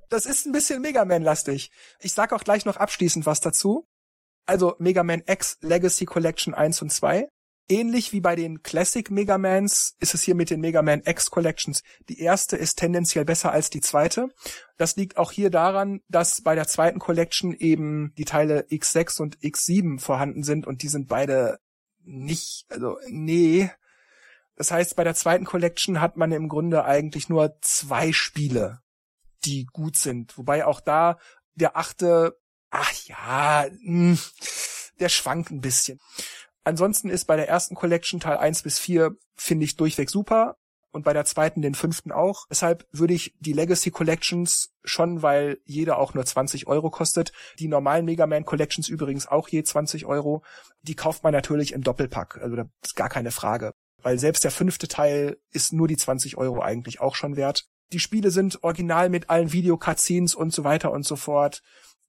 [0.10, 1.72] das ist ein bisschen Mega Man lastig.
[2.00, 3.88] Ich sag auch gleich noch abschließend was dazu.
[4.46, 7.28] Also Mega Man X Legacy Collection 1 und 2.
[7.68, 11.32] Ähnlich wie bei den Classic Mega Mans ist es hier mit den Mega Man X
[11.32, 11.82] Collections.
[12.10, 14.30] Die erste ist tendenziell besser als die zweite.
[14.78, 19.40] Das liegt auch hier daran, dass bei der zweiten Collection eben die Teile X6 und
[19.40, 21.58] X7 vorhanden sind und die sind beide
[22.04, 23.72] nicht, also nee.
[24.56, 28.82] Das heißt, bei der zweiten Collection hat man im Grunde eigentlich nur zwei Spiele,
[29.44, 30.38] die gut sind.
[30.38, 31.18] Wobei auch da
[31.56, 32.38] der achte
[32.76, 34.20] ach ja, mh, hm,
[35.00, 36.00] der schwankt ein bisschen.
[36.64, 40.58] Ansonsten ist bei der ersten Collection Teil 1 bis 4, finde ich, durchweg super.
[40.92, 42.46] Und bei der zweiten, den fünften auch.
[42.50, 47.34] Deshalb würde ich die Legacy Collections schon, weil jede auch nur 20 Euro kostet.
[47.60, 50.42] Die normalen Mega Man Collections übrigens auch je 20 Euro.
[50.84, 52.40] Die kauft man natürlich im Doppelpack.
[52.42, 53.74] Also das ist gar keine Frage.
[54.02, 57.66] Weil selbst der fünfte Teil ist nur die 20 Euro eigentlich auch schon wert.
[57.92, 61.62] Die Spiele sind original mit allen Video-Cutscenes und so weiter und so fort.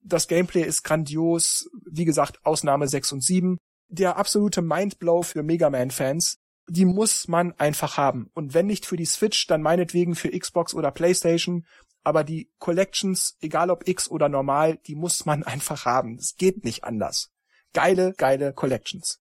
[0.08, 1.68] Das Gameplay ist grandios.
[1.84, 3.58] Wie gesagt, Ausnahme 6 und 7.
[3.88, 6.38] Der absolute Mindblow für Mega Man-Fans.
[6.68, 8.30] Die muss man einfach haben.
[8.32, 11.66] Und wenn nicht für die Switch, dann meinetwegen für Xbox oder PlayStation.
[12.04, 16.18] Aber die Collections, egal ob X oder normal, die muss man einfach haben.
[16.18, 17.32] Es geht nicht anders.
[17.72, 19.20] Geile, geile Collections.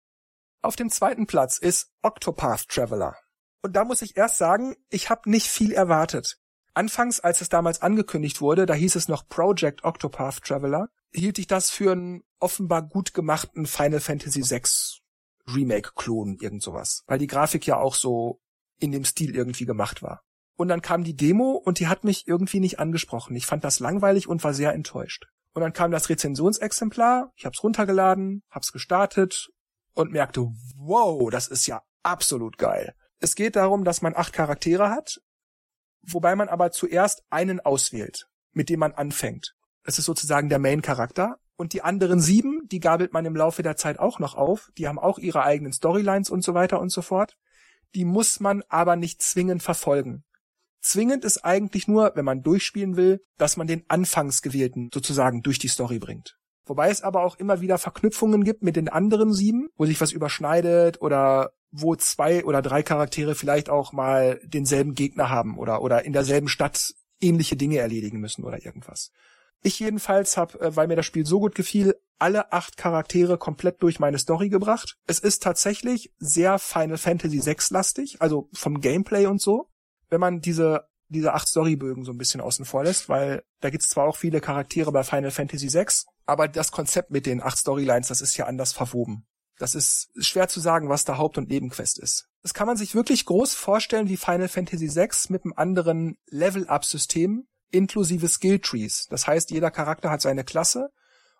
[0.61, 3.17] Auf dem zweiten Platz ist Octopath Traveler.
[3.63, 6.37] Und da muss ich erst sagen, ich habe nicht viel erwartet.
[6.75, 11.47] Anfangs, als es damals angekündigt wurde, da hieß es noch Project Octopath Traveler, hielt ich
[11.47, 14.61] das für einen offenbar gut gemachten Final Fantasy VI
[15.47, 17.03] Remake-Klon, irgend sowas.
[17.07, 18.41] Weil die Grafik ja auch so
[18.77, 20.21] in dem Stil irgendwie gemacht war.
[20.57, 23.35] Und dann kam die Demo und die hat mich irgendwie nicht angesprochen.
[23.37, 25.27] Ich fand das langweilig und war sehr enttäuscht.
[25.53, 29.49] Und dann kam das Rezensionsexemplar, ich hab's runtergeladen, hab's gestartet
[29.93, 32.93] und merkte, wow, das ist ja absolut geil.
[33.19, 35.21] Es geht darum, dass man acht Charaktere hat
[36.07, 39.55] wobei man aber zuerst einen auswählt, mit dem man anfängt.
[39.83, 41.37] Das ist sozusagen der Main-Charakter.
[41.57, 44.69] Und die anderen sieben, die gabelt man im Laufe der Zeit auch noch auf.
[44.77, 47.37] Die haben auch ihre eigenen Storylines und so weiter und so fort.
[47.93, 50.25] Die muss man aber nicht zwingend verfolgen.
[50.81, 55.69] Zwingend ist eigentlich nur, wenn man durchspielen will, dass man den Anfangsgewählten sozusagen durch die
[55.69, 56.37] Story bringt.
[56.65, 60.11] Wobei es aber auch immer wieder Verknüpfungen gibt mit den anderen sieben, wo sich was
[60.11, 66.05] überschneidet oder wo zwei oder drei Charaktere vielleicht auch mal denselben Gegner haben oder, oder
[66.05, 69.11] in derselben Stadt ähnliche Dinge erledigen müssen oder irgendwas.
[69.61, 73.81] Ich jedenfalls habe, äh, weil mir das Spiel so gut gefiel, alle acht Charaktere komplett
[73.81, 74.97] durch meine Story gebracht.
[75.07, 79.69] Es ist tatsächlich sehr Final Fantasy VI lastig, also vom Gameplay und so.
[80.09, 83.89] Wenn man diese diese acht Storybögen so ein bisschen außen vor lässt, weil da gibt's
[83.89, 85.85] zwar auch viele Charaktere bei Final Fantasy VI,
[86.25, 89.25] aber das Konzept mit den acht Storylines, das ist ja anders verwoben.
[89.57, 92.27] Das ist schwer zu sagen, was da Haupt- und Nebenquest ist.
[92.41, 97.47] Das kann man sich wirklich groß vorstellen wie Final Fantasy VI mit einem anderen Level-Up-System
[97.71, 99.07] inklusive Skill-Trees.
[99.09, 100.89] Das heißt, jeder Charakter hat seine Klasse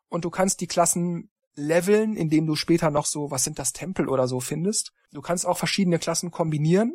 [0.07, 4.09] und du kannst die Klassen leveln, indem du später noch so, was sind das, Tempel
[4.09, 4.91] oder so findest.
[5.11, 6.93] Du kannst auch verschiedene Klassen kombinieren.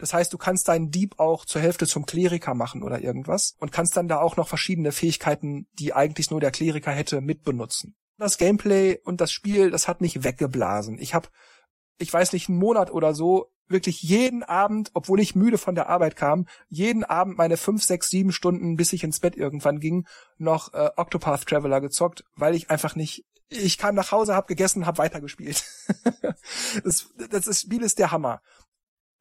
[0.00, 3.70] Das heißt, du kannst deinen Dieb auch zur Hälfte zum Kleriker machen oder irgendwas und
[3.70, 8.38] kannst dann da auch noch verschiedene Fähigkeiten, die eigentlich nur der Kleriker hätte, mitbenutzen das
[8.38, 10.98] Gameplay und das Spiel, das hat mich weggeblasen.
[10.98, 11.28] Ich habe,
[11.98, 15.88] ich weiß nicht, einen Monat oder so wirklich jeden Abend, obwohl ich müde von der
[15.88, 20.06] Arbeit kam, jeden Abend meine fünf, sechs, sieben Stunden, bis ich ins Bett irgendwann ging,
[20.38, 23.24] noch äh, Octopath Traveler gezockt, weil ich einfach nicht.
[23.48, 25.64] Ich kam nach Hause, hab gegessen, hab weitergespielt.
[26.84, 28.42] das, das, das Spiel ist der Hammer.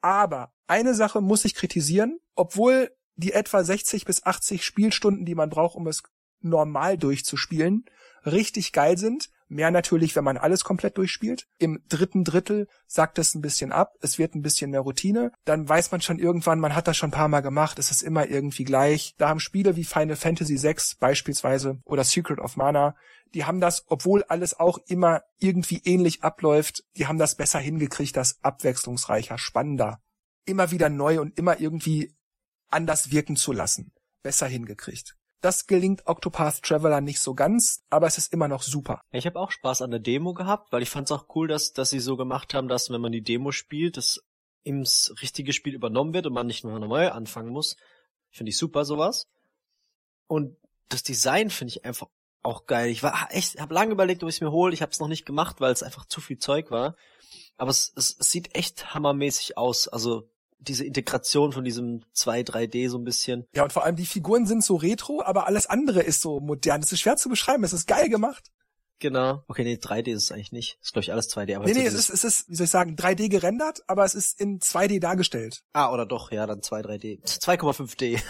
[0.02, 5.50] Aber eine Sache muss ich kritisieren, obwohl die etwa 60 bis 80 Spielstunden, die man
[5.50, 6.04] braucht, um es
[6.42, 7.86] normal durchzuspielen,
[8.26, 9.30] richtig geil sind.
[9.52, 11.48] Mehr natürlich, wenn man alles komplett durchspielt.
[11.58, 13.96] Im dritten Drittel sagt es ein bisschen ab.
[14.00, 15.32] Es wird ein bisschen mehr Routine.
[15.44, 17.80] Dann weiß man schon irgendwann, man hat das schon ein paar Mal gemacht.
[17.80, 19.16] Es ist immer irgendwie gleich.
[19.18, 22.96] Da haben Spiele wie Final Fantasy VI beispielsweise oder Secret of Mana,
[23.34, 28.16] die haben das, obwohl alles auch immer irgendwie ähnlich abläuft, die haben das besser hingekriegt,
[28.16, 30.02] das abwechslungsreicher, spannender.
[30.46, 32.16] Immer wieder neu und immer irgendwie
[32.70, 33.94] anders wirken zu lassen.
[34.24, 35.16] Besser hingekriegt.
[35.42, 39.02] Das gelingt Octopath Traveler nicht so ganz, aber es ist immer noch super.
[39.12, 41.72] Ich habe auch Spaß an der Demo gehabt, weil ich fand es auch cool, dass,
[41.72, 44.20] dass sie so gemacht haben, dass wenn man die Demo spielt, das
[44.64, 47.78] ins richtige Spiel übernommen wird und man nicht mehr neu anfangen muss.
[48.30, 49.28] Finde ich super sowas.
[50.28, 50.58] Und
[50.90, 52.08] das Design finde ich einfach
[52.44, 52.90] auch geil.
[52.90, 54.74] Ich war echt, habe lange überlegt, ob ich es mir hole.
[54.74, 56.96] Ich habe es noch nicht gemacht, weil es einfach zu viel Zeug war.
[57.58, 59.88] Aber es, es, es sieht echt hammermäßig aus.
[59.88, 60.30] Also
[60.60, 63.46] diese Integration von diesem 2 3D so ein bisschen.
[63.54, 66.82] Ja, und vor allem die Figuren sind so retro, aber alles andere ist so modern.
[66.82, 68.52] Es ist schwer zu beschreiben, es ist geil gemacht.
[69.00, 69.44] Genau.
[69.48, 70.78] Okay, nee, 3D ist es eigentlich nicht.
[70.82, 72.70] ist glaube ich alles 2D, aber Nee, nee, es ist es ist, wie soll ich
[72.70, 75.64] sagen, 3D gerendert, aber es ist in 2D dargestellt.
[75.72, 77.24] Ah, oder doch, ja, dann 2 3D.
[77.24, 78.22] 2,5D.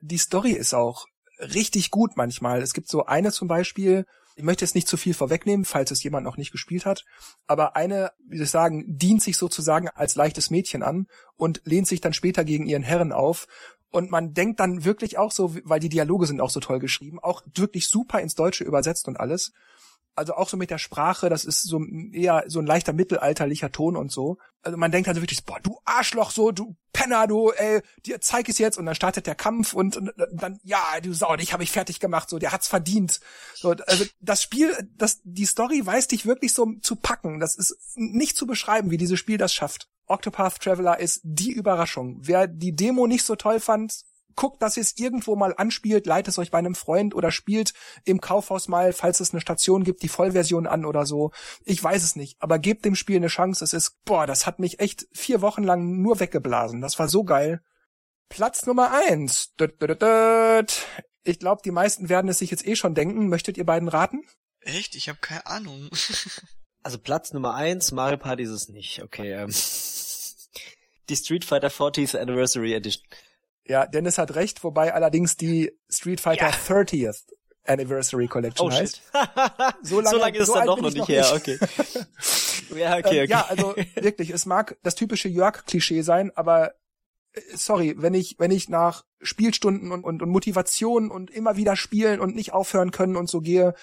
[0.00, 1.06] die Story ist auch
[1.40, 2.62] richtig gut manchmal.
[2.62, 4.06] Es gibt so eine zum Beispiel,
[4.38, 7.04] ich möchte jetzt nicht zu viel vorwegnehmen, falls es jemand noch nicht gespielt hat,
[7.48, 11.88] aber eine, wie soll ich sagen, dient sich sozusagen als leichtes Mädchen an und lehnt
[11.88, 13.48] sich dann später gegen ihren Herren auf.
[13.90, 17.18] Und man denkt dann wirklich auch so, weil die Dialoge sind auch so toll geschrieben,
[17.18, 19.52] auch wirklich super ins Deutsche übersetzt und alles
[20.18, 21.82] also auch so mit der Sprache, das ist so
[22.12, 24.38] eher so ein leichter mittelalterlicher Ton und so.
[24.62, 28.48] Also man denkt also wirklich, boah, du Arschloch, so, du Penner, du, ey, dir zeig
[28.48, 31.62] es jetzt und dann startet der Kampf und, und dann, ja, du Sau, dich habe
[31.62, 33.20] ich fertig gemacht, so, der hat's verdient.
[33.54, 37.40] So, also das Spiel, das, die Story weiß dich wirklich so zu packen.
[37.40, 39.88] Das ist nicht zu beschreiben, wie dieses Spiel das schafft.
[40.06, 42.18] Octopath Traveler ist die Überraschung.
[42.22, 44.02] Wer die Demo nicht so toll fand,
[44.38, 47.74] guckt, dass ihr es irgendwo mal anspielt, leitet es euch bei einem Freund oder spielt
[48.04, 51.32] im Kaufhaus mal, falls es eine Station gibt, die Vollversion an oder so.
[51.64, 53.64] Ich weiß es nicht, aber gebt dem Spiel eine Chance.
[53.64, 56.80] Es ist, boah, das hat mich echt vier Wochen lang nur weggeblasen.
[56.80, 57.62] Das war so geil.
[58.28, 59.54] Platz Nummer eins.
[61.24, 63.28] Ich glaube, die meisten werden es sich jetzt eh schon denken.
[63.28, 64.22] Möchtet ihr beiden raten?
[64.60, 64.94] Echt?
[64.94, 65.90] Ich habe keine Ahnung.
[66.84, 69.02] also Platz Nummer eins, Mario Party ist es nicht.
[69.02, 69.32] Okay.
[69.32, 69.52] Ähm.
[71.08, 73.02] Die Street Fighter 40th Anniversary Edition.
[73.68, 76.52] Ja, Dennis hat recht, wobei allerdings die Street Fighter ja.
[76.52, 77.24] 30th
[77.66, 79.02] Anniversary Collection oh, heißt.
[79.82, 81.58] so lange, so lange ist so dann doch noch nicht her, okay.
[82.74, 83.18] ja, okay, okay.
[83.24, 86.72] Ähm, ja, also wirklich, es mag das typische Jörg-Klischee sein, aber
[87.32, 91.76] äh, sorry, wenn ich, wenn ich nach Spielstunden und, und, und Motivation und immer wieder
[91.76, 93.74] spielen und nicht aufhören können und so gehe,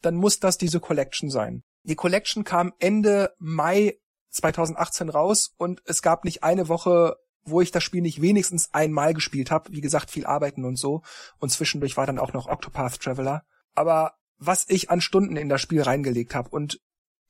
[0.00, 1.64] dann muss das diese Collection sein.
[1.82, 3.98] Die Collection kam Ende Mai
[4.30, 9.14] 2018 raus und es gab nicht eine Woche wo ich das Spiel nicht wenigstens einmal
[9.14, 9.72] gespielt habe.
[9.72, 11.02] Wie gesagt, viel arbeiten und so.
[11.38, 13.44] Und zwischendurch war dann auch noch Octopath Traveler.
[13.74, 16.80] Aber was ich an Stunden in das Spiel reingelegt habe und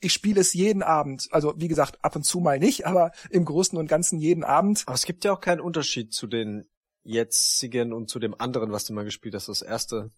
[0.00, 1.28] ich spiele es jeden Abend.
[1.30, 4.82] Also wie gesagt, ab und zu mal nicht, aber im Großen und Ganzen jeden Abend.
[4.86, 6.66] Aber es gibt ja auch keinen Unterschied zu den
[7.02, 10.10] jetzigen und zu dem anderen, was du mal gespielt hast, das erste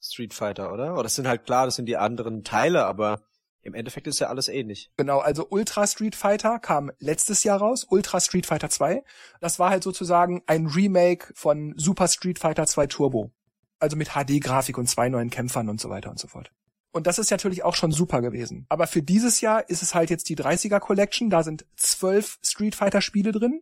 [0.00, 0.94] Street Fighter, oder?
[0.94, 3.22] Oder das sind halt klar, das sind die anderen Teile, aber
[3.66, 4.90] im Endeffekt ist ja alles ähnlich.
[4.96, 9.02] Genau, also Ultra Street Fighter kam letztes Jahr raus, Ultra Street Fighter 2.
[9.40, 13.32] Das war halt sozusagen ein Remake von Super Street Fighter 2 Turbo.
[13.78, 16.50] Also mit HD-Grafik und zwei neuen Kämpfern und so weiter und so fort.
[16.92, 18.64] Und das ist natürlich auch schon super gewesen.
[18.70, 21.28] Aber für dieses Jahr ist es halt jetzt die 30er Collection.
[21.28, 23.60] Da sind zwölf Street Fighter Spiele drin.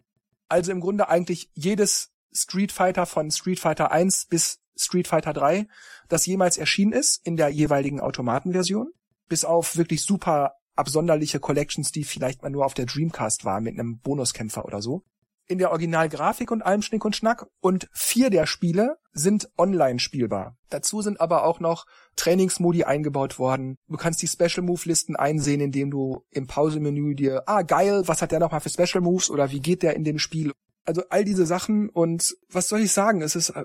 [0.49, 5.67] Also im Grunde eigentlich jedes Street Fighter von Street Fighter 1 bis Street Fighter 3,
[6.09, 8.93] das jemals erschienen ist in der jeweiligen Automatenversion
[9.35, 13.75] bis auf wirklich super absonderliche Collections, die vielleicht mal nur auf der Dreamcast war mit
[13.75, 15.03] einem Bonuskämpfer oder so.
[15.49, 20.57] In der Originalgrafik und allem Schnick und Schnack und vier der Spiele sind online spielbar.
[20.69, 21.85] Dazu sind aber auch noch
[22.15, 23.77] Trainingsmodi eingebaut worden.
[23.89, 28.23] Du kannst die Special Move Listen einsehen, indem du im Pausemenü dir, ah geil, was
[28.23, 30.53] hat der nochmal für Special Moves oder wie geht der in dem Spiel?
[30.85, 33.21] Also all diese Sachen und was soll ich sagen?
[33.21, 33.65] Es ist äh,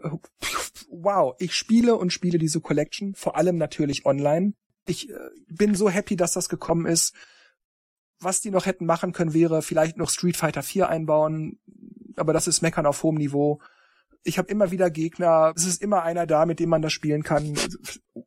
[0.89, 4.53] wow, ich spiele und spiele diese Collection, vor allem natürlich online
[4.89, 5.15] ich äh,
[5.47, 7.13] bin so happy, dass das gekommen ist.
[8.19, 11.59] Was die noch hätten machen können, wäre vielleicht noch Street Fighter 4 einbauen,
[12.17, 13.61] aber das ist Meckern auf hohem Niveau.
[14.23, 17.23] Ich habe immer wieder Gegner, es ist immer einer da, mit dem man das spielen
[17.23, 17.57] kann.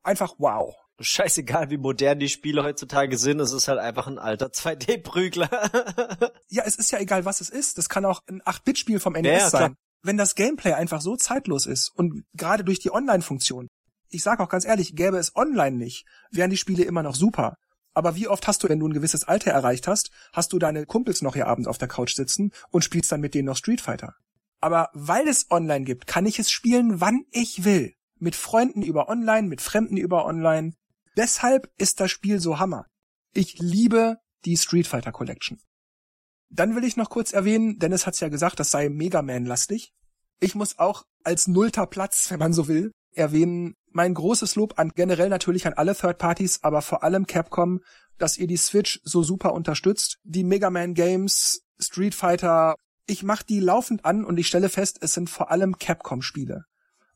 [0.02, 0.74] Einfach wow.
[0.98, 5.50] Scheißegal, wie modern die Spiele heutzutage sind, es ist halt einfach ein alter 2D-Prügler.
[6.48, 7.76] ja, es ist ja egal, was es ist.
[7.76, 9.76] Das kann auch ein 8-Bit-Spiel vom NES Ja, ja, sein.
[10.02, 13.68] Wenn das Gameplay einfach so zeitlos ist und gerade durch die Online-Funktion.
[14.12, 17.56] Ich sage auch ganz ehrlich, gäbe es online nicht, wären die Spiele immer noch super.
[17.94, 20.84] Aber wie oft hast du, wenn du ein gewisses Alter erreicht hast, hast du deine
[20.84, 23.80] Kumpels noch hier abends auf der Couch sitzen und spielst dann mit denen noch Street
[23.80, 24.14] Fighter.
[24.60, 27.94] Aber weil es online gibt, kann ich es spielen, wann ich will.
[28.18, 30.74] Mit Freunden über online, mit Fremden über online.
[31.16, 32.86] Deshalb ist das Spiel so Hammer.
[33.32, 35.58] Ich liebe die Street Fighter Collection.
[36.50, 39.94] Dann will ich noch kurz erwähnen, Dennis hat's ja gesagt, das sei Mega Man-lastig.
[40.38, 44.92] Ich muss auch als nullter Platz, wenn man so will, erwähnen, mein großes Lob an
[44.94, 47.80] generell natürlich an alle Third Parties, aber vor allem Capcom,
[48.18, 50.18] dass ihr die Switch so super unterstützt.
[50.22, 54.98] Die Mega Man Games, Street Fighter, ich mach die laufend an und ich stelle fest,
[55.00, 56.64] es sind vor allem Capcom Spiele.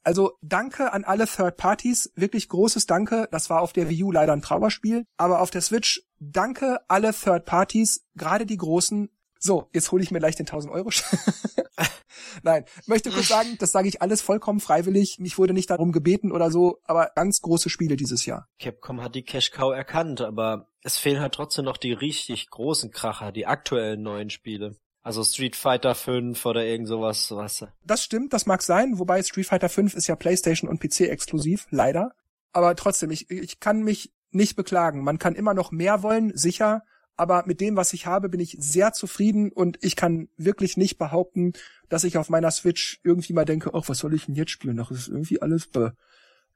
[0.03, 3.29] Also danke an alle Third Parties, wirklich großes Danke.
[3.33, 7.13] Das war auf der Wii U leider ein Trauerspiel, aber auf der Switch danke alle
[7.13, 9.11] Third Parties, gerade die großen.
[9.39, 10.91] So, jetzt hole ich mir gleich den 1000 Euro.
[12.43, 15.19] Nein, möchte kurz sagen, das sage ich alles vollkommen freiwillig.
[15.19, 18.49] Mich wurde nicht darum gebeten oder so, aber ganz große Spiele dieses Jahr.
[18.59, 22.91] Capcom hat die Cash Cow erkannt, aber es fehlen halt trotzdem noch die richtig großen
[22.91, 24.77] Kracher, die aktuellen neuen Spiele.
[25.03, 27.69] Also Street Fighter 5 oder irgend sowas, du.
[27.85, 31.67] Das stimmt, das mag sein, wobei Street Fighter 5 ist ja PlayStation und PC exklusiv,
[31.71, 32.11] leider.
[32.53, 35.05] Aber trotzdem, ich, ich kann mich nicht beklagen.
[35.05, 36.83] Man kann immer noch mehr wollen, sicher,
[37.17, 40.99] aber mit dem, was ich habe, bin ich sehr zufrieden und ich kann wirklich nicht
[40.99, 41.53] behaupten,
[41.89, 44.77] dass ich auf meiner Switch irgendwie mal denke, ach, was soll ich denn jetzt spielen?
[44.77, 45.91] Das ist irgendwie alles, bäh.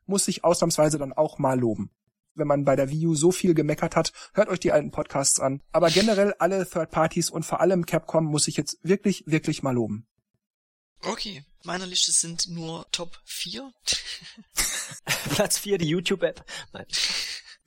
[0.06, 1.90] muss ich ausnahmsweise dann auch mal loben.
[2.34, 5.40] Wenn man bei der Wii U so viel gemeckert hat, hört euch die alten Podcasts
[5.40, 5.62] an.
[5.72, 9.74] Aber generell alle Third Parties und vor allem Capcom muss ich jetzt wirklich, wirklich mal
[9.74, 10.06] loben.
[11.02, 13.72] Okay, meiner Liste sind nur Top 4.
[15.30, 16.44] Platz 4, die YouTube-App.
[16.72, 16.86] Nein.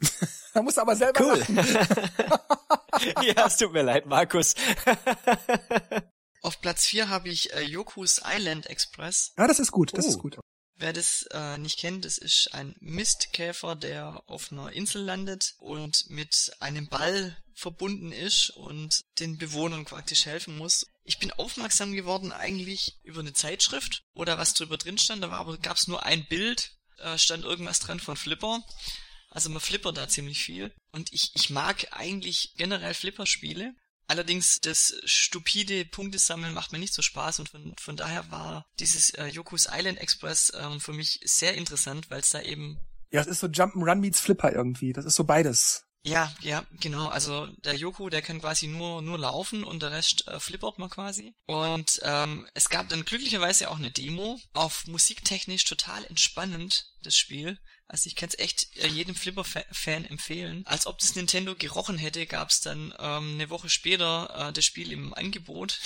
[0.54, 1.40] Da muss aber selber Cool.
[1.40, 1.56] lachen.
[3.24, 4.54] ja, es tut mir leid, Markus.
[6.42, 9.34] Auf Platz 4 habe ich äh, Yoku's Island Express.
[9.38, 10.10] Ja, das ist gut, das Oh.
[10.10, 10.38] ist gut.
[10.76, 16.10] Wer das äh, nicht kennt, das ist ein Mistkäfer, der auf einer Insel landet und
[16.10, 20.86] mit einem Ball verbunden ist und den Bewohnern praktisch helfen muss.
[21.04, 25.30] Ich bin aufmerksam geworden eigentlich über eine Zeitschrift, wo da was drüber drin stand, da
[25.32, 28.62] war aber gab's nur ein Bild, äh, stand irgendwas dran von Flipper.
[29.34, 30.72] Also man flippert da ziemlich viel.
[30.92, 33.74] Und ich, ich mag eigentlich generell Flipperspiele.
[34.08, 39.10] Allerdings das stupide Punktesammeln macht mir nicht so Spaß und von, von daher war dieses
[39.12, 42.80] äh, Yoku's Island Express ähm, für mich sehr interessant, weil es da eben
[43.12, 44.94] Ja, es ist so Jump'n'Run meets Flipper irgendwie.
[44.94, 45.86] Das ist so beides.
[46.06, 47.08] ja, ja, genau.
[47.08, 50.90] Also der Yoku, der kann quasi nur nur laufen und der Rest äh, flippert man
[50.90, 51.34] quasi.
[51.48, 54.38] Und ähm, es gab dann glücklicherweise auch eine Demo.
[54.54, 57.58] Auf musiktechnisch total entspannend das Spiel.
[57.88, 60.66] Also ich kann es echt äh, jedem Flipper-Fan empfehlen.
[60.66, 64.66] Als ob das Nintendo gerochen hätte, gab es dann ähm, eine Woche später äh, das
[64.66, 65.80] Spiel im Angebot.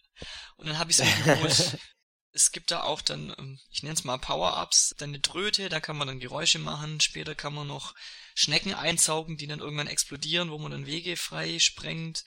[0.56, 1.78] Und dann habe ich es mir geholt.
[2.30, 5.80] Es gibt da auch dann, ähm, ich nenne es mal Power-Ups, dann eine Dröte, da
[5.80, 7.00] kann man dann Geräusche machen.
[7.00, 7.94] Später kann man noch
[8.34, 12.24] Schnecken einsaugen, die dann irgendwann explodieren, wo man dann Wege frei sprengt.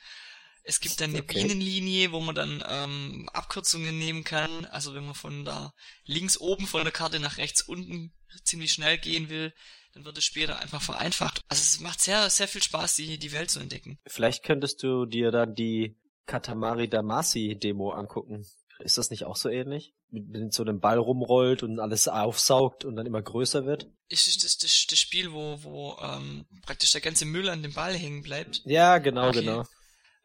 [0.63, 1.35] Es gibt dann eine Okay.
[1.35, 4.65] Bienenlinie, wo man dann ähm, Abkürzungen nehmen kann.
[4.65, 5.73] Also wenn man von da
[6.03, 8.11] links oben von der Karte nach rechts unten
[8.43, 9.53] ziemlich schnell gehen will,
[9.93, 11.41] dann wird es später einfach vereinfacht.
[11.49, 13.97] Also es macht sehr, sehr viel Spaß, die, die Welt zu entdecken.
[14.07, 18.45] Vielleicht könntest du dir dann die Katamari Damacy Demo angucken.
[18.79, 19.93] Ist das nicht auch so ähnlich?
[20.09, 23.89] Mit, mit so einem Ball rumrollt und alles aufsaugt und dann immer größer wird?
[24.07, 27.93] Ist das das, das, Spiel, wo, wo ähm, praktisch der ganze Müll an dem Ball
[27.95, 28.61] hängen bleibt?
[28.65, 29.41] Ja, genau, Okay.
[29.41, 29.61] genau.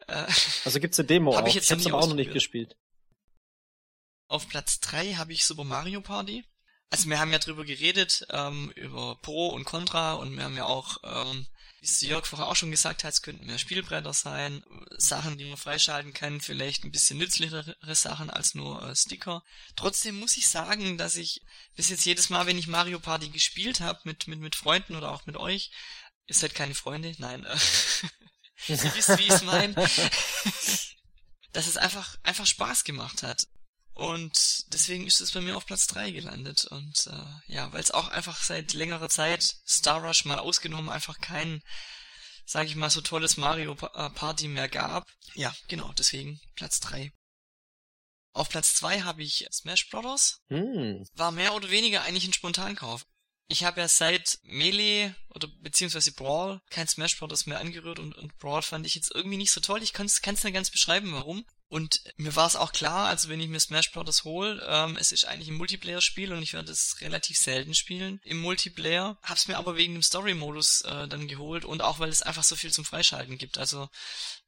[0.09, 0.27] Äh,
[0.65, 1.49] Also gibt's eine Demo Hab auch.
[1.49, 2.77] ich jetzt hab's aber auch noch nicht gespielt.
[4.28, 6.45] Auf Platz 3 habe ich Super Mario Party.
[6.91, 10.65] Also wir haben ja drüber geredet, ähm, über Pro und Contra und wir haben ja
[10.65, 11.47] auch, ähm,
[11.81, 14.63] wie es Jörg vorher auch schon gesagt hat, es könnten mehr Spielbretter sein,
[14.97, 19.43] Sachen, die man freischalten kann, vielleicht ein bisschen nützlichere Sachen als nur äh, Sticker.
[19.75, 21.43] Trotzdem muss ich sagen, dass ich
[21.75, 25.11] bis jetzt jedes Mal, wenn ich Mario Party gespielt habe, mit, mit, mit Freunden oder
[25.11, 25.73] auch mit euch,
[26.27, 27.59] ihr seid keine Freunde, nein, äh,
[28.69, 29.75] ihr wisst, wie ich es meine,
[31.53, 33.49] dass es einfach, einfach Spaß gemacht hat.
[33.97, 36.66] Und deswegen ist es bei mir auf Platz 3 gelandet.
[36.66, 41.18] Und äh, ja, weil es auch einfach seit längerer Zeit, Star Rush mal ausgenommen, einfach
[41.18, 41.62] kein,
[42.44, 45.09] sag ich mal, so tolles Mario äh, Party mehr gab.
[45.32, 47.10] Ja, genau, deswegen Platz 3.
[48.35, 50.40] Auf Platz 2 habe ich Smash Brothers.
[50.51, 51.06] Hm.
[51.14, 53.06] War mehr oder weniger eigentlich ein Spontankauf.
[53.48, 58.36] Ich habe ja seit Melee oder beziehungsweise Brawl kein Smash Brothers mehr angerührt und, und
[58.36, 59.82] Brawl fand ich jetzt irgendwie nicht so toll.
[59.82, 61.47] Ich kann es nicht ganz beschreiben, warum.
[61.69, 64.23] Und mir war es auch klar, also wenn ich mir Smash Bros.
[64.23, 68.39] hole, ähm, es ist eigentlich ein Multiplayer-Spiel und ich werde es relativ selten spielen im
[68.39, 69.19] Multiplayer.
[69.23, 72.55] Hab's mir aber wegen dem Story-Modus äh, dann geholt und auch weil es einfach so
[72.55, 73.59] viel zum Freischalten gibt.
[73.59, 73.89] Also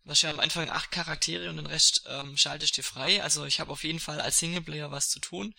[0.04, 3.20] was ja am Anfang acht Charaktere und den Rest ähm, schaltest dir frei.
[3.22, 5.54] Also ich habe auf jeden Fall als Singleplayer was zu tun.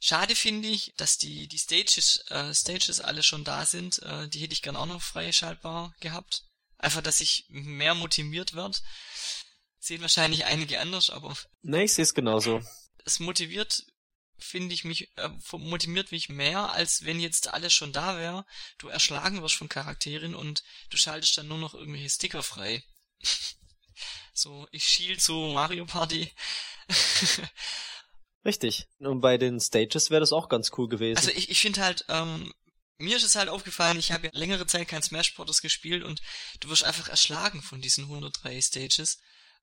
[0.00, 4.00] Schade finde ich, dass die, die Stages, äh, Stages alle schon da sind.
[4.02, 6.44] Äh, die hätte ich gern auch noch freischaltbar gehabt.
[6.78, 8.78] Einfach, dass ich mehr motiviert werde.
[9.88, 11.34] Sehen wahrscheinlich einige anders, aber.
[11.62, 12.60] Nee, ich sehe es genauso.
[13.06, 13.86] Es motiviert,
[14.36, 18.44] finde ich mich, äh, motiviert mich mehr, als wenn jetzt alles schon da wäre,
[18.76, 22.84] du erschlagen wirst von Charakteren und du schaltest dann nur noch irgendwelche Sticker frei.
[24.34, 26.34] so, ich schiel zu Mario Party.
[28.44, 28.88] Richtig.
[28.98, 31.16] Und bei den Stages wäre das auch ganz cool gewesen.
[31.16, 32.52] Also ich, ich finde halt, ähm,
[32.98, 35.62] mir ist es halt aufgefallen, ich habe ja längere Zeit kein Smash Bros.
[35.62, 36.20] gespielt und
[36.60, 39.18] du wirst einfach erschlagen von diesen 103 Stages.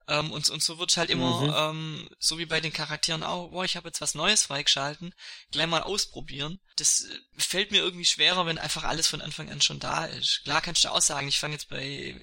[0.08, 1.54] Ähm, und, und so wird halt immer, mhm.
[1.78, 5.14] ähm, so wie bei den Charakteren auch, boah, ich habe jetzt was Neues freigeschalten,
[5.52, 6.60] gleich mal ausprobieren.
[6.76, 10.42] Das äh, fällt mir irgendwie schwerer, wenn einfach alles von Anfang an schon da ist.
[10.44, 12.16] Klar kannst du auch sagen, ich fange jetzt bei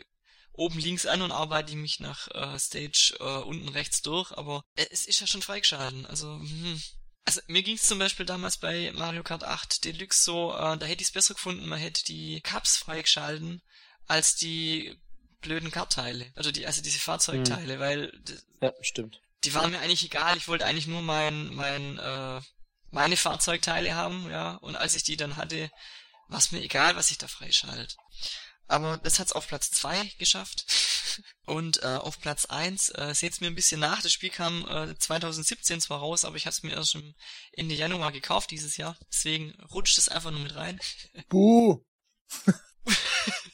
[0.52, 4.86] oben links an und arbeite mich nach äh, Stage äh, unten rechts durch, aber äh,
[4.90, 6.06] es ist ja schon freigeschalten.
[6.06, 6.80] Also, hm.
[7.24, 10.86] Also mir ging es zum Beispiel damals bei Mario Kart 8 Deluxe so, äh, da
[10.86, 13.62] hätte ich es besser gefunden, man hätte die Cups freigeschalten
[14.06, 14.98] als die
[15.42, 16.32] blöden Kartteile.
[16.34, 17.80] Also die, also diese Fahrzeugteile, hm.
[17.80, 18.22] weil
[18.60, 19.20] ja, stimmt.
[19.44, 20.36] Die waren mir eigentlich egal.
[20.36, 22.40] Ich wollte eigentlich nur mein, mein, äh,
[22.90, 24.54] meine Fahrzeugteile haben, ja.
[24.56, 25.70] Und als ich die dann hatte,
[26.28, 27.94] war es mir egal, was ich da freischalte.
[28.68, 30.64] Aber das hat's auf Platz zwei geschafft.
[31.44, 34.00] Und äh, auf Platz eins äh, seht's mir ein bisschen nach.
[34.00, 37.14] Das Spiel kam äh, 2017 zwar raus, aber ich habe es mir erst im
[37.52, 38.96] Ende Januar gekauft dieses Jahr.
[39.12, 40.80] Deswegen rutscht es einfach nur mit rein.
[41.28, 41.84] Buh!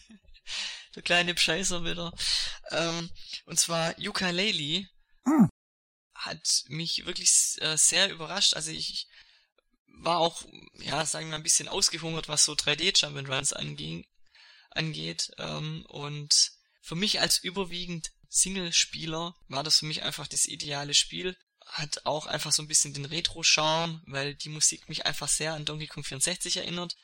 [0.98, 2.12] der kleine Scheißer wieder.
[2.70, 3.10] Ähm,
[3.46, 4.88] und zwar Ukulele
[5.24, 5.48] hm.
[6.14, 7.30] hat mich wirklich
[7.60, 8.54] äh, sehr überrascht.
[8.54, 9.08] Also ich,
[10.00, 10.44] war auch,
[10.74, 14.06] ja, sagen wir mal, ein bisschen ausgehungert, was so 3D Jump'n'Runs anging,
[14.70, 15.30] angeht.
[15.38, 21.36] Ähm, und für mich als überwiegend Single-Spieler war das für mich einfach das ideale Spiel.
[21.64, 25.64] Hat auch einfach so ein bisschen den Retro-Charme, weil die Musik mich einfach sehr an
[25.64, 26.96] Donkey Kong 64 erinnert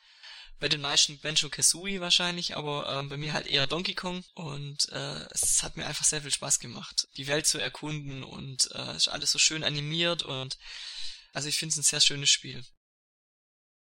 [0.59, 4.89] bei den meisten Banjo Kazooie wahrscheinlich, aber ähm, bei mir halt eher Donkey Kong und
[4.91, 8.95] äh, es hat mir einfach sehr viel Spaß gemacht, die Welt zu erkunden und äh,
[8.95, 10.57] ist alles so schön animiert und
[11.33, 12.63] also ich finde es ein sehr schönes Spiel.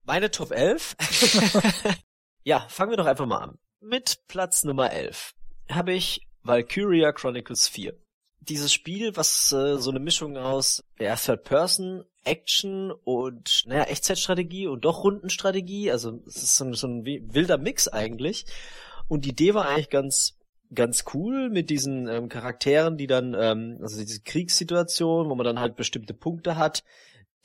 [0.03, 0.95] Meine Top 11?
[2.43, 3.59] ja, fangen wir doch einfach mal an.
[3.81, 5.33] Mit Platz Nummer 11
[5.69, 8.00] habe ich Valkyria Chronicles 4
[8.41, 14.67] dieses Spiel, was äh, so eine Mischung aus ja, Third Person, Action und naja, Echtzeitstrategie
[14.67, 18.45] und doch Rundenstrategie, also es ist so ein, so ein wilder Mix eigentlich.
[19.07, 20.37] Und die Idee war eigentlich ganz
[20.73, 25.59] ganz cool mit diesen ähm, Charakteren, die dann, ähm, also diese Kriegssituation, wo man dann
[25.59, 26.83] halt bestimmte Punkte hat,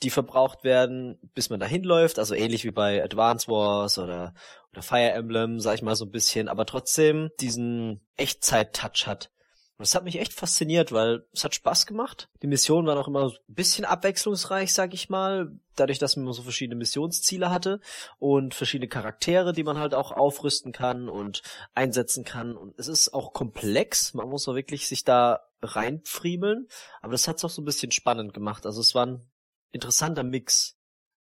[0.03, 4.33] die verbraucht werden, bis man dahin läuft, also ähnlich wie bei Advance Wars oder,
[4.71, 9.31] oder Fire Emblem, sag ich mal so ein bisschen, aber trotzdem diesen Echtzeit-Touch hat.
[9.77, 12.29] Und das hat mich echt fasziniert, weil es hat Spaß gemacht.
[12.41, 16.41] Die Missionen waren auch immer ein bisschen abwechslungsreich, sag ich mal, dadurch, dass man so
[16.41, 17.79] verschiedene Missionsziele hatte
[18.17, 21.43] und verschiedene Charaktere, die man halt auch aufrüsten kann und
[21.75, 22.57] einsetzen kann.
[22.57, 26.67] Und es ist auch komplex, man muss auch wirklich sich da reinfriemeln,
[27.01, 28.65] aber das hat es auch so ein bisschen spannend gemacht.
[28.65, 29.29] Also es war ein
[29.71, 30.75] interessanter Mix.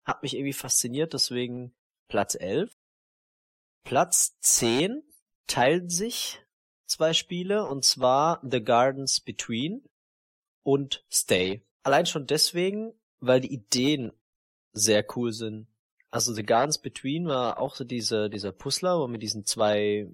[0.03, 1.73] Hat mich irgendwie fasziniert, deswegen
[2.10, 2.76] Platz 11.
[3.86, 5.03] Platz 10
[5.48, 6.41] teilen sich
[6.91, 9.84] zwei Spiele, und zwar The Gardens Between
[10.63, 11.65] und Stay.
[11.84, 14.11] Allein schon deswegen, weil die Ideen
[14.73, 15.68] sehr cool sind.
[16.11, 20.07] Also The Gardens Between war auch so diese, dieser Puzzler, wo mit diesen zwei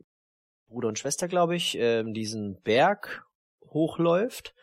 [0.68, 3.26] Bruder und Schwester, glaube ich, ähm, diesen Berg
[3.66, 4.54] hochläuft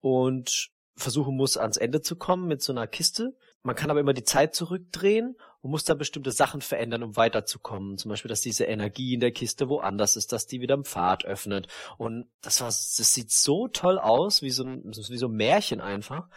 [0.00, 3.36] und versuchen muss, ans Ende zu kommen mit so einer Kiste.
[3.62, 7.98] Man kann aber immer die Zeit zurückdrehen und muss da bestimmte Sachen verändern, um weiterzukommen.
[7.98, 11.24] Zum Beispiel, dass diese Energie in der Kiste woanders ist, dass die wieder im Pfad
[11.24, 11.68] öffnet.
[11.98, 15.80] Und das war, das sieht so toll aus, wie so ein, wie so ein Märchen
[15.80, 16.28] einfach.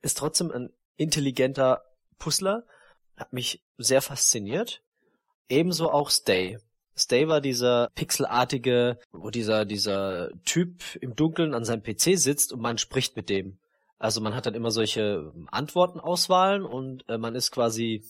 [0.00, 1.82] Ist trotzdem ein intelligenter
[2.18, 2.64] Puzzler.
[3.16, 4.82] Hat mich sehr fasziniert.
[5.48, 6.58] Ebenso auch Stay.
[6.96, 12.60] Stay war dieser pixelartige, wo dieser, dieser Typ im Dunkeln an seinem PC sitzt und
[12.60, 13.58] man spricht mit dem.
[13.98, 18.02] Also man hat dann immer solche Antwortenauswahlen und äh, man ist quasi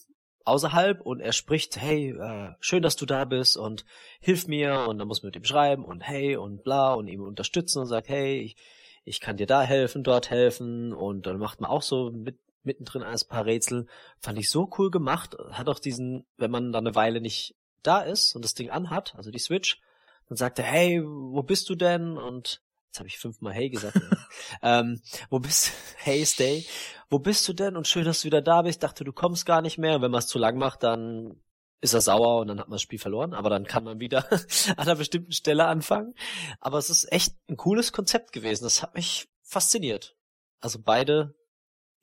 [0.44, 3.84] außerhalb und er spricht, hey, äh, schön, dass du da bist und
[4.20, 7.22] hilf mir und dann muss man mit ihm schreiben und hey und bla und ihm
[7.22, 8.56] unterstützen und sagt, hey, ich,
[9.04, 13.02] ich kann dir da helfen, dort helfen und dann macht man auch so mit, mittendrin
[13.02, 13.86] ein paar Rätsel.
[14.20, 15.36] Fand ich so cool gemacht.
[15.50, 19.14] Hat auch diesen, wenn man da eine Weile nicht da ist und das Ding anhat,
[19.16, 19.80] also die Switch,
[20.28, 22.16] dann sagt er, hey, wo bist du denn?
[22.16, 22.62] Und
[22.92, 23.98] Jetzt habe ich fünfmal Hey gesagt.
[24.62, 25.00] ähm,
[25.30, 26.66] wo bist Hey Stay?
[27.08, 27.74] Wo bist du denn?
[27.74, 28.76] Und schön, dass du wieder da bist.
[28.76, 29.96] Ich dachte, du kommst gar nicht mehr.
[29.96, 31.40] Und wenn man es zu lang macht, dann
[31.80, 33.32] ist er sauer und dann hat man das Spiel verloren.
[33.32, 36.14] Aber dann kann man wieder an einer bestimmten Stelle anfangen.
[36.60, 38.64] Aber es ist echt ein cooles Konzept gewesen.
[38.64, 40.14] Das hat mich fasziniert.
[40.60, 41.34] Also beide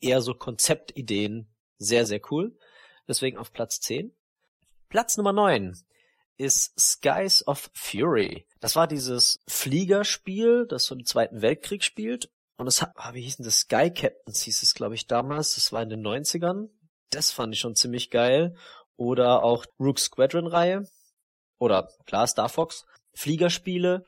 [0.02, 1.54] eher so Konzeptideen.
[1.78, 2.58] Sehr, sehr cool.
[3.08, 4.12] Deswegen auf Platz 10.
[4.90, 5.78] Platz Nummer 9
[6.40, 8.48] ist Skies of Fury.
[8.62, 12.32] Das war dieses Fliegerspiel, das so im Zweiten Weltkrieg spielt.
[12.58, 13.60] Und es hat, ah, wie hießen das?
[13.60, 15.56] Sky Captains hieß es, glaube ich, damals.
[15.56, 16.70] Das war in den 90ern.
[17.10, 18.56] Das fand ich schon ziemlich geil.
[18.96, 20.88] Oder auch Rook Squadron Reihe.
[21.58, 22.86] Oder klar, Star Fox.
[23.14, 24.06] Fliegerspiele,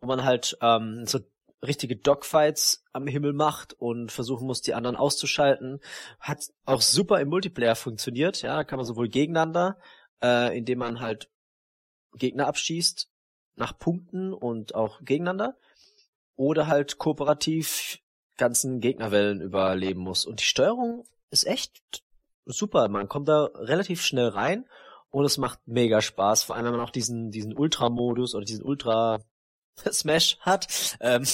[0.00, 1.20] wo man halt ähm, so
[1.64, 5.80] richtige Dogfights am Himmel macht und versuchen muss, die anderen auszuschalten.
[6.20, 8.42] Hat auch super im Multiplayer funktioniert.
[8.42, 9.78] Ja, da kann man sowohl gegeneinander,
[10.22, 11.28] äh, indem man halt
[12.16, 13.08] Gegner abschießt
[13.56, 15.56] nach Punkten und auch gegeneinander
[16.36, 17.98] oder halt kooperativ
[18.36, 20.26] ganzen Gegnerwellen überleben muss.
[20.26, 22.02] Und die Steuerung ist echt
[22.44, 22.88] super.
[22.88, 24.66] Man kommt da relativ schnell rein
[25.10, 26.44] und es macht mega Spaß.
[26.44, 29.20] Vor allem, wenn man auch diesen, diesen Ultra-Modus oder diesen Ultra
[29.92, 31.24] Smash hat, ähm,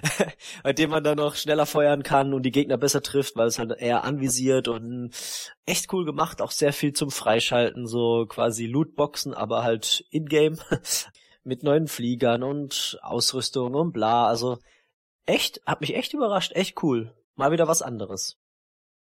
[0.62, 3.58] bei dem man dann noch schneller feuern kann und die Gegner besser trifft, weil es
[3.58, 5.12] halt eher anvisiert und
[5.66, 10.58] echt cool gemacht, auch sehr viel zum Freischalten, so quasi Lootboxen, aber halt in-game
[11.44, 14.58] mit neuen Fliegern und Ausrüstung und bla, also
[15.26, 17.14] echt, hat mich echt überrascht, echt cool.
[17.36, 18.38] Mal wieder was anderes.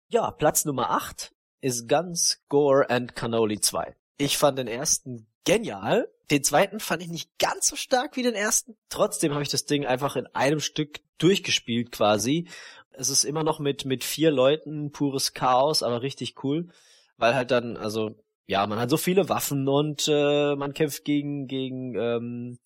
[0.08, 3.94] Ja, Platz Nummer 8 ist Guns, Gore and Cannoli 2.
[4.18, 6.08] Ich fand den ersten genial.
[6.30, 8.76] Den zweiten fand ich nicht ganz so stark wie den ersten.
[8.88, 12.48] Trotzdem habe ich das Ding einfach in einem Stück durchgespielt quasi.
[12.90, 16.68] Es ist immer noch mit, mit vier Leuten pures Chaos, aber richtig cool.
[17.16, 18.14] Weil halt dann, also,
[18.46, 22.58] ja, man hat so viele Waffen und äh, man kämpft gegen, gegen ähm,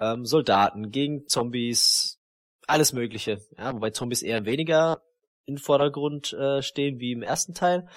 [0.00, 2.18] ähm, Soldaten, gegen Zombies,
[2.66, 3.40] alles Mögliche.
[3.58, 5.02] Ja, wobei Zombies eher weniger
[5.44, 7.88] in Vordergrund äh, stehen wie im ersten Teil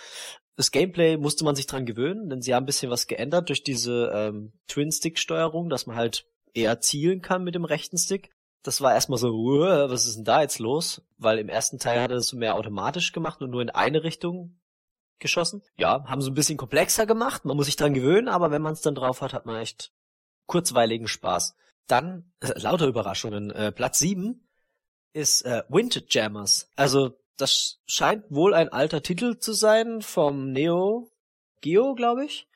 [0.55, 3.63] das Gameplay musste man sich dran gewöhnen, denn sie haben ein bisschen was geändert durch
[3.63, 8.31] diese ähm, Twin-Stick-Steuerung, dass man halt eher zielen kann mit dem rechten Stick.
[8.63, 11.03] Das war erstmal so, was ist denn da jetzt los?
[11.17, 14.03] Weil im ersten Teil hat er das so mehr automatisch gemacht und nur in eine
[14.03, 14.59] Richtung
[15.19, 15.61] geschossen.
[15.77, 18.73] Ja, haben so ein bisschen komplexer gemacht, man muss sich dran gewöhnen, aber wenn man
[18.73, 19.91] es dann drauf hat, hat man echt
[20.47, 21.55] kurzweiligen Spaß.
[21.87, 24.47] Dann, äh, lauter Überraschungen, äh, Platz 7
[25.13, 26.69] ist äh, Windjammers.
[26.75, 31.11] Also das scheint wohl ein alter Titel zu sein vom Neo
[31.61, 32.47] Geo, glaube ich.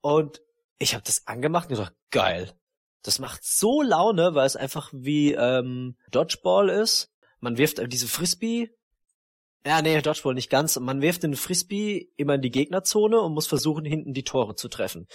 [0.00, 0.42] Und
[0.78, 2.52] ich habe das angemacht und gedacht, geil.
[3.02, 7.10] Das macht so Laune, weil es einfach wie ähm, Dodgeball ist.
[7.40, 8.70] Man wirft diese Frisbee.
[9.66, 10.78] Ja, nee, Dodgeball nicht ganz.
[10.78, 14.68] Man wirft den Frisbee immer in die Gegnerzone und muss versuchen, hinten die Tore zu
[14.68, 15.08] treffen.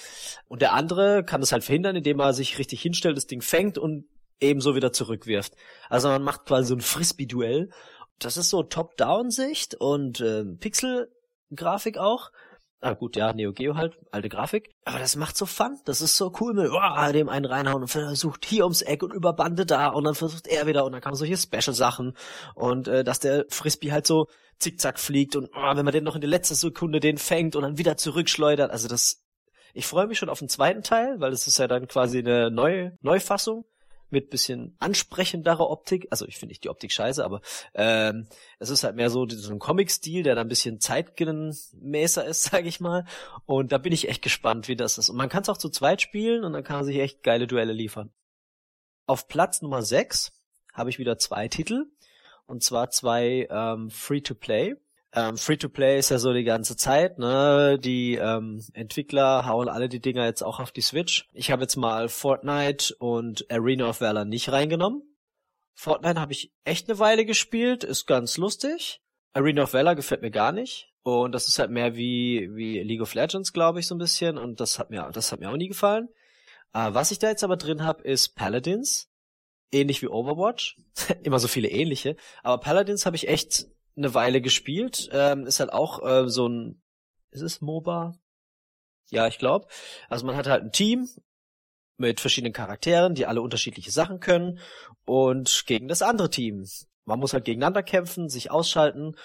[0.48, 3.78] Und der andere kann das halt verhindern, indem er sich richtig hinstellt, das Ding fängt
[3.78, 4.06] und
[4.40, 5.54] ebenso wieder zurückwirft.
[5.90, 7.70] Also man macht quasi so ein Frisbee-Duell
[8.20, 12.32] das ist so Top-Down-Sicht und äh, Pixel-Grafik auch.
[12.80, 14.70] Ah gut, ja, Neo Geo halt, alte Grafik.
[14.86, 15.80] Aber das macht so Fun.
[15.86, 19.12] Das ist so cool mit wow, dem einen reinhauen und versucht hier ums Eck und
[19.12, 22.16] über Bande da und dann versucht er wieder und dann kann solche Special-Sachen
[22.54, 24.28] und äh, dass der Frisbee halt so
[24.60, 27.64] zickzack fliegt und oh, wenn man den noch in der letzten Sekunde den fängt und
[27.64, 28.70] dann wieder zurückschleudert.
[28.70, 29.24] Also das,
[29.74, 32.52] ich freue mich schon auf den zweiten Teil, weil das ist ja dann quasi eine
[32.52, 33.66] neue Neufassung
[34.10, 36.08] mit bisschen ansprechenderer Optik.
[36.12, 37.42] Also ich finde nicht die Optik scheiße, aber
[37.74, 38.28] ähm,
[38.60, 42.68] es ist halt mehr so, so ein Comic-Stil, der da ein bisschen zeitgemäßer ist, sage
[42.68, 43.06] ich mal.
[43.46, 45.10] Und da bin ich echt gespannt, wie das ist.
[45.10, 47.48] Und man kann es auch zu zweit spielen und dann kann man sich echt geile
[47.48, 48.12] Duelle liefern.
[49.06, 50.32] Auf Platz Nummer 6
[50.74, 51.86] habe ich wieder zwei Titel.
[52.46, 54.76] Und zwar zwei ähm, Free-to-Play.
[55.18, 57.80] Ähm, Free-to-Play ist ja so die ganze Zeit, ne?
[57.80, 61.28] Die ähm, Entwickler hauen alle die Dinger jetzt auch auf die Switch.
[61.34, 65.02] Ich habe jetzt mal Fortnite und Arena of Valor nicht reingenommen.
[65.74, 69.02] Fortnite habe ich echt eine Weile gespielt, ist ganz lustig.
[69.34, 70.94] Arena of Valor gefällt mir gar nicht.
[71.02, 74.38] Und das ist halt mehr wie, wie League of Legends, glaube ich, so ein bisschen.
[74.38, 76.10] Und das hat mir, das hat mir auch nie gefallen.
[76.74, 79.10] Äh, was ich da jetzt aber drin habe, ist Paladins.
[79.72, 80.80] Ähnlich wie Overwatch.
[81.24, 82.18] Immer so viele ähnliche.
[82.44, 83.66] Aber Paladins habe ich echt
[83.98, 85.10] eine Weile gespielt.
[85.12, 86.82] Ähm, ist halt auch äh, so ein,
[87.32, 88.14] ist es MOBA?
[89.10, 89.68] Ja, ich glaube.
[90.10, 91.10] Also man hat halt ein Team
[91.98, 94.60] mit verschiedenen Charakteren, die alle unterschiedliche Sachen können
[95.06, 96.66] und gegen das andere Team.
[97.06, 99.16] Man muss halt gegeneinander kämpfen, sich ausschalten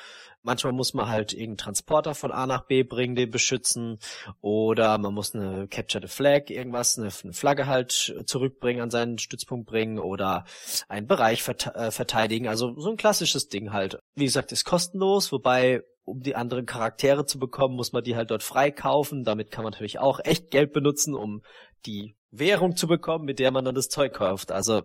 [0.44, 3.98] Manchmal muss man halt irgendeinen Transporter von A nach B bringen, den beschützen.
[4.40, 9.18] Oder man muss eine Capture the Flag, irgendwas, eine, eine Flagge halt zurückbringen, an seinen
[9.18, 10.44] Stützpunkt bringen oder
[10.88, 12.48] einen Bereich äh, verteidigen.
[12.48, 13.98] Also so ein klassisches Ding halt.
[14.14, 18.32] Wie gesagt, ist kostenlos, wobei um die anderen Charaktere zu bekommen, muss man die halt
[18.32, 19.22] dort freikaufen.
[19.22, 21.42] Damit kann man natürlich auch echt Geld benutzen, um
[21.86, 24.50] die Währung zu bekommen, mit der man dann das Zeug kauft.
[24.50, 24.82] Also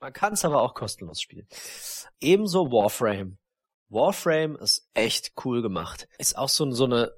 [0.00, 1.46] Man kann es aber auch kostenlos spielen.
[2.20, 3.38] Ebenso Warframe.
[3.94, 6.08] Warframe ist echt cool gemacht.
[6.18, 7.12] Ist auch so, so eine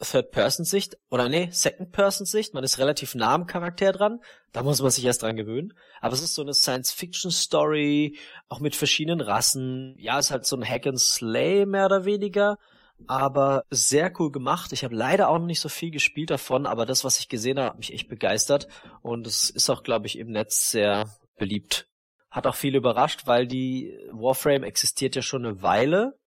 [0.00, 2.54] Third-Person-Sicht oder nee, Second-Person-Sicht.
[2.54, 4.20] Man ist relativ nah am Charakter dran.
[4.52, 5.74] Da muss man sich erst dran gewöhnen.
[6.00, 9.94] Aber es ist so eine Science-Fiction-Story, auch mit verschiedenen Rassen.
[9.98, 12.58] Ja, ist halt so ein Hack-and-Slay mehr oder weniger.
[13.06, 14.72] Aber sehr cool gemacht.
[14.72, 17.58] Ich habe leider auch noch nicht so viel gespielt davon, aber das, was ich gesehen
[17.58, 18.68] habe, hat mich echt begeistert.
[19.02, 21.88] Und es ist auch, glaube ich, im Netz sehr beliebt.
[22.30, 26.19] Hat auch viel überrascht, weil die Warframe existiert ja schon eine Weile.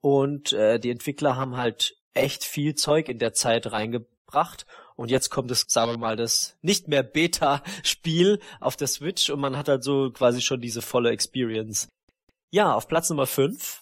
[0.00, 4.66] Und äh, die Entwickler haben halt echt viel Zeug in der Zeit reingebracht.
[4.96, 9.40] Und jetzt kommt es, sagen wir mal, das nicht mehr Beta-Spiel auf der Switch und
[9.40, 11.88] man hat halt so quasi schon diese volle Experience.
[12.50, 13.80] Ja, auf Platz Nummer 5,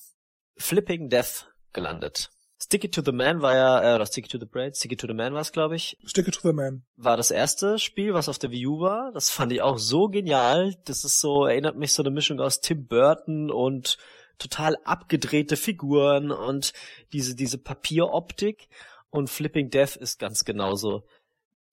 [0.59, 2.31] Flipping Death gelandet.
[2.63, 4.93] Stick It to the Man war ja, äh, oder Stick It to the Brain, Stick
[4.93, 5.99] It to the Man war es, glaube ich.
[6.05, 6.85] Stick It to the Man.
[6.97, 9.13] War das erste Spiel, was auf der Wii U war.
[9.13, 10.75] Das fand ich auch so genial.
[10.85, 13.99] Das ist so, erinnert mich so eine Mischung aus Tim Burton und
[14.39, 16.73] total abgedrehte Figuren und
[17.13, 18.69] diese, diese Papieroptik.
[19.11, 21.07] Und Flipping Death ist ganz genauso.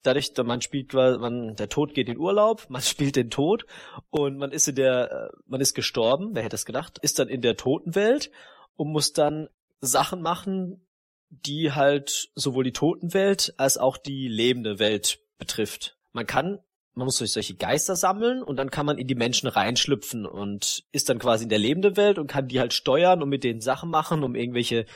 [0.02, 3.66] Dadurch, man spielt, man, der Tod geht in Urlaub, man spielt den Tod
[4.10, 7.28] und man ist in der, äh, man ist gestorben, wer hätte es gedacht, ist dann
[7.28, 8.30] in der Totenwelt
[8.76, 9.48] und muss dann
[9.80, 10.86] Sachen machen,
[11.30, 15.98] die halt sowohl die Totenwelt als auch die lebende Welt betrifft.
[16.12, 16.60] Man kann
[16.94, 20.84] man muss durch solche Geister sammeln und dann kann man in die Menschen reinschlüpfen und
[20.92, 23.60] ist dann quasi in der lebenden Welt und kann die halt steuern und mit denen
[23.60, 24.86] Sachen machen, um irgendwelche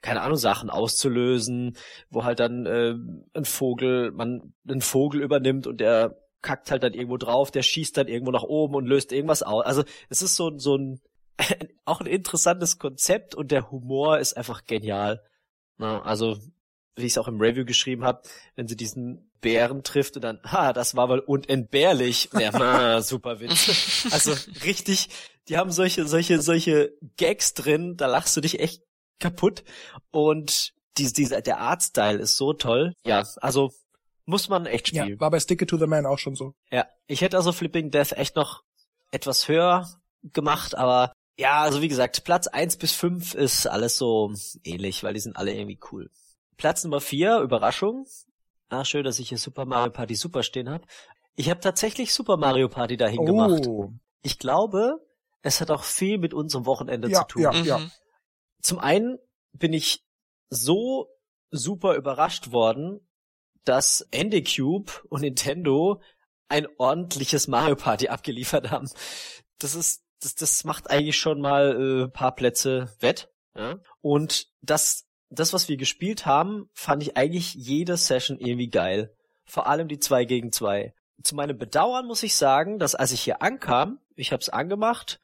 [0.00, 1.76] keine Ahnung Sachen auszulösen,
[2.08, 2.94] wo halt dann äh,
[3.34, 7.96] ein Vogel, man einen Vogel übernimmt und der kackt halt dann irgendwo drauf, der schießt
[7.96, 9.64] dann irgendwo nach oben und löst irgendwas aus.
[9.64, 11.00] Also es ist so so ein
[11.84, 15.22] auch ein interessantes Konzept und der Humor ist einfach genial.
[15.78, 16.36] Na, also
[16.94, 18.22] wie ich es auch im Review geschrieben habe,
[18.56, 22.30] wenn sie diesen Bären trifft und dann, ha, das war wohl unentbehrlich.
[22.38, 24.06] Ja, na, super Witz.
[24.10, 24.34] Also
[24.64, 25.08] richtig,
[25.48, 28.82] die haben solche, solche, solche Gags drin, da lachst du dich echt
[29.18, 29.64] kaputt.
[30.10, 32.94] Und diese, diese, der Artstyle ist so toll.
[33.04, 33.72] Ja, also
[34.24, 35.08] muss man echt spielen.
[35.08, 36.54] Ja, war bei Stick It to the Man auch schon so.
[36.70, 38.62] Ja, ich hätte also Flipping Death echt noch
[39.10, 39.88] etwas höher
[40.22, 44.32] gemacht, aber ja, also wie gesagt, Platz eins bis fünf ist alles so
[44.64, 46.10] ähnlich, weil die sind alle irgendwie cool.
[46.56, 48.06] Platz Nummer vier, Überraschung.
[48.68, 50.84] Ah, schön, dass ich hier Super Mario Party Super stehen habe.
[51.36, 53.24] Ich habe tatsächlich Super Mario Party dahin oh.
[53.24, 53.68] gemacht.
[54.22, 54.98] Ich glaube,
[55.42, 57.42] es hat auch viel mit unserem Wochenende ja, zu tun.
[57.42, 57.64] Ja, mhm.
[57.64, 57.90] ja.
[58.60, 59.18] Zum einen
[59.52, 60.04] bin ich
[60.50, 61.08] so
[61.50, 63.00] super überrascht worden,
[63.64, 66.02] dass Andy Cube und Nintendo
[66.48, 68.90] ein ordentliches Mario Party abgeliefert haben.
[69.58, 73.30] Das ist, das, das macht eigentlich schon mal äh, paar Plätze wett.
[73.54, 73.78] Ja?
[74.00, 79.14] Und das das, was wir gespielt haben, fand ich eigentlich jede Session irgendwie geil.
[79.44, 80.94] Vor allem die 2 gegen 2.
[81.22, 85.20] Zu meinem Bedauern muss ich sagen, dass als ich hier ankam, ich hab's angemacht,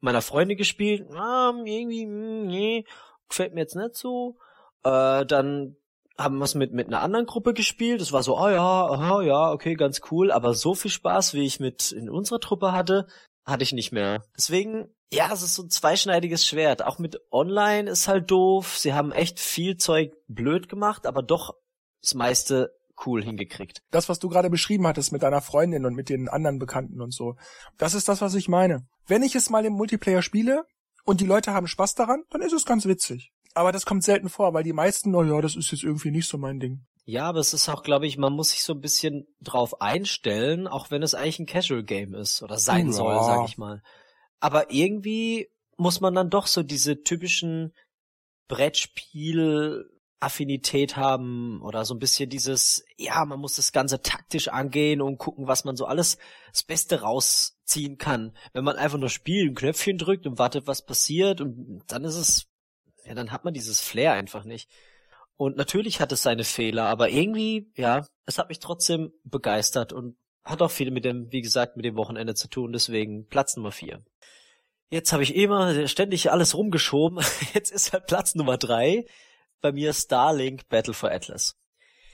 [0.00, 2.84] meiner Freundin gespielt, ah, irgendwie, hm, nee,
[3.28, 4.36] gefällt mir jetzt nicht so.
[4.82, 5.76] Äh, dann
[6.18, 8.00] haben wir es mit, mit einer anderen Gruppe gespielt.
[8.00, 10.30] Das war so, oh ja, aha, ja, okay, ganz cool.
[10.32, 13.06] Aber so viel Spaß, wie ich mit in unserer Truppe hatte,
[13.44, 14.22] hatte ich nicht mehr.
[14.36, 16.84] Deswegen ja, es ist so ein zweischneidiges Schwert.
[16.84, 18.76] Auch mit Online ist halt doof.
[18.78, 21.54] Sie haben echt viel Zeug blöd gemacht, aber doch
[22.02, 22.72] das meiste
[23.04, 23.82] cool hingekriegt.
[23.90, 27.12] Das, was du gerade beschrieben hattest mit deiner Freundin und mit den anderen Bekannten und
[27.12, 27.36] so,
[27.76, 28.86] das ist das, was ich meine.
[29.06, 30.64] Wenn ich es mal im Multiplayer spiele
[31.04, 33.32] und die Leute haben Spaß daran, dann ist es ganz witzig.
[33.54, 36.28] Aber das kommt selten vor, weil die meisten, oh ja, das ist jetzt irgendwie nicht
[36.28, 36.86] so mein Ding.
[37.04, 40.66] Ja, aber es ist auch, glaube ich, man muss sich so ein bisschen drauf einstellen,
[40.66, 42.92] auch wenn es eigentlich ein Casual Game ist oder sein ja.
[42.92, 43.82] soll, sag ich mal
[44.40, 47.74] aber irgendwie muss man dann doch so diese typischen
[48.48, 55.02] Brettspiel Affinität haben oder so ein bisschen dieses, ja, man muss das Ganze taktisch angehen
[55.02, 56.16] und gucken, was man so alles
[56.52, 58.34] das Beste rausziehen kann.
[58.54, 62.16] Wenn man einfach nur spielt, ein Knöpfchen drückt und wartet, was passiert und dann ist
[62.16, 62.46] es,
[63.04, 64.70] ja, dann hat man dieses Flair einfach nicht.
[65.36, 70.16] Und natürlich hat es seine Fehler, aber irgendwie, ja, es hat mich trotzdem begeistert und
[70.46, 73.72] hat auch viel mit dem, wie gesagt, mit dem Wochenende zu tun, deswegen Platz Nummer
[73.72, 74.02] vier.
[74.88, 77.24] Jetzt habe ich immer ständig alles rumgeschoben.
[77.54, 79.04] Jetzt ist halt Platz Nummer drei
[79.60, 81.56] bei mir Starlink Battle for Atlas.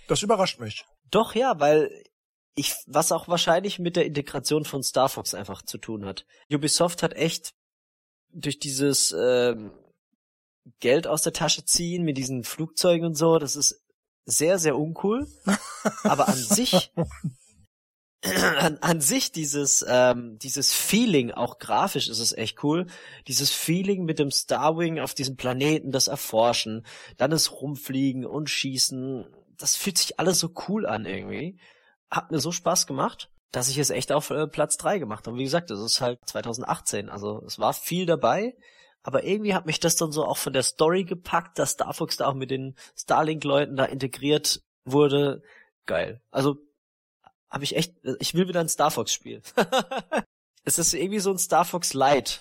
[0.08, 0.84] Das überrascht mich.
[1.10, 2.04] Doch, ja, weil
[2.54, 6.26] ich, was auch wahrscheinlich mit der Integration von Star Fox einfach zu tun hat.
[6.50, 7.54] Ubisoft hat echt
[8.30, 9.72] durch dieses ähm,
[10.80, 13.82] Geld aus der Tasche ziehen mit diesen Flugzeugen und so, das ist
[14.24, 15.26] sehr, sehr uncool.
[16.04, 16.92] Aber an sich
[18.58, 22.86] an, an sich dieses ähm, dieses Feeling, auch grafisch ist es echt cool.
[23.26, 26.86] Dieses Feeling mit dem Starwing auf diesem Planeten, das Erforschen,
[27.16, 29.26] dann das Rumfliegen und Schießen,
[29.58, 31.58] das fühlt sich alles so cool an irgendwie.
[32.10, 33.28] Hat mir so Spaß gemacht.
[33.52, 35.36] dass ich es echt auf äh, Platz drei gemacht habe.
[35.36, 38.56] Wie gesagt, das ist halt 2018, also es war viel dabei,
[39.02, 42.16] aber irgendwie hat mich das dann so auch von der Story gepackt, dass Star Fox
[42.16, 45.42] da auch mit den Starlink-Leuten da integriert wurde.
[45.86, 46.22] Geil.
[46.30, 46.56] Also
[47.52, 49.42] habe ich echt, ich will wieder ein Star Fox-Spiel.
[50.64, 52.40] es ist irgendwie so ein Star Fox Light.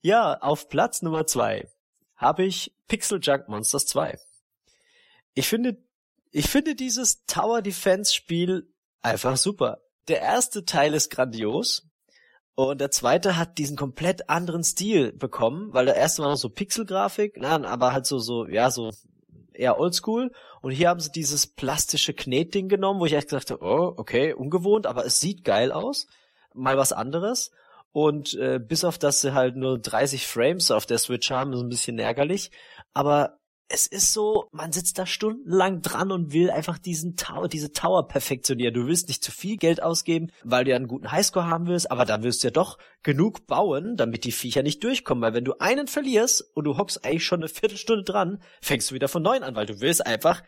[0.00, 1.68] Ja, auf Platz Nummer zwei
[2.16, 4.18] habe ich Pixel Junk Monsters 2.
[5.34, 5.78] Ich finde,
[6.30, 8.72] ich finde dieses Tower Defense Spiel
[9.02, 9.80] einfach super.
[10.08, 11.86] Der erste Teil ist grandios.
[12.54, 16.50] Und der zweite hat diesen komplett anderen Stil bekommen, weil der erste war noch so
[16.50, 18.90] Pixelgrafik, na, aber halt so, so, ja, so
[19.60, 20.32] eher oldschool.
[20.62, 24.32] Und hier haben sie dieses plastische Knetding genommen, wo ich echt gesagt habe, oh, okay,
[24.32, 26.06] ungewohnt, aber es sieht geil aus.
[26.54, 27.50] Mal was anderes.
[27.92, 31.60] Und äh, bis auf das sie halt nur 30 Frames auf der Switch haben, ist
[31.60, 32.50] ein bisschen ärgerlich.
[32.94, 33.39] Aber
[33.72, 38.08] es ist so, man sitzt da stundenlang dran und will einfach diesen Tower, diese Tower
[38.08, 38.74] perfektionieren.
[38.74, 41.88] Du willst nicht zu viel Geld ausgeben, weil du ja einen guten Highscore haben willst,
[41.88, 45.22] aber dann willst du ja doch genug bauen, damit die Viecher nicht durchkommen.
[45.22, 48.94] Weil wenn du einen verlierst und du hockst eigentlich schon eine Viertelstunde dran, fängst du
[48.96, 50.42] wieder von neuem an, weil du willst einfach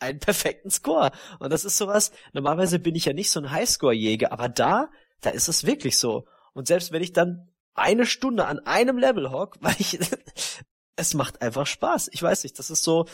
[0.00, 1.12] einen perfekten Score.
[1.38, 4.90] Und das ist sowas, normalerweise bin ich ja nicht so ein Highscore-Jäger, aber da,
[5.20, 6.26] da ist es wirklich so.
[6.52, 10.00] Und selbst wenn ich dann eine Stunde an einem Level hock, weil ich
[10.96, 12.08] es macht einfach Spaß.
[12.12, 13.06] Ich weiß nicht, das ist so,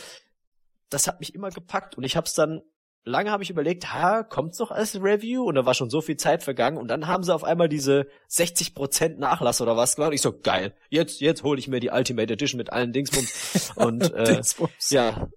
[0.88, 2.62] das hat mich immer gepackt und ich hab's dann
[3.04, 5.44] lange habe ich überlegt, ha, kommt's noch als Review?
[5.44, 8.06] Und da war schon so viel Zeit vergangen und dann haben sie auf einmal diese
[8.30, 10.12] 60% Nachlass oder was gemacht.
[10.12, 13.72] Ich so, geil, jetzt, jetzt hole ich mir die Ultimate Edition mit allen Dingsbums.
[13.76, 14.90] Und äh, Dingsbums.
[14.90, 15.28] ja,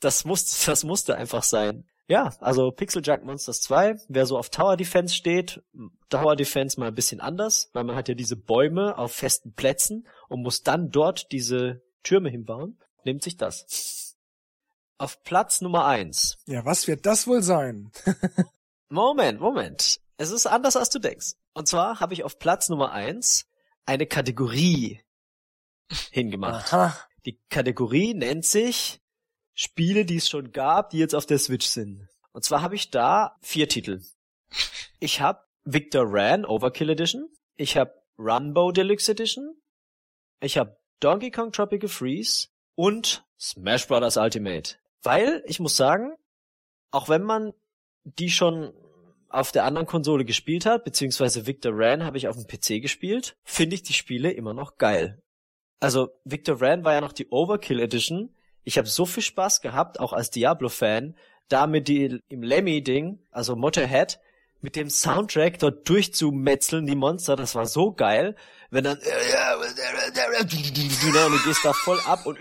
[0.00, 1.84] das muss, das musste einfach sein.
[2.08, 5.62] Ja, also Pixel Junk Monsters 2, wer so auf Tower Defense steht,
[6.08, 10.08] Tower Defense mal ein bisschen anders, weil man hat ja diese Bäume auf festen Plätzen
[10.28, 14.16] und muss dann dort diese Türme hinbauen, nimmt sich das.
[14.96, 16.38] Auf Platz Nummer eins.
[16.46, 17.92] Ja, was wird das wohl sein?
[18.88, 20.00] Moment, Moment.
[20.16, 21.34] Es ist anders, als du denkst.
[21.52, 23.46] Und zwar habe ich auf Platz Nummer eins
[23.84, 25.02] eine Kategorie
[26.10, 26.72] hingemacht.
[26.72, 26.96] Aha.
[27.26, 29.02] Die Kategorie nennt sich
[29.60, 32.06] Spiele, die es schon gab, die jetzt auf der Switch sind.
[32.30, 34.00] Und zwar habe ich da vier Titel.
[35.00, 39.60] Ich habe Victor Ran Overkill Edition, ich habe Rumbo Deluxe Edition,
[40.40, 44.16] ich habe Donkey Kong Tropical Freeze und Smash Bros.
[44.16, 44.76] Ultimate.
[45.02, 46.14] Weil, ich muss sagen,
[46.92, 47.52] auch wenn man
[48.04, 48.72] die schon
[49.28, 53.36] auf der anderen Konsole gespielt hat, beziehungsweise Victor Ran habe ich auf dem PC gespielt,
[53.42, 55.20] finde ich die Spiele immer noch geil.
[55.80, 58.32] Also Victor Ran war ja noch die Overkill Edition,
[58.64, 61.14] ich habe so viel Spaß gehabt, auch als Diablo-Fan,
[61.48, 64.20] da mit die, im Lemmy-Ding, also Motorhead,
[64.60, 68.34] mit dem Soundtrack dort durchzumetzeln, die Monster, das war so geil,
[68.70, 68.98] wenn dann
[71.30, 72.38] du gehst da voll ab und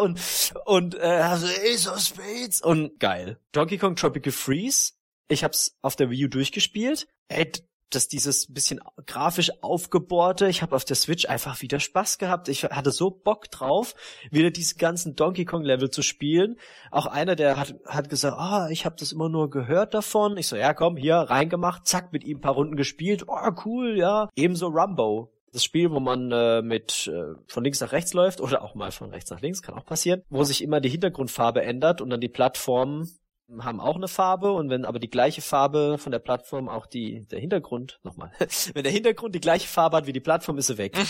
[0.00, 0.20] und
[0.64, 3.38] und äh, hast Ace of Spades und geil.
[3.52, 4.92] Donkey Kong Tropical Freeze,
[5.28, 7.08] ich hab's auf der Wii U durchgespielt.
[7.28, 7.50] Ey,
[7.90, 12.48] dass dieses bisschen grafisch aufgebohrte, ich habe auf der Switch einfach wieder Spaß gehabt.
[12.48, 13.94] Ich hatte so Bock drauf,
[14.30, 16.56] wieder diese ganzen Donkey Kong Level zu spielen.
[16.90, 20.36] Auch einer, der hat, hat gesagt, ah, oh, ich habe das immer nur gehört davon.
[20.36, 23.24] Ich so, ja, komm, hier reingemacht, zack, mit ihm ein paar Runden gespielt.
[23.26, 24.28] Oh, cool, ja.
[24.36, 25.32] Ebenso Rumbo.
[25.52, 28.92] Das Spiel, wo man äh, mit äh, von links nach rechts läuft oder auch mal
[28.92, 32.20] von rechts nach links, kann auch passieren, wo sich immer die Hintergrundfarbe ändert und dann
[32.20, 33.18] die Plattformen
[33.60, 37.26] haben auch eine Farbe und wenn aber die gleiche Farbe von der Plattform auch die,
[37.28, 38.30] der Hintergrund, nochmal,
[38.74, 40.96] wenn der Hintergrund die gleiche Farbe hat wie die Plattform, ist sie weg.
[40.96, 41.06] Mhm.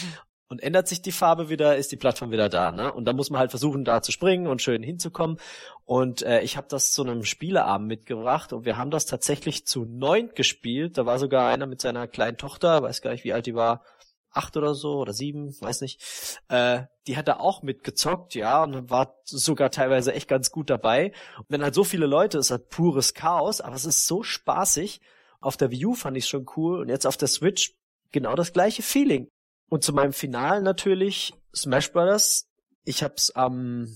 [0.51, 2.91] Und ändert sich die Farbe wieder, ist die Plattform wieder da, ne?
[2.91, 5.37] Und da muss man halt versuchen, da zu springen und schön hinzukommen.
[5.85, 9.85] Und äh, ich habe das zu einem Spieleabend mitgebracht und wir haben das tatsächlich zu
[9.85, 10.97] neunt gespielt.
[10.97, 13.83] Da war sogar einer mit seiner kleinen Tochter, weiß gar nicht, wie alt die war,
[14.31, 16.01] acht oder so oder sieben, weiß nicht.
[16.49, 21.13] Äh, die hat da auch mitgezockt, ja, und war sogar teilweise echt ganz gut dabei.
[21.39, 25.01] Und wenn halt so viele Leute, ist halt pures Chaos, aber es ist so spaßig.
[25.41, 27.75] Auf der View fand ich schon cool und jetzt auf der Switch
[28.13, 29.29] genau das gleiche Feeling.
[29.69, 32.47] Und zu meinem Final natürlich Smash Brothers.
[32.85, 33.89] Ich hab's am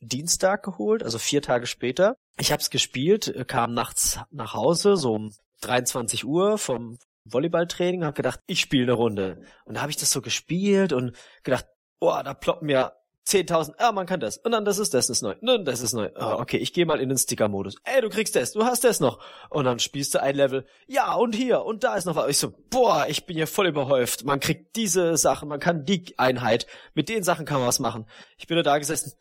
[0.00, 2.16] Dienstag geholt, also vier Tage später.
[2.38, 8.16] Ich hab's gespielt, kam nachts nach Hause, so um 23 Uhr vom Volleyballtraining und habe
[8.16, 9.42] gedacht, ich spiele eine Runde.
[9.64, 11.66] Und da habe ich das so gespielt und gedacht,
[12.00, 12.92] oh, da ploppen mir
[13.26, 14.38] 10.000, ah, man kann das.
[14.38, 15.36] Und dann das ist das ist neu.
[15.40, 16.10] Und das ist neu.
[16.16, 17.76] Oh, okay, ich gehe mal in den Sticker-Modus.
[17.84, 19.22] Ey, du kriegst das, du hast das noch.
[19.48, 20.66] Und dann spielst du ein Level.
[20.88, 22.28] Ja, und hier, und da ist noch was.
[22.28, 24.24] Ich so, boah, ich bin hier voll überhäuft.
[24.24, 26.66] Man kriegt diese Sachen, man kann die Einheit.
[26.94, 28.06] Mit den Sachen kann man was machen.
[28.38, 29.12] Ich bin da gesessen.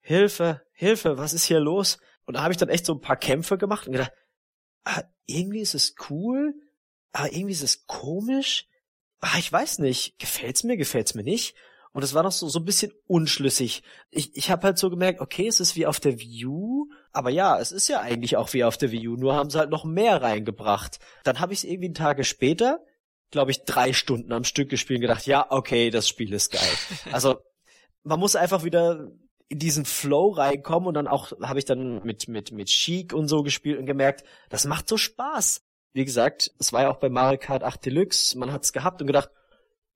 [0.00, 1.98] Hilfe, Hilfe, was ist hier los?
[2.24, 4.12] Und da habe ich dann echt so ein paar Kämpfe gemacht und gedacht,
[4.84, 6.54] ah, irgendwie ist es cool,
[7.14, 8.66] aber irgendwie ist es komisch.
[9.20, 11.54] Ah, ich weiß nicht, gefällt's mir, gefällt's mir nicht.
[11.92, 13.84] Und es war noch so, so ein bisschen unschlüssig.
[14.10, 17.58] Ich, ich habe halt so gemerkt, okay, es ist wie auf der U, aber ja,
[17.60, 20.20] es ist ja eigentlich auch wie auf der U, nur haben sie halt noch mehr
[20.20, 20.98] reingebracht.
[21.22, 22.80] Dann habe ich es irgendwie Tage später,
[23.30, 27.12] glaube ich, drei Stunden am Stück gespielt und gedacht, ja, okay, das Spiel ist geil.
[27.12, 27.36] Also
[28.02, 29.08] man muss einfach wieder
[29.48, 33.28] in diesen Flow reinkommen und dann auch habe ich dann mit mit mit Chic und
[33.28, 35.62] so gespielt und gemerkt, das macht so Spaß.
[35.94, 39.06] Wie gesagt, es war ja auch bei Mario Kart 8 Deluxe, man hat's gehabt und
[39.06, 39.30] gedacht,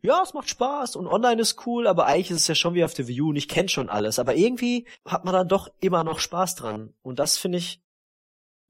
[0.01, 2.85] ja, es macht Spaß und online ist cool, aber eigentlich ist es ja schon wie
[2.85, 4.21] auf der View und ich kenne schon alles.
[4.21, 6.95] Aber irgendwie hat man dann doch immer noch Spaß dran.
[7.03, 7.83] Und das finde ich,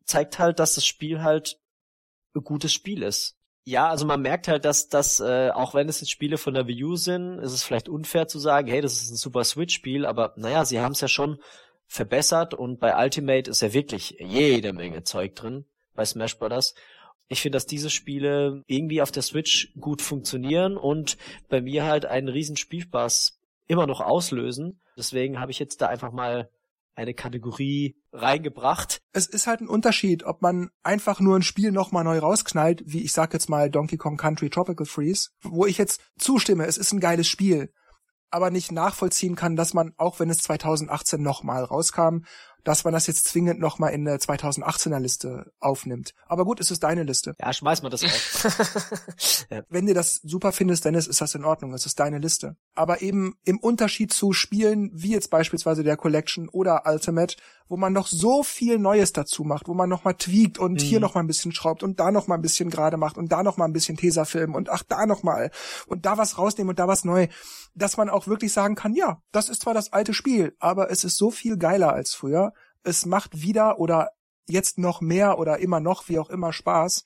[0.05, 1.61] zeigt halt, dass das Spiel halt
[2.35, 3.37] ein gutes Spiel ist.
[3.65, 6.67] Ja, also man merkt halt, dass das, äh, auch wenn es jetzt Spiele von der
[6.67, 10.07] Wii U sind, ist es vielleicht unfair zu sagen, hey, das ist ein super Switch-Spiel,
[10.07, 11.39] aber naja, sie haben es ja schon
[11.87, 16.75] verbessert und bei Ultimate ist ja wirklich jede Menge Zeug drin, bei Smash Bros.
[17.29, 21.19] Ich finde, dass diese Spiele irgendwie auf der Switch gut funktionieren und
[21.49, 24.81] bei mir halt einen riesen Spielspaß immer noch auslösen.
[24.97, 26.51] Deswegen habe ich jetzt da einfach mal
[26.99, 29.01] eine Kategorie reingebracht.
[29.13, 33.05] Es ist halt ein Unterschied, ob man einfach nur ein Spiel nochmal neu rausknallt, wie
[33.05, 36.93] ich sag jetzt mal Donkey Kong Country Tropical Freeze, wo ich jetzt zustimme, es ist
[36.93, 37.73] ein geiles Spiel,
[38.31, 42.25] aber nicht nachvollziehen kann, dass man, auch wenn es 2018 nochmal rauskam,
[42.65, 46.15] dass man das jetzt zwingend nochmal in der 2018er Liste aufnimmt.
[46.27, 47.35] Aber gut, es ist deine Liste.
[47.41, 49.47] Ja, schmeiß mal das auf.
[49.51, 49.63] ja.
[49.69, 51.73] Wenn dir das super findest, Dennis, ist das in Ordnung.
[51.75, 52.57] Es ist deine Liste.
[52.75, 57.37] Aber eben im Unterschied zu Spielen wie jetzt beispielsweise der Collection oder Ultimate,
[57.69, 60.79] wo man noch so viel Neues dazu macht, wo man nochmal tweakt und mhm.
[60.79, 63.69] hier nochmal ein bisschen schraubt und da nochmal ein bisschen gerade macht und da nochmal
[63.69, 65.51] ein bisschen Tesafilm und ach, da nochmal
[65.87, 67.29] und da was rausnehmen und da was neu,
[67.75, 71.05] dass man auch wirklich sagen kann, ja, das ist zwar das alte Spiel, aber es
[71.05, 72.53] ist so viel geiler als früher
[72.89, 74.11] es macht wieder oder
[74.47, 77.05] jetzt noch mehr oder immer noch, wie auch immer, Spaß.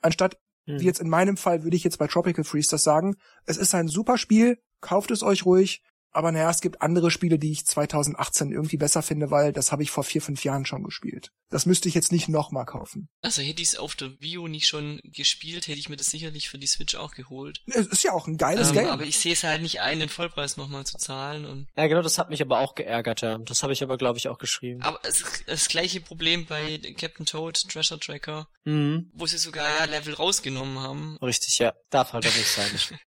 [0.00, 3.16] Anstatt, wie jetzt in meinem Fall, würde ich jetzt bei Tropical Freeze das sagen,
[3.46, 5.82] es ist ein super Spiel, kauft es euch ruhig,
[6.12, 9.82] aber naja, es gibt andere Spiele, die ich 2018 irgendwie besser finde, weil das habe
[9.82, 11.30] ich vor vier, fünf Jahren schon gespielt.
[11.48, 13.08] Das müsste ich jetzt nicht nochmal kaufen.
[13.22, 16.06] Also hätte ich es auf der Wii U nicht schon gespielt, hätte ich mir das
[16.06, 17.60] sicherlich für die Switch auch geholt.
[17.66, 18.88] Es ist ja auch ein geiles ähm, Game.
[18.88, 21.44] Aber ich sehe es halt nicht ein, den Vollpreis nochmal zu zahlen.
[21.44, 23.38] Und ja, genau, das hat mich aber auch geärgert, ja.
[23.38, 24.82] Das habe ich aber, glaube ich, auch geschrieben.
[24.82, 29.10] Aber es ist das gleiche Problem bei Captain Toad, Treasure Tracker, mhm.
[29.14, 31.16] wo sie sogar Level rausgenommen haben.
[31.22, 31.74] Richtig, ja.
[31.90, 32.70] Darf halt auch nicht sein.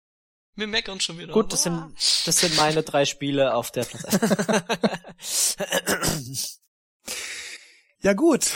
[0.56, 1.34] Wir meckern schon wieder.
[1.34, 1.94] Gut, das sind,
[2.26, 5.58] das sind meine drei Spiele auf der Platz.
[8.00, 8.52] ja gut,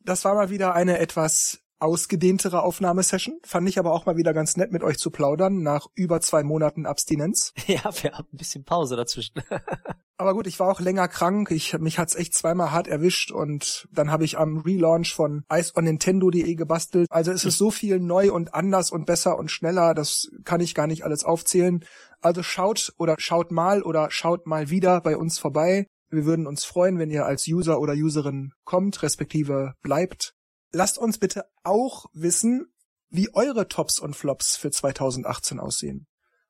[0.00, 3.38] das war mal wieder eine etwas ausgedehntere Aufnahmesession.
[3.44, 6.42] Fand ich aber auch mal wieder ganz nett, mit euch zu plaudern nach über zwei
[6.42, 7.52] Monaten Abstinenz.
[7.66, 9.42] Ja, wir haben ein bisschen Pause dazwischen.
[10.16, 11.50] aber gut, ich war auch länger krank.
[11.50, 16.54] Ich, mich hat's echt zweimal hart erwischt und dann habe ich am Relaunch von iceonnintendo.de
[16.54, 17.08] gebastelt.
[17.10, 19.94] Also es ist so viel neu und anders und besser und schneller.
[19.94, 21.84] Das kann ich gar nicht alles aufzählen.
[22.20, 25.86] Also schaut oder schaut mal oder schaut mal wieder bei uns vorbei.
[26.10, 30.34] Wir würden uns freuen, wenn ihr als User oder Userin kommt, respektive bleibt
[30.74, 32.66] lasst uns bitte auch wissen,
[33.10, 36.06] wie eure Tops und Flops für 2018 aussehen.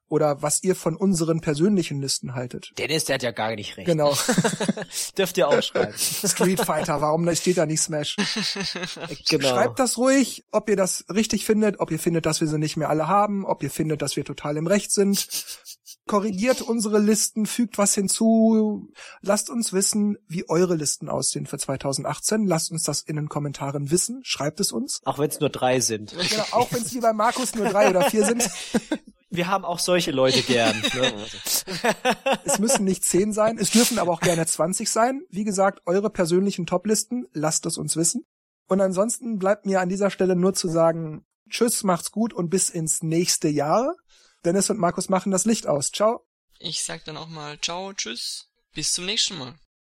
[0.06, 2.72] Oder was ihr von unseren persönlichen Listen haltet.
[2.76, 3.86] Dennis, der hat ja gar nicht recht.
[3.86, 4.14] Genau.
[5.18, 5.94] Dürft ihr auch schreiben.
[5.96, 8.16] Street Fighter, warum steht da nicht Smash?
[9.28, 9.48] Genau.
[9.48, 12.76] Schreibt das ruhig, ob ihr das richtig findet, ob ihr findet, dass wir sie nicht
[12.76, 15.26] mehr alle haben, ob ihr findet, dass wir total im Recht sind
[16.06, 18.90] korrigiert unsere Listen, fügt was hinzu.
[19.20, 22.46] Lasst uns wissen, wie eure Listen aussehen für 2018.
[22.46, 24.20] Lasst uns das in den Kommentaren wissen.
[24.24, 25.00] Schreibt es uns.
[25.04, 26.14] Auch wenn es nur drei sind.
[26.30, 28.48] Genau, auch wenn es wie bei Markus nur drei oder vier sind.
[29.30, 30.80] Wir haben auch solche Leute gern.
[30.80, 31.12] Ne?
[32.44, 35.22] es müssen nicht zehn sein, es dürfen aber auch gerne 20 sein.
[35.28, 38.24] Wie gesagt, eure persönlichen Toplisten, lasst es uns wissen.
[38.68, 42.70] Und ansonsten bleibt mir an dieser Stelle nur zu sagen, tschüss, macht's gut und bis
[42.70, 43.94] ins nächste Jahr.
[44.44, 45.90] Dennis und Markus machen das Licht aus.
[45.90, 46.24] Ciao.
[46.58, 48.48] Ich sag dann auch mal ciao, tschüss.
[48.74, 49.54] Bis zum nächsten Mal.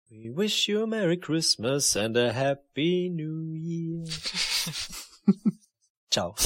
[0.10, 4.06] We wish you a Merry Christmas and a Happy New Year.
[6.12, 6.36] ciao.